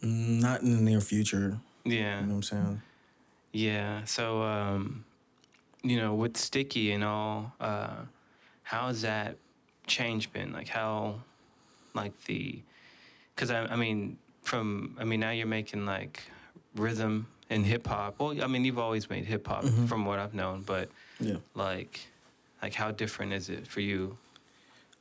[0.02, 1.60] not in the near future.
[1.84, 2.22] Yeah.
[2.22, 2.82] You know what I'm saying?
[3.52, 4.06] Yeah.
[4.06, 5.04] So, um,
[5.84, 7.98] you know, with Sticky and all, uh,
[8.64, 9.36] how has that
[9.86, 10.54] change been?
[10.54, 11.16] Like, how,
[11.94, 12.62] like the,
[13.36, 16.24] because I, I mean, from, I mean, now you're making like
[16.78, 18.20] riddim and hip hop.
[18.20, 20.88] Well, I mean, you've always made hip hop from what I've known, but
[21.20, 21.38] Yeah.
[21.56, 22.00] like,
[22.62, 24.18] like how different is it for you?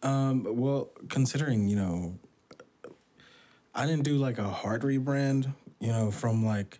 [0.02, 2.18] Um, well, considering, you know,
[3.74, 6.78] I didn't do like a hard rebrand, you know, from like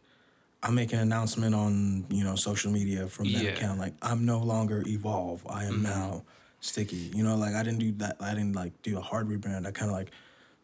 [0.63, 3.51] I make an announcement on, you know, social media from that Yeah.
[3.51, 5.47] account, like I'm no longer evolve.
[5.49, 6.25] I am now
[6.61, 7.11] sticky.
[7.15, 9.67] You know, like I didn't do that I didn't like do a hard rebrand.
[9.67, 10.11] I kinda like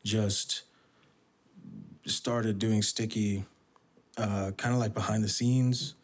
[0.05, 0.63] just
[2.07, 3.45] started doing sticky
[4.19, 5.95] uh kind of like behind the scenes,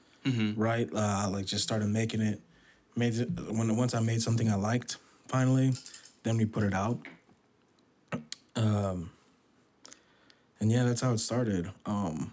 [0.57, 0.89] right?
[0.93, 2.41] Uh, like just started making it.
[2.96, 4.96] Made it when once I made something I liked,
[5.28, 5.72] finally,
[6.22, 6.98] then we put it out.
[8.56, 9.10] Um,
[10.58, 11.70] and yeah, that's how it started.
[11.86, 12.32] Um,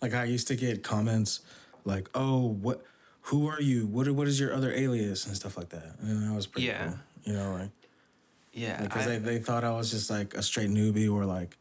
[0.00, 1.40] like I used to get comments
[1.84, 2.84] like, "Oh, what?
[3.22, 3.86] Who are you?
[3.86, 4.08] What?
[4.10, 6.84] What is your other alias and stuff like that?" And that was pretty Yeah.
[6.88, 6.98] cool.
[7.24, 7.70] You know, like
[8.52, 8.80] Yeah.
[8.82, 11.56] because I- they, they thought I was just like a straight newbie or like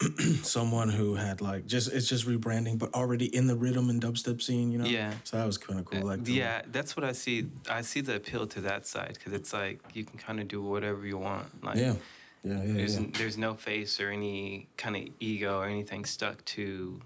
[0.42, 4.42] someone who had like just it's just rebranding, but already in the riddim and dubstep
[4.42, 4.70] scene.
[4.72, 4.84] You know.
[4.86, 5.14] Yeah.
[5.24, 6.02] So that was kind of cool.
[6.02, 7.46] Like the- yeah, that's what I see.
[7.70, 10.62] I see the appeal to that side because it's like you can kind of do
[10.62, 11.46] whatever you want.
[11.64, 11.94] Like, Yeah.
[12.42, 12.62] Yeah.
[12.62, 12.72] Yeah.
[12.74, 13.06] There's yeah.
[13.14, 17.00] there's no face or any kind of ego or anything stuck to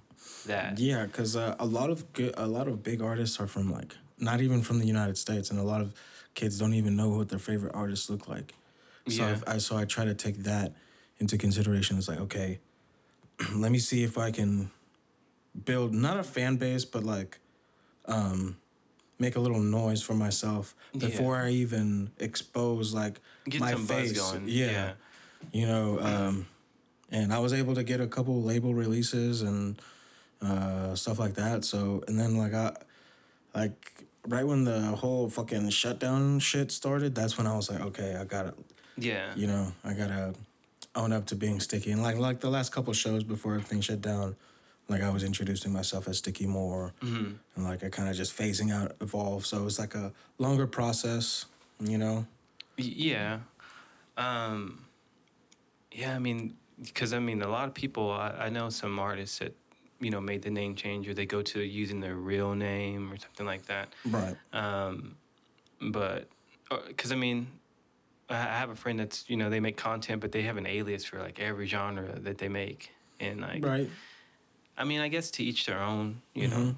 [0.47, 0.79] that.
[0.79, 3.95] Yeah, because uh, a lot of good, a lot of big artists are from like
[4.19, 5.95] not even from the United States, and a lot of
[6.35, 8.55] kids don't even know what their favorite artists look like.
[9.09, 9.39] So Yeah.
[9.47, 10.73] I so I try to take that
[11.19, 11.99] into consideration.
[11.99, 12.59] It's like okay,
[13.55, 14.71] let me see if I can
[15.65, 17.39] build not a fan base, but like
[18.07, 18.57] um,
[19.19, 24.09] make a little noise for myself before I even expose like Get my some buzz
[24.09, 24.13] face.
[24.21, 24.45] going.
[24.49, 24.93] Yeah, Yeah.
[25.53, 25.99] you know.
[26.01, 26.47] Um,
[27.11, 29.81] and I was able to get a couple label releases and
[30.43, 31.65] uh, stuff like that.
[31.65, 32.77] So and then like I
[33.55, 38.15] like right when the whole fucking shutdown shit started, that's when I was like, okay,
[38.17, 38.55] I gotta
[38.97, 39.33] Yeah.
[39.35, 40.35] you know, I gotta
[40.99, 41.91] own up to being sticky.
[41.93, 44.37] And like like the last couple shows before everything shut down,
[44.89, 47.33] like I was introducing myself as sticky more, Mm-hmm.
[47.55, 49.47] and like I kind of just phasing out evolve.
[49.47, 51.47] So it's like a longer process,
[51.81, 52.27] you know.
[52.77, 53.39] Yeah.
[54.17, 54.85] Um,
[55.93, 59.39] yeah, I mean, because I mean, a lot of people, I, I know some artists
[59.39, 59.55] that,
[60.01, 63.19] you know, made the name change or they go to using their real name or
[63.19, 63.89] something like that.
[64.05, 64.37] Right.
[64.53, 65.17] Um,
[65.81, 66.29] but,
[66.87, 67.49] because I mean,
[68.29, 70.67] I I have a friend that's, you know, they make content, but they have an
[70.67, 72.91] alias for like every genre that they make.
[73.21, 73.91] And like, Right.
[74.77, 76.69] I mean, I guess to each their own, you Mm-hmm.
[76.69, 76.77] know,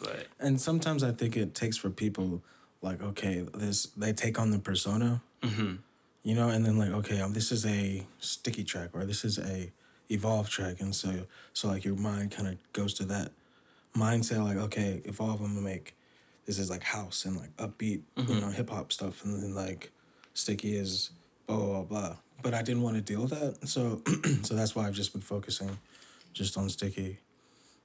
[0.00, 2.42] but And sometimes I think it takes for people
[2.80, 5.78] like okay, this they take on the persona, mhm.
[6.22, 9.38] you know, and then like okay, um, this is a sticky track or this is
[9.38, 9.70] a
[10.10, 13.32] evolve track, and so so like your mind kind of goes to that
[13.94, 15.94] mindset like okay, evolve, I'm gonna make
[16.46, 19.92] this is like house and like upbeat, you know, hip hop stuff, and then like
[20.34, 21.10] sticky is
[21.46, 22.16] blah blah blah.
[22.42, 24.02] But I didn't want to deal with that, so
[24.42, 25.78] so that's why I've just been focusing
[26.32, 27.18] just on sticky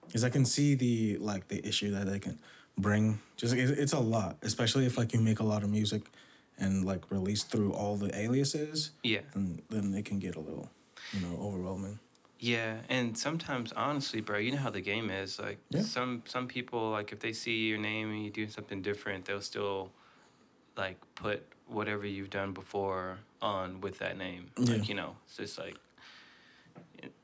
[0.07, 2.39] because I can see the like the issue that they can
[2.77, 3.19] bring.
[3.35, 6.01] Just it, it's a lot, especially if like you make a lot of music
[6.57, 8.91] and like release through all the aliases.
[9.03, 9.21] yeah.
[9.33, 10.69] Then then it can get a little,
[11.13, 11.99] you know, overwhelming.
[12.39, 15.39] Yeah, and sometimes honestly, bro, you know how the game is.
[15.39, 15.81] Like Yeah.
[15.81, 19.41] some some people like if they see your name and you do something different, they'll
[19.41, 19.91] still
[20.75, 24.51] like put whatever you've done before on with that name.
[24.59, 24.73] Yeah.
[24.73, 25.77] Like, you know, it's just like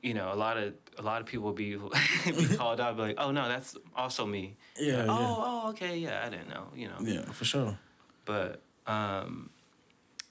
[0.02, 1.76] you know, a lot of a lot of people be
[2.26, 5.12] be called out, be like, "Oh no, that's also me." Yeah, Like, yeah.
[5.12, 6.98] oh, oh, okay, yeah, I didn't know, you know.
[7.02, 7.78] Yeah, for sure.
[8.26, 9.50] But um,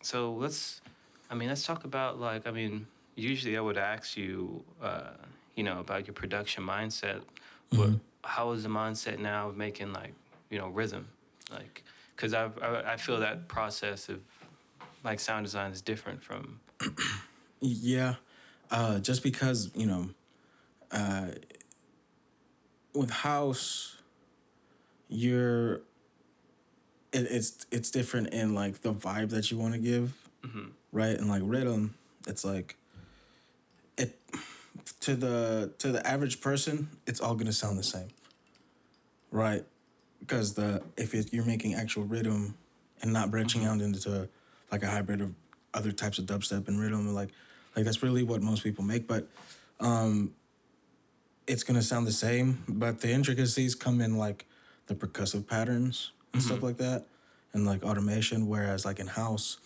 [0.02, 0.80] so let's
[1.30, 2.86] I mean, let's talk about like I mean,
[3.16, 5.10] usually I would ask you, uh,
[5.56, 7.20] you know, about your production mindset,
[7.70, 7.94] but Mm-hmm.
[8.24, 10.14] how is the mindset now of making like
[10.50, 11.04] you know riddim,
[11.50, 11.82] like
[12.16, 12.50] because I
[12.86, 14.20] I feel that process of
[15.04, 16.60] like sound design is different from
[17.60, 18.16] Yeah,
[18.72, 20.08] uh, just because you know,
[20.90, 21.28] uh,
[22.94, 23.96] with house,
[25.08, 25.82] you're.
[27.12, 30.14] It, it's it's different in like the vibe that you want to give,
[30.90, 31.16] right?
[31.16, 31.90] And like riddim,
[32.26, 32.76] it's like.
[33.96, 34.18] It,
[35.00, 38.08] to the to the average person, it's all gonna sound the same,
[39.30, 39.64] right?
[40.22, 42.54] Because the if it, you're making actual riddim,
[43.02, 44.28] and not branching out into
[44.70, 45.34] like a hybrid of
[45.74, 47.30] other types of dubstep and riddim, like
[47.74, 49.08] like that's really what most people make.
[49.08, 49.26] But
[49.80, 50.32] um,
[51.48, 54.46] it's gonna sound the same, but the intricacies come in like
[54.86, 57.06] the percussive patterns and stuff like that,
[57.52, 58.46] and like automation.
[58.46, 59.58] Whereas like in house,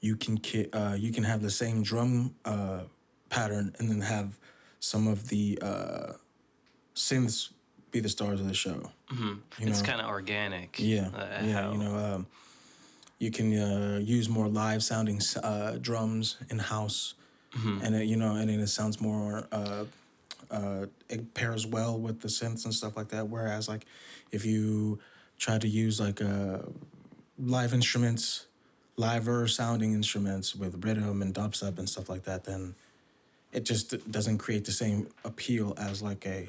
[0.00, 2.82] you can ki- uh, you can have the same drum uh,
[3.30, 4.38] pattern and then have
[4.78, 6.12] some of the uh,
[6.94, 7.50] synths
[7.96, 8.78] be the stars of the show.
[9.10, 10.70] You it's kind of organic.
[10.78, 11.52] Yeah, uh, yeah.
[11.62, 12.26] how- You know, um,
[13.18, 17.14] you can uh, use more live sounding uh, drums in house,
[17.84, 19.48] and it, you know, and it sounds more.
[19.50, 19.84] Uh,
[20.50, 23.24] uh, it pairs well with the synths and stuff like that.
[23.34, 23.84] Whereas, like,
[24.30, 24.98] if you
[25.38, 26.58] try to use like uh,
[27.38, 28.46] live instruments,
[28.96, 32.74] liver sounding instruments with riddim and dubstep and stuff like that, then
[33.52, 33.86] it just
[34.16, 36.48] doesn't create the same appeal as like a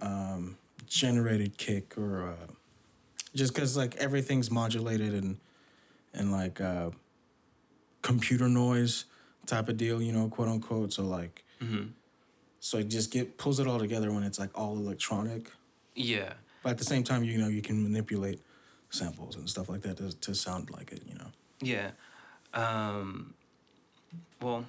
[0.00, 0.56] um,
[0.86, 2.46] generated kick or uh,
[3.34, 5.38] just because like everything's modulated and
[6.14, 6.90] and like uh,
[8.02, 9.04] computer noise
[9.46, 10.92] type of deal, you know, quote unquote.
[10.92, 11.44] So like,
[12.60, 15.50] so it just get pulls it all together when it's like all electronic.
[15.94, 16.34] yeah.
[16.62, 18.40] But at the same time, you know, you can manipulate
[18.90, 21.28] samples and stuff like that to, to sound like it, you know.
[21.60, 21.90] Yeah.
[22.52, 23.34] Um,
[24.42, 24.64] well,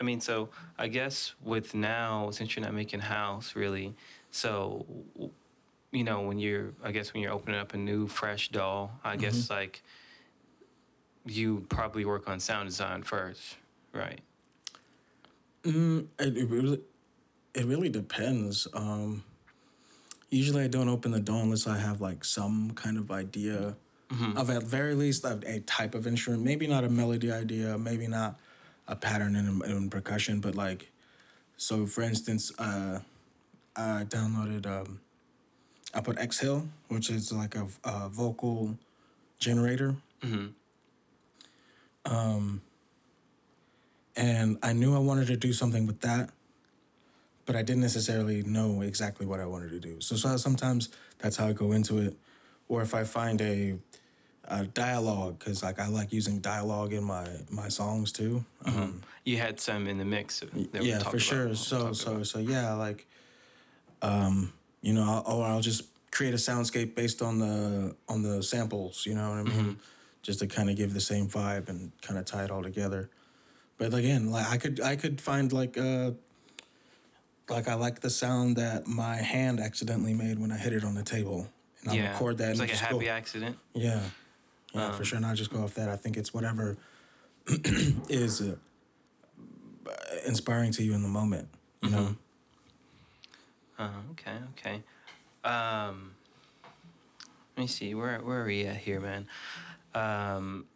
[0.00, 0.48] I mean, so
[0.78, 3.94] I guess with now, since you're not making house really,
[4.30, 4.86] so
[5.92, 9.16] you know, when you're, I guess when you're opening up a new fresh DAW, I
[9.16, 9.82] guess like
[11.26, 13.56] you probably work on sound design first,
[13.92, 14.20] right?
[15.64, 16.80] Mm, it, it really,
[17.54, 18.68] it really depends.
[18.72, 19.24] Um,
[20.30, 23.76] usually, I don't open the door unless I have like some kind of idea
[24.36, 26.42] of at very least a, a type of instrument.
[26.42, 27.78] Maybe not a melody idea.
[27.78, 28.38] Maybe not
[28.88, 30.90] a pattern in, in percussion, but like,
[31.56, 33.00] so for instance, uh,
[33.80, 34.66] I downloaded.
[34.66, 35.00] Um,
[35.94, 38.76] I put Exhale, which is like a, a vocal
[39.38, 39.96] generator.
[42.04, 42.62] Um,
[44.16, 46.30] and I knew I wanted to do something with that,
[47.46, 50.00] but I didn't necessarily know exactly what I wanted to do.
[50.00, 52.16] So, so sometimes that's how I go into it,
[52.68, 53.78] or if I find a,
[54.44, 58.44] a dialogue, because like I like using dialogue in my my songs too.
[58.64, 60.40] Um, You had some in the mix.
[60.40, 61.54] that yeah, for sure.
[61.54, 62.26] So so about.
[62.26, 63.06] so yeah, like,
[64.02, 64.52] um,
[64.82, 69.04] you know, I'll, or I'll just create a soundscape based on the on the samples.
[69.06, 69.52] You know what I mean?
[69.52, 69.72] Mm-hmm.
[70.22, 73.08] Just to kind of give the same vibe and kind of tie it all together.
[73.78, 76.12] But again, like I could I could find like uh
[77.48, 80.94] like I like the sound that my hand accidentally made when I hit it on
[80.94, 81.48] the table,
[81.80, 82.50] and I'll yeah, record that.
[82.50, 83.56] It's and like a just happy go, accident.
[83.74, 84.02] yeah,
[84.72, 85.16] yeah, Um, for sure.
[85.16, 85.88] And I'll just go off that.
[85.88, 86.76] I think it's whatever
[88.08, 88.54] is uh,
[90.26, 91.48] inspiring to you in the moment.
[91.82, 92.16] You know.
[93.80, 94.82] Uh, okay, okay.
[95.42, 96.12] Um,
[97.56, 97.94] let me see.
[97.94, 99.26] Where where are we at here, man?
[99.94, 100.66] Um,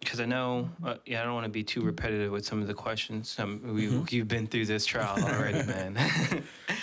[0.00, 2.66] because I know, uh, yeah, I don't want to be too repetitive with some of
[2.66, 3.36] the questions.
[3.38, 3.82] Um, we
[4.16, 5.94] you've been through this trial already, man.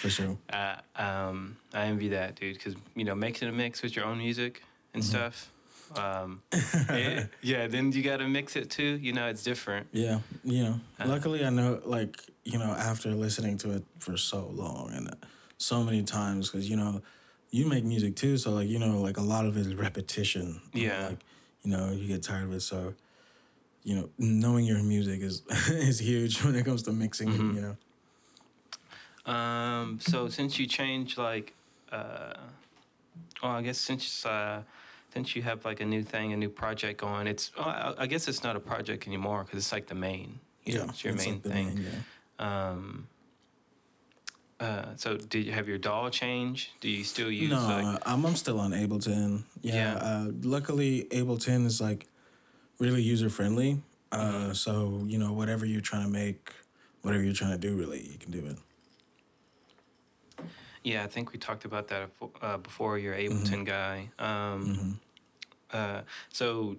[0.01, 0.37] For sure.
[0.53, 2.53] uh, um, I envy that, dude.
[2.53, 4.61] Because you know, making a mix with your own music
[4.93, 5.51] and stuff.
[5.95, 8.99] Um, it- yeah, then you got to mix it too.
[9.01, 9.87] You know, it's different.
[9.91, 10.79] Yeah, you know.
[11.03, 15.15] luckily, I know, like, you know, after listening to it for so long and uh,
[15.57, 17.01] so many times, because, you know,
[17.51, 18.37] you make music too.
[18.37, 20.61] So, like, you know, like a lot of it is repetition.
[20.73, 21.07] Yeah.
[21.07, 21.19] Like,
[21.63, 22.61] you know, you get tired of it.
[22.61, 22.93] So,
[23.83, 27.61] you know, knowing your music is is huge when it comes to mixing it, you
[27.61, 27.77] know.
[29.31, 31.53] Um, so since you changed like,
[31.91, 32.33] uh,
[33.41, 34.61] well, I guess since uh,
[35.13, 38.07] since you have like a new thing, a new project going, it's oh, I, I
[38.07, 40.39] guess it's not a project anymore because it's like the main.
[40.65, 41.75] You know, it's your it's main like thing.
[41.75, 41.85] main,
[42.39, 42.69] yeah.
[42.69, 43.07] Um,
[44.59, 46.71] uh, so did you have your DAW change?
[46.81, 48.01] Do you still use No, like?
[48.05, 49.43] I'm, I'm still on Ableton.
[49.61, 49.73] Yeah.
[49.75, 49.95] Yeah.
[49.95, 52.07] Uh, luckily, Ableton is like
[52.79, 53.81] really user friendly.
[54.11, 54.53] Uh, Mm-hmm.
[54.53, 56.51] So you know, whatever you're trying to make,
[57.01, 58.57] whatever you're trying to do, really, you can do it.
[60.83, 62.09] Yeah, I think we talked about that
[62.41, 62.97] uh, before.
[62.97, 63.43] You're Mm-hmm.
[63.43, 64.09] Ableton guy.
[64.19, 64.99] Um,
[65.73, 66.01] uh,
[66.31, 66.77] so,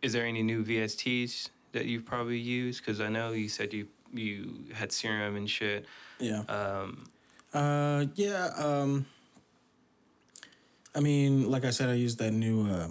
[0.00, 2.80] is there any new VSTs that you've probably used?
[2.84, 5.84] Because I know you said you you had Serum and shit.
[6.18, 6.40] Yeah.
[6.48, 7.04] Um,
[7.52, 8.50] Uh, yeah.
[8.56, 9.06] Um,
[10.94, 12.88] I mean, like I said, I used that new uh,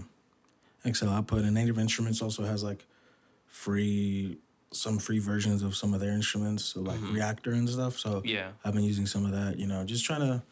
[0.86, 2.86] Exhale output, and Native Instruments also has like
[3.48, 4.38] free
[4.74, 8.00] some free versions of some of their instruments, so like Reaktor and stuff.
[8.00, 8.52] So Yeah.
[8.64, 9.60] I've been using some of that.
[9.60, 10.44] You know, just trying to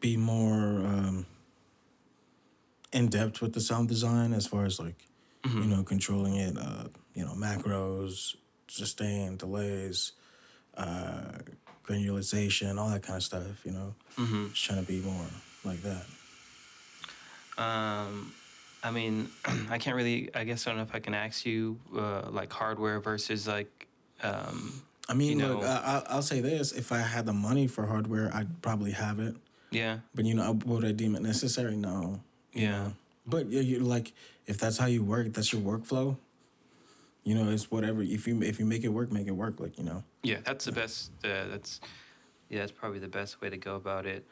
[0.00, 1.26] be more um,
[2.92, 5.06] in depth with the sound design as far as like
[5.44, 6.56] you know controlling it.
[6.56, 6.84] Uh,
[7.14, 8.34] you know, macros,
[8.68, 10.12] sustain, delays.
[10.76, 11.38] Uh,
[11.82, 13.94] granulation, all that kind of stuff, you know.
[14.18, 14.48] Mm-hmm.
[14.48, 15.26] Just trying to be more
[15.64, 16.04] like that.
[17.58, 18.32] Um,
[18.82, 19.28] I mean,
[19.70, 20.30] I can't really.
[20.34, 23.86] I guess I don't know if I can ask you uh, like hardware versus like.
[24.22, 27.32] Um, I mean, You look, know- I, I, I'll say this: if I had the
[27.32, 29.34] money for hardware, I'd probably have it.
[29.70, 29.98] yeah.
[30.14, 31.76] But you know, would I deem it necessary?
[31.76, 32.20] No.
[32.52, 32.70] Yeah.
[32.70, 32.92] know.
[33.26, 34.12] But you like,
[34.46, 36.16] if that's how you work, that's your workflow.
[37.24, 38.02] You know, it's whatever.
[38.02, 39.60] If you if you make it work, make it work.
[39.60, 40.02] Like you know.
[40.22, 41.12] Yeah, that's the best.
[41.24, 41.80] Uh, that's
[42.48, 44.26] yeah, that's probably the best way to go about it.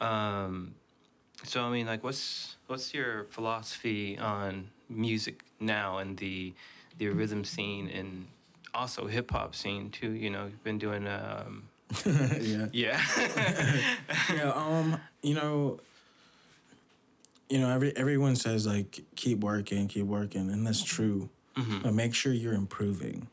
[0.00, 0.74] Um,
[1.44, 6.54] so I mean, like, what's what's your philosophy on music now and the
[6.98, 8.26] the riddim scene and
[8.72, 10.10] also hip hop scene too?
[10.10, 11.06] You know, you've been doing.
[11.06, 11.68] Um,
[12.06, 12.68] yeah.
[12.72, 13.00] yeah.
[14.34, 14.52] yeah.
[14.54, 15.00] Um.
[15.22, 15.80] You know.
[17.50, 21.30] You know, every everyone says like keep working, keep working, and that's true.
[21.82, 23.28] But make sure you're improving.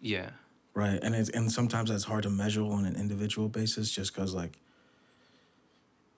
[0.00, 0.30] yeah.
[0.72, 4.34] Right, and it's and sometimes that's hard to measure on an individual basis, just because
[4.34, 4.56] like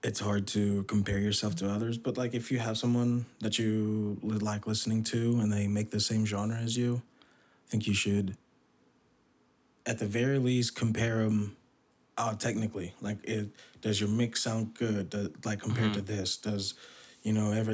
[0.02, 1.96] it's hard to compare yourself to others.
[1.96, 5.90] But like if you have someone that you li- like listening to and they make
[5.90, 7.00] the same genre as you,
[7.66, 8.36] I think you should,
[9.86, 11.56] at the very least, compare them.
[12.18, 13.48] Uh, technically, like, it
[13.80, 15.08] does your mix sound good?
[15.08, 16.74] Does, like compared to this, does
[17.22, 17.72] you know ever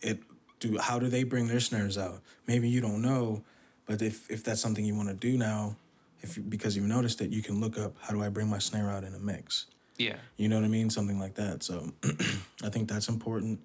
[0.00, 0.20] it
[0.68, 0.78] do?
[0.78, 2.20] How do they bring their snares out?
[2.46, 3.42] Maybe you don't know,
[3.86, 5.76] but if if that's something you want to do now,
[6.20, 8.58] if you, because you've noticed it, you can look up how do I bring my
[8.58, 9.66] snare out in a mix.
[9.96, 10.16] Yeah.
[10.36, 10.90] You know what I mean?
[10.90, 11.62] Something like that.
[11.62, 11.92] So
[12.64, 13.60] I think that's important.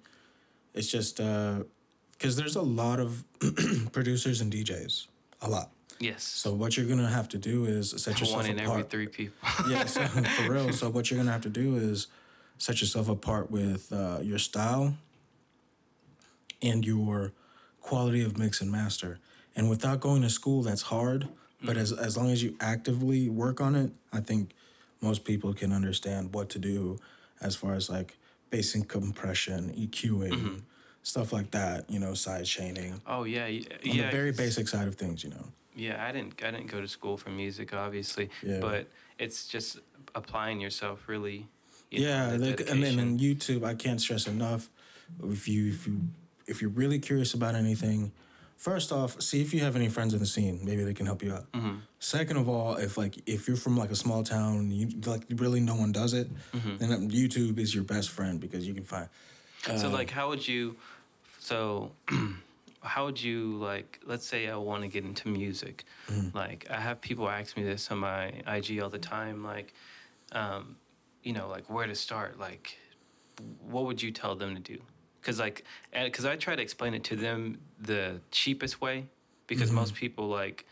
[0.74, 3.24] It's just because there's a lot of
[3.92, 5.06] producers and DJs,
[5.42, 5.70] a lot.
[5.98, 6.22] Yes.
[6.22, 8.78] So what you're gonna have to do is set yourself one in apart.
[8.78, 9.36] every three people.
[9.68, 10.72] yeah, so, for real.
[10.72, 12.06] So what you're gonna have to do is
[12.58, 14.94] set yourself apart with uh, your style
[16.62, 17.32] and your
[17.80, 19.18] quality of mix and master.
[19.56, 21.28] And without going to school, that's hard.
[21.62, 24.52] But as as long as you actively work on it, I think
[25.02, 26.98] most people can understand what to do
[27.40, 28.16] as far as like
[28.48, 30.54] basing compression, EQing, mm-hmm.
[31.02, 31.90] stuff like that.
[31.90, 33.00] You know, side chaining.
[33.06, 33.44] oh yeah.
[33.44, 34.06] y- On Yeah.
[34.06, 35.46] the very basic side of things, you know.
[35.74, 36.42] Yeah, I didn't.
[36.42, 38.30] I didn't go to school for music, obviously.
[38.42, 38.60] Yeah.
[38.60, 38.88] But
[39.18, 39.78] it's just
[40.14, 41.46] applying yourself, really.
[41.90, 44.70] you know, Yeah, the like, and then in YouTube, I can't stress enough.
[45.22, 46.00] If you if you
[46.50, 48.12] if you're really curious about anything,
[48.56, 50.60] first off, see if you have any friends in the scene.
[50.62, 51.50] Maybe they can help you out.
[51.52, 51.76] Mm-hmm.
[51.98, 55.60] Second of all, if like if you're from like a small town, you like really
[55.60, 59.08] no one does it, then YouTube is your best friend because you can find.
[59.62, 59.78] Mm-hmm.
[59.78, 60.76] so uh, like, how would you?
[61.38, 61.92] So,
[62.82, 64.00] how would you like?
[64.04, 65.84] Let's say I want to get into music.
[66.08, 66.36] Mm-hmm.
[66.36, 69.42] Like, I have people ask me this on my IG all the time.
[69.42, 69.72] Like,
[70.32, 70.76] um,
[71.22, 72.38] you know, like where to start.
[72.38, 72.78] Like,
[73.62, 74.80] what would you tell them to do?
[75.20, 79.06] Because like, because I try to explain it to them the cheapest way.
[79.46, 79.76] Because Mm-hmm.
[79.76, 80.64] most people like.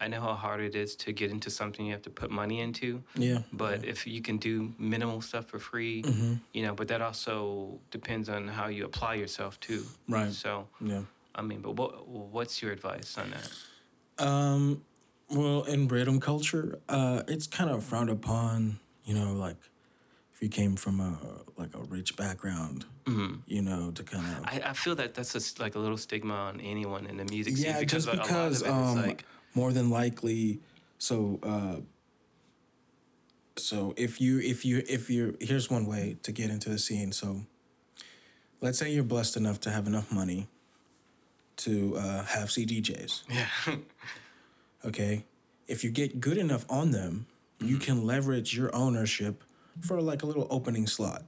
[0.00, 2.58] I know how hard it is to get into something you have to put money
[2.60, 3.04] into.
[3.16, 6.34] Yeah, But if you can do minimal stuff for free, Mm-hmm.
[6.52, 9.84] you know, but that also depends on how you apply yourself too.
[10.08, 10.32] Right.
[10.32, 11.02] So, yeah.
[11.34, 14.26] I mean, but what what's your advice on that?
[14.26, 14.82] Um,
[15.30, 18.80] well, in riddim culture, uh, it's kind of frowned upon.
[19.04, 19.56] You know, like
[20.34, 21.18] if you came from a
[21.56, 22.84] like a rich background,
[23.46, 26.34] you know, to kind of I, I feel that that's just like a little stigma
[26.34, 28.76] on anyone in the music scene yeah, because just a lot because of it is
[28.76, 29.24] um, like
[29.54, 30.60] more than likely,
[30.98, 31.76] so uh,
[33.56, 37.12] so if you if you if you here's one way to get into the scene.
[37.12, 37.42] So
[38.60, 40.48] let's say you're blessed enough to have enough money
[41.56, 43.22] to uh, have CDJs.
[43.30, 43.76] yeah,
[44.84, 45.24] okay
[45.66, 47.26] if you get good enough on them
[47.60, 49.42] you can leverage your ownership
[49.80, 51.24] for like a little opening slot.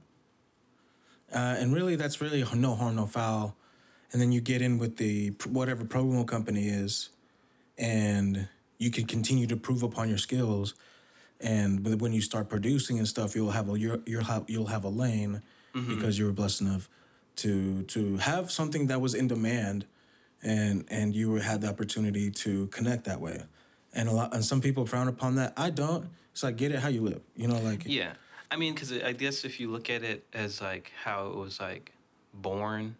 [1.33, 3.55] Uh, and really that's really no harm no foul.
[4.11, 7.09] And then you get in with the whatever promo company is
[7.77, 8.47] and
[8.77, 10.73] you can continue to prove upon your skills.
[11.41, 14.83] And when you start producing and stuff you'll have a you'll, you'll have you'll have
[14.85, 15.41] a lane
[15.89, 16.89] because you were blessed enough
[17.35, 19.85] to to have something that was in demand
[20.41, 23.43] and and you had the opportunity to connect that way.
[23.93, 25.53] And a lot and some people frown upon that.
[25.57, 26.09] I don't.
[26.31, 28.13] It's like get it how you live you know like yeah.
[28.49, 31.59] I mean, because I guess if you look at it as like how it was
[31.59, 31.91] like
[32.33, 32.95] born,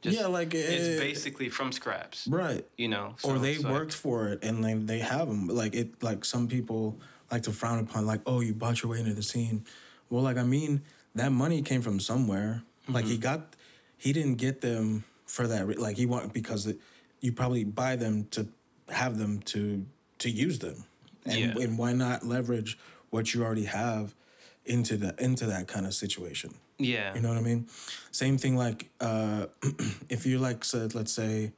[0.00, 2.64] just, Yeah, like, it's uh, basically from scraps, right.
[2.76, 5.46] You know, or they it's like- worked for it and then they have them.
[5.48, 6.98] Like it, like some people
[7.30, 9.64] like to frown upon, like, oh, you bought your way into the scene.
[10.10, 10.82] Well, like I mean,
[11.14, 12.62] that money came from somewhere.
[12.88, 13.12] Like Mm-hmm.
[13.12, 13.56] he got,
[13.96, 15.66] he didn't get them for that.
[15.66, 16.78] re- Like he want because it,
[17.20, 18.48] you probably buy them to
[18.88, 19.86] have them to
[20.18, 20.84] to use them,
[21.24, 21.54] and, Yeah.
[21.64, 22.76] and why not leverage
[23.10, 24.14] what you already have
[24.64, 26.54] into the into that kind of situation.
[26.78, 27.14] Yeah.
[27.14, 27.66] You know what I mean?
[28.10, 29.46] Same thing like uh,
[30.08, 31.52] if you're like said, let's say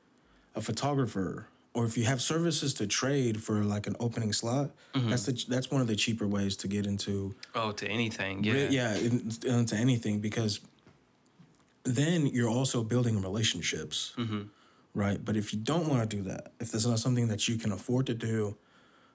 [0.54, 5.10] a photographer or if you have services to trade for like an opening slot, Mm-hmm.
[5.10, 8.44] that's the that's one of the cheaper ways to get into Oh, to anything.
[8.44, 8.68] Yeah.
[8.70, 10.60] yeah into anything because
[11.84, 14.42] then you're also building relationships, Mm-hmm.
[14.94, 15.22] right?
[15.24, 17.72] But if you don't want to do that, if there's not something that you can
[17.72, 18.56] afford to do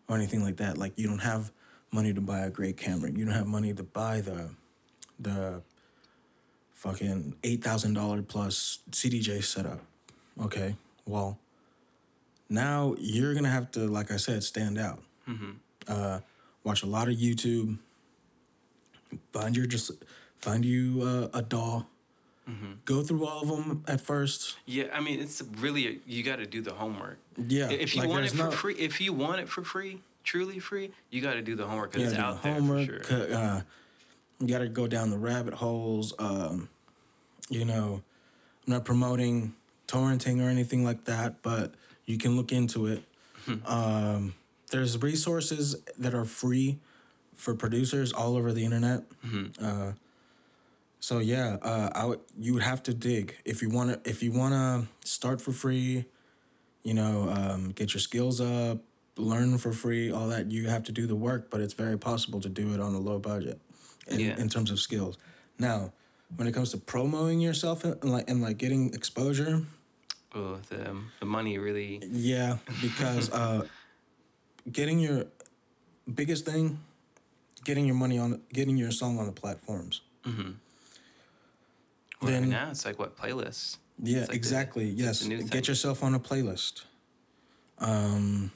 [0.08, 1.52] or anything like that, like you don't have
[1.92, 4.50] money to buy a great camera, you don't have money to buy the
[5.20, 5.62] the
[6.74, 9.80] fucking eight thousand dollar plus CDJ setup.
[10.42, 10.76] Okay,
[11.06, 11.38] well,
[12.50, 15.00] now you're gonna have to, like I said, stand out.
[15.88, 16.20] Uh,
[16.64, 17.78] watch a lot of YouTube.
[19.34, 19.92] Find your just
[20.38, 21.84] find you uh, a DAW.
[22.86, 24.58] Go through all of them at first.
[24.66, 27.20] Yeah, I mean, it's really you got to do the homework.
[27.38, 30.02] Yeah, If you like, want it for no- free, if you want it for free,
[30.30, 32.88] truly free, you got to do the homework because it's do the out homework.
[32.88, 33.34] there for sure.
[33.34, 33.62] Uh,
[34.40, 36.14] you got to go down the rabbit holes.
[36.20, 36.70] Um,
[37.50, 38.04] you know,
[38.68, 39.56] I'm not promoting
[39.88, 41.74] torrenting or anything like that, but
[42.06, 43.04] you can look into it.
[43.66, 44.36] um,
[44.72, 46.78] there's resources that are free
[47.34, 49.04] for producers all over the internet.
[49.60, 49.94] Uh,
[51.00, 54.22] so yeah, uh, I would you would have to dig if you want to if
[54.22, 56.06] you want to start for free.
[56.84, 58.78] You know, um, get your skills up,
[59.20, 60.52] learn for free, all that.
[60.52, 63.00] You have to do the work, but it's very possible to do it on a
[63.00, 63.60] low budget
[64.08, 64.38] in, Yeah.
[64.40, 65.18] in terms of skills.
[65.58, 65.94] Now,
[66.36, 69.66] when it comes to promoting yourself and like and like getting exposure,
[70.34, 72.02] Oh, the the money really.
[72.12, 73.68] yeah, because uh,
[74.72, 75.26] getting your
[76.14, 76.80] biggest thing,
[77.66, 80.02] getting your money on, getting your song on the platforms.
[82.22, 83.78] Well, Then- now it's like what playlists.
[84.02, 84.90] Yeah, like exactly.
[84.90, 85.48] yes, the thing.
[85.48, 86.84] get yourself on a playlist.
[87.80, 88.52] Um,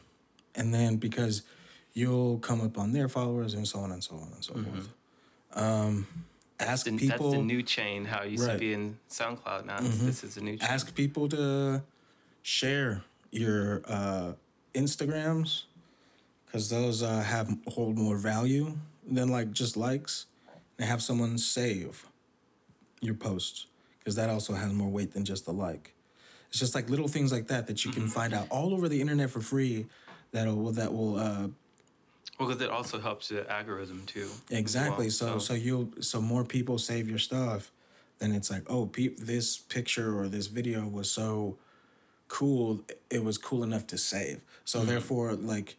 [0.55, 1.43] and then because
[1.93, 4.89] you'll come up on their followers and so on and so on and so forth.
[5.53, 6.07] Um,
[6.59, 6.95] ask Mm-hmm.
[6.97, 7.31] The- people.
[7.31, 8.05] that's the new chain.
[8.05, 8.51] How it used Right.
[8.51, 8.59] Mm-hmm.
[8.59, 9.65] to be in SoundCloud.
[9.65, 10.67] Now it's this is the new chain.
[10.69, 11.83] ask people to
[12.41, 14.33] share your uh,
[14.73, 15.63] Instagrams
[16.45, 18.77] because those uh, have hold more value
[19.09, 20.25] than like just likes.
[20.79, 22.07] And have someone save
[22.99, 23.67] your posts
[23.99, 25.93] because that also has more weight than just a like.
[26.49, 28.99] It's just like little things like that that you can find out all over the
[28.99, 29.85] internet for free.
[30.33, 31.47] That will that will uh,
[32.39, 34.27] Well, because it also helps the algorithm too.
[34.49, 35.05] Exactly.
[35.05, 35.11] well.
[35.11, 37.71] So so you'll so more people save your stuff,
[38.19, 41.57] then it's like oh pe- this picture or this video was so
[42.27, 42.81] cool
[43.11, 44.43] it was cool enough to save.
[44.65, 44.87] So Mm-hmm.
[44.87, 45.77] therefore like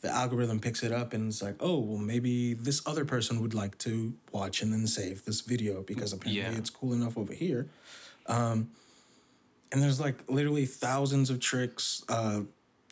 [0.00, 3.54] the algorithm picks it up and it's like oh well maybe this other person would
[3.54, 6.58] like to watch and then save this video because apparently Yeah.
[6.58, 7.68] it's cool enough over here.
[8.26, 8.70] Um,
[9.70, 12.02] and there's like literally thousands of tricks.
[12.08, 12.42] Uh,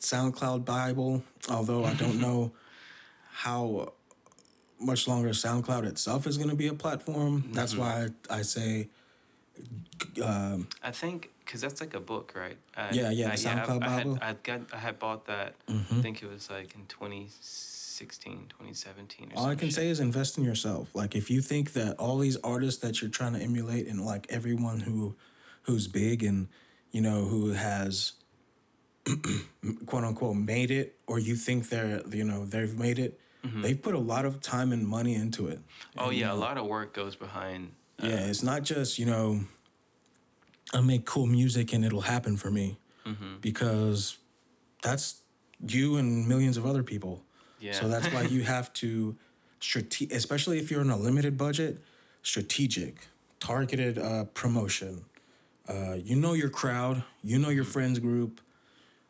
[0.03, 2.53] SoundCloud Bible, although I don't know
[3.31, 3.93] how
[4.79, 7.51] much longer SoundCloud itself is going to be a platform.
[7.53, 8.89] That's why I, I say,
[10.23, 12.57] um, I think because that's like a book, right?
[12.77, 14.19] I, Yeah, yeah, the I, SoundCloud I, I had, Bible.
[14.23, 15.55] I got, I had bought that.
[15.69, 15.99] Mhm.
[15.99, 19.33] I think it was like in 2016, 2017.
[19.35, 19.77] Or all I can shit.
[19.77, 20.95] say is invest in yourself.
[20.95, 24.27] Like if you think that all these artists that you're trying to emulate and like
[24.31, 25.15] everyone who
[25.63, 26.49] who's big and
[26.91, 28.13] you know who has
[29.87, 33.19] quote unquote made it or you think they're you know they've made it
[33.63, 35.99] they've put a lot of time and money into it Mm-hmm.
[36.01, 37.73] Oh And, you yeah, a lot of work goes behind.
[38.03, 39.41] uh, yeah it's not just you know
[40.73, 43.39] i make cool music and it'll happen for me Mm-hmm.
[43.41, 44.17] because
[44.81, 45.23] that's
[45.67, 47.25] you and millions of other people
[47.59, 47.73] Yeah.
[47.73, 49.17] so that's why you have to
[49.59, 51.81] strate- especially if you're on a limited budget
[52.23, 53.09] strategic
[53.41, 55.05] targeted uh, promotion
[55.69, 58.41] uh, you know your crowd you know your friends group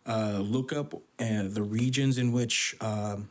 [0.06, 0.98] uh, look up uh,
[1.48, 3.28] the regions in which um,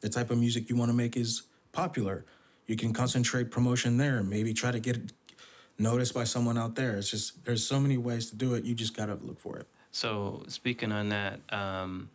[0.00, 2.24] the type of music you want to make is popular
[2.66, 5.12] you can concentrate promotion there maybe try to get
[5.78, 8.74] noticed by someone out there it's just there's so many ways to do it you
[8.74, 12.08] just gotta look for it So speaking on that, um,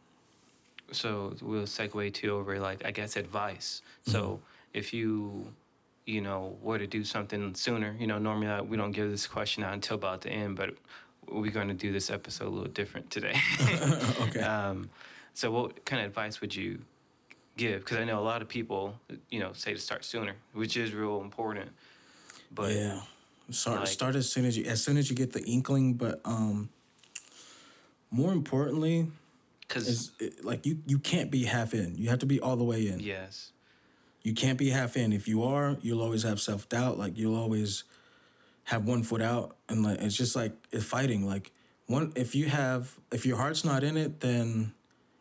[0.91, 3.81] so we'll segue to over like I guess advice.
[4.03, 4.43] So Mm-hmm.
[4.73, 5.51] if you,
[6.05, 9.27] you know, were to do something sooner, you know, normally I, we don't give this
[9.27, 10.69] question out until about the end, but
[11.29, 13.35] we're going to do this episode a little different today.
[14.21, 14.89] okay um,
[15.33, 16.79] so what kind of advice would you
[17.57, 17.81] give?
[17.81, 18.95] Because I know a lot of people,
[19.29, 21.69] you know, say to start sooner, which is real important.
[22.51, 23.01] But yeah
[23.49, 26.19] Start Like- start as soon as you as soon as you get the inkling, but
[26.25, 26.69] um,
[28.11, 29.07] more importantly,
[29.61, 31.95] Because it, like you you can't be half in.
[31.97, 32.99] You have to be all the way in.
[32.99, 33.51] yes,
[34.23, 35.13] You can't be half in.
[35.13, 36.97] If you are, you'll always have self doubt.
[36.97, 37.85] Like you'll always
[38.67, 41.25] have one foot out, and like it's just like it's fighting.
[41.25, 41.51] Like
[41.85, 44.73] one, if you have, if your heart's not in it, then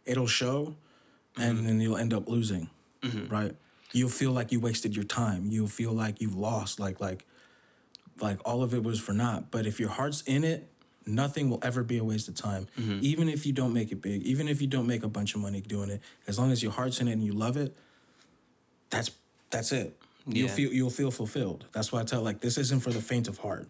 [0.04, 0.74] it'll show,
[1.36, 1.66] and mm-hmm.
[1.66, 2.68] then you'll end up losing.
[3.02, 3.32] Mm-hmm.
[3.32, 3.54] Right?
[3.92, 5.50] You'll feel like you wasted your time.
[5.50, 6.80] You'll feel like you've lost.
[6.80, 7.24] Like like
[8.20, 9.52] like all of it was for naught.
[9.52, 10.68] But if your heart's in it,
[11.06, 12.66] nothing will ever be a waste of time.
[12.76, 12.98] Mm-hmm.
[13.02, 15.40] Even if you don't make it big, even if you don't make a bunch of
[15.40, 17.76] money doing it, as long as your heart's in it and you love it,
[18.90, 19.12] that's
[19.50, 19.96] that's it.
[20.26, 20.54] You'll Yeah.
[20.54, 21.66] feel you'll feel fulfilled.
[21.72, 23.68] That's why I tell like this isn't for the faint of heart.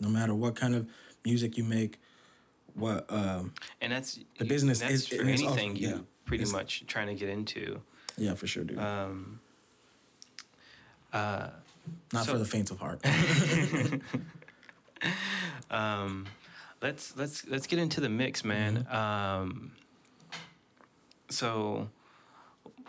[0.00, 0.86] No matter what kind of
[1.24, 1.98] music you make,
[2.74, 5.98] what um and that's The business that's is- for anything you yeah.
[6.24, 7.80] pretty much trying to get into.
[8.16, 8.78] yeah for sure, dude.
[8.78, 9.40] Um,
[11.12, 11.50] uh,
[12.12, 13.00] Not so- for the faint of heart.
[15.70, 16.26] um,
[16.80, 18.86] let's let's let's get into the mix, man.
[18.90, 18.94] Mm-hmm.
[18.96, 19.72] Um,
[21.28, 21.88] so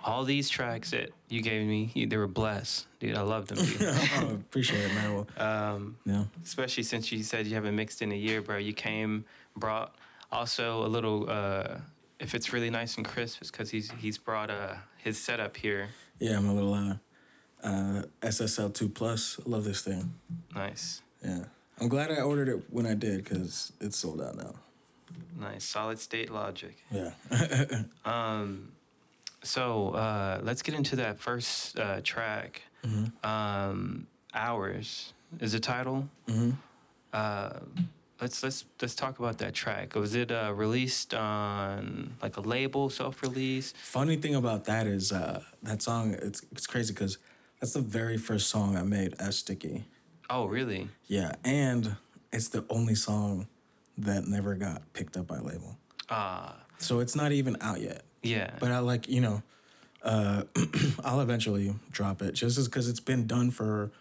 [0.04, 3.18] all these tracks that you gave me, they were blessed, dude.
[3.18, 3.78] I love them, dude.
[3.82, 5.14] oh, appreciate it, man.
[5.14, 6.24] Well, um, yeah.
[6.44, 8.58] especially since you said you haven't mixed in a year, bro.
[8.58, 9.26] You came,
[9.56, 9.96] brought
[10.32, 11.30] also a little.
[11.30, 11.78] Uh,
[12.20, 15.90] if it's really nice and crisp, it's because he's he's brought uh, his setup here.
[16.20, 16.96] Yeah, I'm a little uh
[17.64, 19.40] uh SSL two plus.
[19.46, 20.14] I love this thing.
[20.56, 21.46] Nice, Yeah.
[21.82, 24.54] I'm glad I ordered it when I did because it's sold out now.
[25.38, 26.76] nice, solid state logic.
[26.92, 27.12] Yeah.
[28.06, 28.72] Um,
[29.44, 32.62] so uh, let's get into that first uh, track.
[32.86, 33.30] Mm-hmm.
[33.30, 36.10] Um, Hours is the title.
[36.28, 36.52] hmm
[37.14, 37.60] Uh,
[38.20, 39.94] let's let's let's talk about that track.
[39.96, 43.74] Was it uh, released on like a label, self-release?
[43.78, 46.16] Funny thing about that is uh, that song.
[46.22, 47.20] It's it's crazy because
[47.60, 49.86] that's the very first song I made as Sticky.
[50.30, 50.90] Oh, really?
[51.06, 51.96] Yeah, and
[52.32, 53.46] it's the only song
[54.00, 55.78] that never got picked up by label.
[56.10, 58.02] Ah, So it's not even out yet.
[58.24, 58.50] yeah.
[58.60, 59.44] But I like you know,
[60.04, 60.44] uh,
[61.04, 63.92] I'll eventually drop it just because it's been done for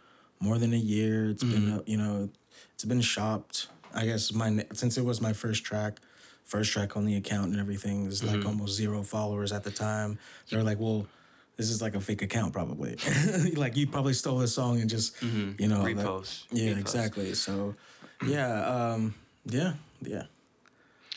[0.40, 1.30] more than a year.
[1.30, 2.28] It's been uh, you know,
[2.74, 3.68] it's been shopped.
[3.94, 5.98] I guess my since it was my first track,
[6.42, 8.04] first track on the account and everything.
[8.04, 10.18] There's like almost zero followers at the time.
[10.50, 11.06] They're like, well.
[11.54, 12.96] This is like a fake account, probably.
[13.56, 16.46] like you probably stole this song and just, you know, Repost.
[16.50, 16.78] yeah, Repost.
[16.80, 17.34] exactly.
[17.34, 17.74] So,
[18.26, 19.14] yeah, um,
[19.44, 20.22] yeah, yeah.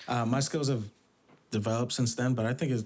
[0.09, 0.83] Uh, my skills have
[1.51, 2.83] developed since then, but I think it's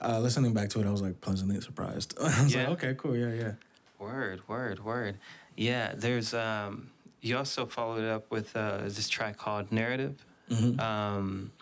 [0.00, 2.14] uh, listening back to it, I was like pleasantly surprised.
[2.20, 2.62] I was Yeah.
[2.68, 3.52] like, okay, cool, yeah, yeah.
[3.98, 5.16] Word, word, word.
[5.56, 6.90] Yeah, there's um
[7.22, 10.14] you also followed up with uh this track called Narrative.
[10.50, 10.80] Mm-hmm.
[10.80, 11.52] Um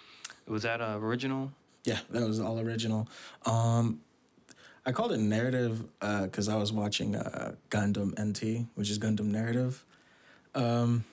[0.48, 1.52] was that uh, original?
[1.84, 3.08] Yeah, that was all original.
[3.46, 4.00] Um,
[4.84, 9.84] I called it narrative because I was watching uh, Gundam NT, which is Gundam Narrative.
[10.56, 11.04] Um,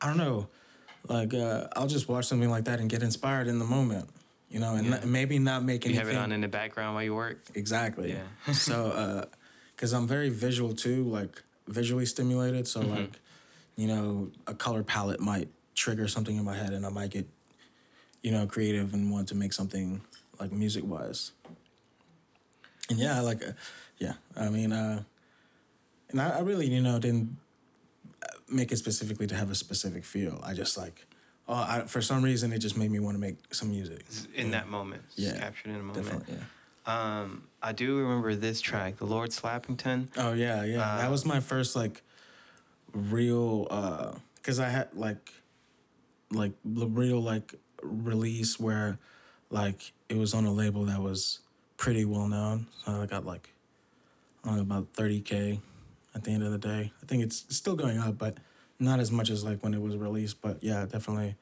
[0.00, 0.48] I don't know,
[1.06, 4.08] like uh, I'll just watch something like that and get inspired in the moment,
[4.52, 4.90] you know, and Yeah.
[4.90, 6.06] not- maybe not make You anything.
[6.06, 7.40] have it on in the background while you work?
[7.54, 8.12] Exactly.
[8.12, 8.52] Yeah.
[8.52, 9.26] so,
[9.74, 12.68] because I'm very visual too, like visually stimulated.
[12.68, 12.90] So, Mm-hmm.
[12.90, 13.20] like,
[13.76, 17.26] you know, a color palette might trigger something in my head, and I might get,
[18.22, 20.02] you know, creative and want to make something
[20.38, 21.32] like music wise.
[22.90, 23.52] And yeah, like, uh,
[23.98, 25.04] yeah, I mean, uh,
[26.10, 27.38] and I, I really, you know, didn't
[28.22, 30.38] uh, make it specifically to have a specific feel.
[30.44, 31.06] I just like,
[31.52, 34.04] oh, I, for some reason, it just made me want to make some music.
[34.34, 35.02] In that moment.
[35.16, 36.04] Yeah, Captured in a moment.
[36.04, 36.44] Definitely, yeah.
[36.84, 40.08] Um I do remember this track, The Lord Slappington.
[40.16, 40.80] Oh yeah, yeah.
[40.80, 42.02] Uh, that was my first like
[42.92, 44.12] real uh
[44.42, 45.32] cuz I had like
[46.32, 48.98] like the real like release where
[49.50, 51.38] like it was on a label that was
[51.76, 52.66] pretty well known.
[52.84, 53.50] So I got like
[54.42, 55.60] I don't know about 30k
[56.16, 56.92] at the end of the day.
[57.00, 58.38] I think it's still going up but
[58.82, 61.36] not as much as like when it was released, but yeah, definitely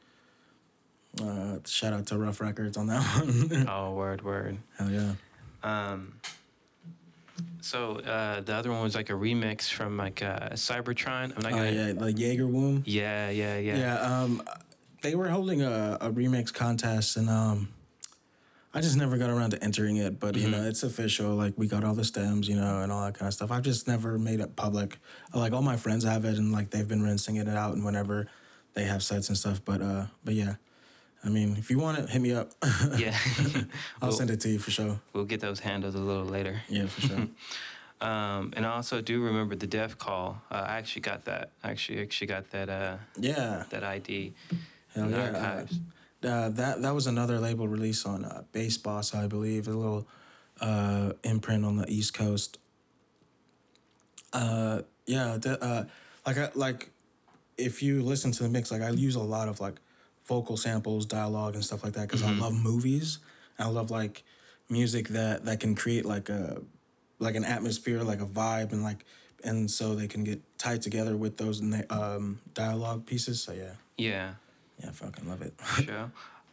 [1.21, 3.03] uh shout out to Rough Records on that
[3.51, 3.69] one.
[3.69, 4.59] Oh, word, word.
[4.79, 5.15] Hell yeah.
[5.65, 6.15] Um
[7.63, 11.33] so uh the other one was like a remix from like uh Cybertron.
[11.37, 12.83] I'm not Oh gonna yeah, like Jaeger Womb.
[12.87, 13.77] yeah, yeah, yeah.
[13.77, 14.43] Yeah, um,
[15.03, 17.69] they were holding a, a remix contest, and um,
[18.73, 20.21] I just never got around to entering it.
[20.21, 21.35] But you know, it's official.
[21.35, 23.51] Like we got all the stems, you know, and all that kind of stuff.
[23.51, 24.99] I've just never made it public.
[25.35, 28.29] Like all my friends have it, and like they've been rinsing it out, and whenever
[28.75, 29.61] they have sets and stuff.
[29.65, 30.55] But uh, but yeah,
[31.25, 32.53] I mean, if you want it, hit me up.
[32.97, 33.17] Yeah.
[34.01, 35.01] I'll We'll- send it to you for sure.
[35.13, 36.61] We'll get those handles a little later.
[36.69, 37.27] Yeah, for sure.
[38.03, 40.41] Um, and I also do remember the Def Call.
[40.51, 41.51] Uh, I actually got that.
[41.63, 42.71] I actually, actually got that.
[42.71, 44.33] Uh, yeah, that ID.
[44.95, 45.65] hell yeah.
[46.23, 50.07] Uh, that that was another label release on uh, Bass Boss, I believe, a little
[50.61, 52.59] uh, imprint on the East Coast.
[54.33, 55.85] Uh, yeah, the, uh,
[56.27, 56.91] like I, like
[57.57, 59.81] if you listen to the mix, like I use a lot of like
[60.27, 63.19] vocal samples, dialogue, and stuff like that because I love movies.
[63.59, 64.23] I love like
[64.69, 66.61] music that that can create like a
[67.19, 69.05] like an atmosphere, like a vibe, and like
[69.43, 73.43] and so they can get tied together with those um, dialogue pieces.
[73.43, 74.35] So yeah, Yeah,
[74.81, 75.55] yeah, I fucking love it.
[75.85, 76.11] sure.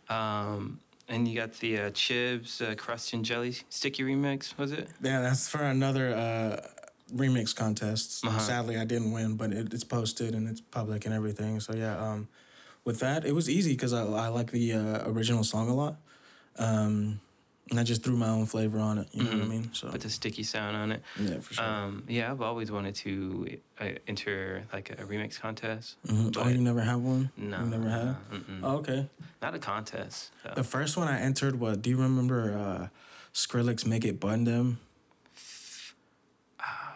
[0.09, 0.79] Um,
[1.09, 4.89] and you got the uh, Chibs uh, Crust and Jelly Sticky remix, was it?
[5.01, 6.67] Yeah, that's for another uh,
[7.15, 8.25] remix contest.
[8.25, 8.39] Uh-huh.
[8.39, 11.59] Sadly, I didn't win, but it, it's posted and it's public and everything.
[11.59, 12.27] So yeah, um,
[12.83, 15.97] with that, it was easy because I, I like the uh, original song a lot,
[16.57, 17.19] um,
[17.69, 19.07] and I just threw my own flavor on it.
[19.11, 19.49] You know what I Mhm.
[19.49, 19.69] mean?
[19.73, 21.01] So Put the sticky sound on it.
[21.19, 21.65] yeah, for sure.
[21.65, 25.95] Um, yeah, I've always wanted to uh, enter like a remix contest.
[26.07, 26.35] Mhm.
[26.37, 27.31] Oh, you never have one?
[27.37, 28.15] No, you never have.
[28.31, 28.59] mm-mm.
[28.63, 29.09] Oh, okay.
[29.41, 30.31] Not a contest.
[30.43, 30.53] so.
[30.55, 31.77] The first one I entered was.
[31.77, 32.87] Do you remember uh,
[33.33, 34.79] Skrillex "Make It Bun Dem"?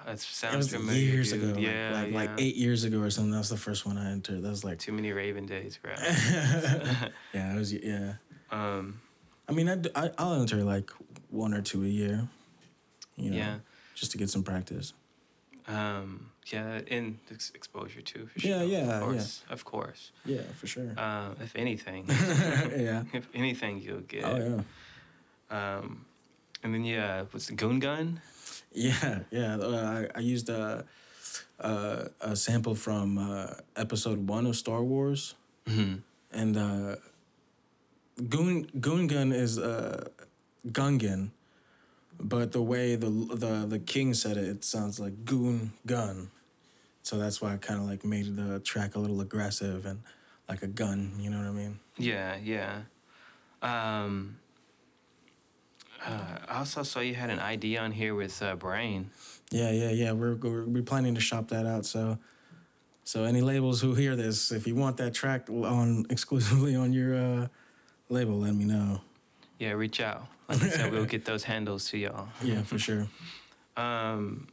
[0.05, 0.99] That It sounds was familiar.
[0.99, 1.43] years dude.
[1.43, 2.15] ago, like- Yeah, like, yeah.
[2.17, 3.31] like eight years ago or something.
[3.31, 4.41] That was the first one I entered.
[4.41, 5.93] That was like, Too many Raven days, bro.
[7.33, 8.13] yeah, it was yeah.
[8.49, 8.99] um,
[9.51, 10.89] I mean, I, I, I'll enter like
[11.29, 12.27] one or two a year.
[13.17, 13.55] You know, Yeah.
[13.95, 14.93] just to get some practice.
[15.67, 18.27] um, yeah, and ex- exposure too.
[18.33, 18.49] For sure.
[18.51, 18.99] Yeah, yeah, of yeah.
[18.99, 20.11] course, of course.
[20.25, 20.89] Yeah, for sure.
[20.97, 23.03] Um, if anything, yeah.
[23.13, 24.23] if anything, you'll get.
[24.25, 24.37] Oh
[25.51, 25.77] yeah.
[25.77, 26.05] Um,
[26.63, 28.21] and then yeah, what's the Goon Gun?
[28.73, 29.57] Yeah, yeah.
[29.57, 30.85] Uh, I, I used a,
[31.59, 35.35] a a sample from uh, episode one of Star Wars,
[35.67, 35.95] Mm-hmm.
[36.31, 36.95] and uh,
[38.29, 40.07] Goon Goon Gun is uh,
[40.67, 41.31] Gungan,
[42.19, 46.31] but the way the the the king said it, it sounds like Goon Gun,
[47.01, 50.01] so that's why I kind of like made the track a little aggressive and
[50.47, 51.13] like a gun.
[51.19, 51.79] You know what I mean?
[51.97, 52.81] Yeah, yeah.
[53.61, 54.37] Um,
[56.05, 59.11] uh, I also saw you had an ID on here with uh, Brain.
[59.51, 60.11] Yeah, yeah, yeah.
[60.11, 61.85] We're, we're we're planning to shop that out.
[61.85, 62.17] So,
[63.03, 67.15] so any labels who hear this, if you want that track on exclusively on your
[67.15, 67.47] uh,
[68.11, 69.01] label, let me know.
[69.59, 70.27] Yeah, reach out.
[70.49, 72.27] Like I said, we'll get those handles to y'all.
[72.43, 73.07] Yeah, for sure.
[73.77, 74.47] Um,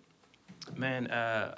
[0.76, 1.56] man, uh,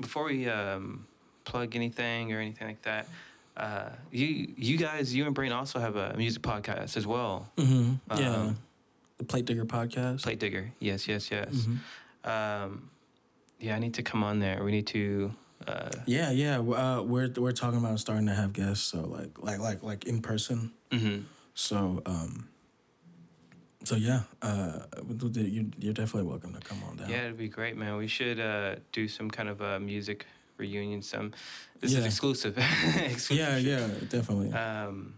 [0.00, 1.06] before we um,
[1.44, 3.08] plug anything or anything like that,
[3.56, 7.48] uh, you you guys, you and Brain also have a music podcast as well.
[7.56, 8.18] Mm-hmm.
[8.20, 8.56] Yeah, Um,
[9.18, 10.22] the Plate Digger podcast.
[10.22, 10.72] Plate Digger.
[10.78, 11.48] Yes, yes, yes.
[11.54, 11.78] Mhm.
[12.28, 12.90] Um,
[13.58, 14.62] yeah, I need to come on there.
[14.64, 15.32] We need to.
[15.66, 16.58] Uh, Yeah, yeah.
[16.58, 20.20] Uh, we're we're talking about starting to have guests, so like like like like in
[20.22, 20.72] person.
[20.90, 21.24] Mhm.
[21.54, 22.46] So um.
[23.82, 24.80] So yeah, uh,
[25.34, 27.08] you you're definitely welcome to come on down.
[27.08, 27.96] Yeah, it'd be great, man.
[27.96, 30.26] We should uh, do some kind of a music
[30.58, 31.00] reunion.
[31.02, 31.32] Some.
[31.80, 32.00] This Yeah.
[32.00, 32.58] is exclusive.
[32.96, 34.52] exclusive yeah, yeah, definitely.
[34.52, 35.14] Um,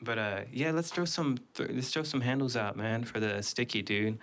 [0.00, 3.42] but uh, yeah, let's throw some th- let's throw some handles out, man, for the
[3.42, 4.18] sticky dude.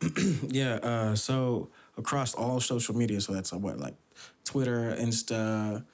[0.48, 1.68] Yeah, uh, so
[1.98, 3.94] across all social media, so that's uh, what like
[4.44, 5.84] Twitter, Insta,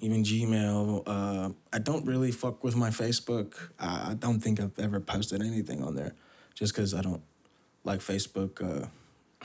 [0.00, 1.02] even Gmail.
[1.06, 3.54] Uh, I don't really fuck with my Facebook.
[3.78, 6.14] I, I don't think I've ever posted anything on there,
[6.54, 7.22] just because I don't
[7.84, 8.62] like Facebook.
[8.62, 8.86] Uh,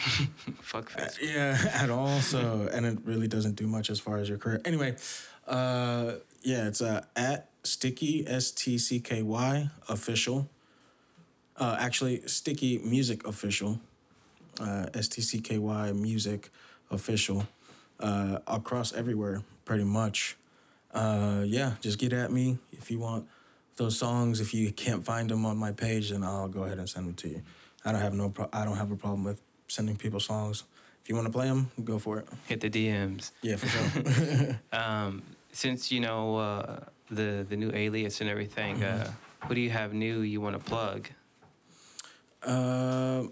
[0.61, 1.33] Fuck uh, Facebook.
[1.33, 2.19] yeah, at all.
[2.19, 4.61] So and it really doesn't do much as far as your career.
[4.65, 4.95] Anyway,
[5.47, 10.49] uh, yeah, it's uh, at Sticky S T C K Y official.
[11.57, 13.79] Uh, actually, Sticky Music official.
[14.59, 16.49] Uh, S T C K Y Music
[16.91, 17.47] official.
[17.99, 20.35] Uh, across everywhere, pretty much.
[20.95, 23.27] Uh, yeah, just get at me if you want
[23.75, 24.39] those songs.
[24.39, 27.15] If you can't find them on my page, then I'll go ahead and send them
[27.15, 27.41] to you.
[27.83, 28.29] I don't have no.
[28.29, 30.63] Pro- I don't have a problem with sending people songs.
[31.03, 32.27] If you want to play them, go for it.
[32.47, 33.31] Hit the DMs.
[33.41, 34.59] Yeah, for sure.
[34.73, 36.79] Um, since you know uh,
[37.11, 39.11] the the new alias and everything, uh,
[39.45, 41.09] what do you have new you want to plug?
[42.43, 43.23] uh,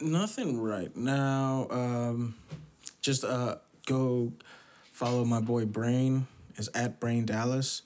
[0.00, 1.66] nothing right now.
[1.70, 2.34] Um,
[3.00, 4.32] just uh, go
[4.92, 6.26] follow my boy Brain.
[6.56, 7.82] Is at Brain Dallas.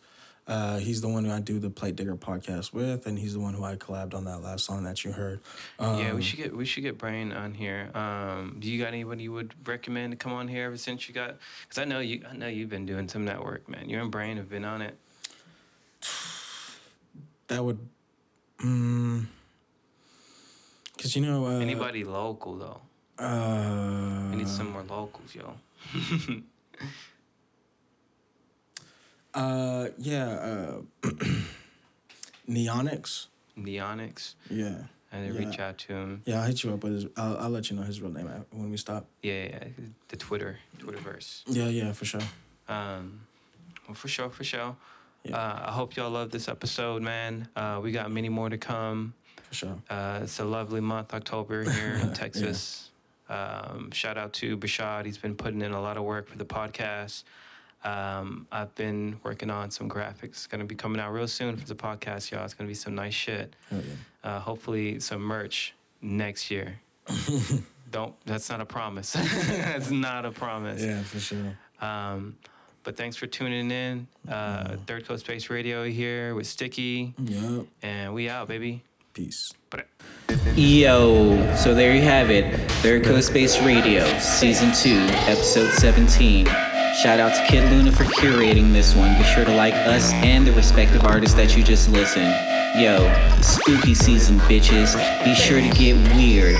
[0.46, 3.40] Uh, he's the one who I do the Plate Digger podcast with, and he's the
[3.40, 5.40] one who I collabed on that last song that you heard.
[5.78, 7.90] Um, yeah, we should get we should get Brain on here.
[7.94, 11.14] Um, do you got anybody you would recommend to come on here ever since you
[11.14, 11.36] got?
[11.62, 13.88] Because I know you I know you've been doing some network, man.
[13.88, 14.98] You and Brain have been on it.
[17.48, 17.78] That would.
[18.64, 19.26] Mm,
[20.98, 22.80] Cause you know uh, Anybody local though?
[23.24, 25.54] Uh, We need some more locals, yo.
[29.34, 30.80] Uh, yeah.
[31.04, 31.08] Uh,
[32.48, 33.26] Neonics.
[33.58, 34.34] Neonics.
[34.50, 34.74] Yeah.
[35.12, 35.48] And then Yeah.
[35.48, 36.22] reach out to him.
[36.24, 37.06] Yeah, I'll hit you up with his.
[37.16, 39.06] I'll, I'll let you know his real name when we stop.
[39.22, 41.42] Yeah, yeah, yeah, the Twitter, Twitterverse.
[41.46, 42.20] Yeah, yeah, for sure.
[42.68, 43.20] Um,
[43.88, 44.76] well, for sure, for sure.
[45.24, 45.36] Yeah.
[45.36, 47.48] Uh, I hope y'all love this episode, man.
[47.56, 49.14] Uh, we got many more to come.
[49.48, 49.82] For sure.
[49.90, 52.90] Uh, it's a lovely month, October here in Texas.
[53.28, 55.06] Um, shout out to Bashad.
[55.06, 57.24] He's been putting in a lot of work for the podcast.
[57.82, 60.48] Um, I've been working on some graphics.
[60.48, 62.44] Going to be coming out real soon for the podcast, y'all.
[62.44, 63.54] It's going to be some nice shit.
[63.70, 64.30] Hell yeah.
[64.30, 66.80] Uh, hopefully, some merch next year.
[67.90, 68.14] Don't.
[68.26, 69.12] That's not a promise.
[69.48, 70.82] that's not a promise.
[70.82, 71.58] Yeah, for sure.
[71.80, 72.36] Um,
[72.84, 74.06] but thanks for tuning in.
[74.28, 77.66] Uh, Third Coast Space Radio here with Sticky, Yup.
[77.82, 78.82] and we out, baby.
[79.12, 79.52] Peace.
[80.54, 82.54] Yo, so there you have it.
[82.82, 84.90] Third Coast Space Radio, Season 2,
[85.28, 86.46] Episode 17.
[86.94, 89.16] Shout out to Kid Luna for curating this one.
[89.16, 92.34] Be sure to like us and the respective artists that you just listened.
[92.76, 94.94] Yo, spooky season, bitches.
[95.24, 96.56] Be sure to get weird.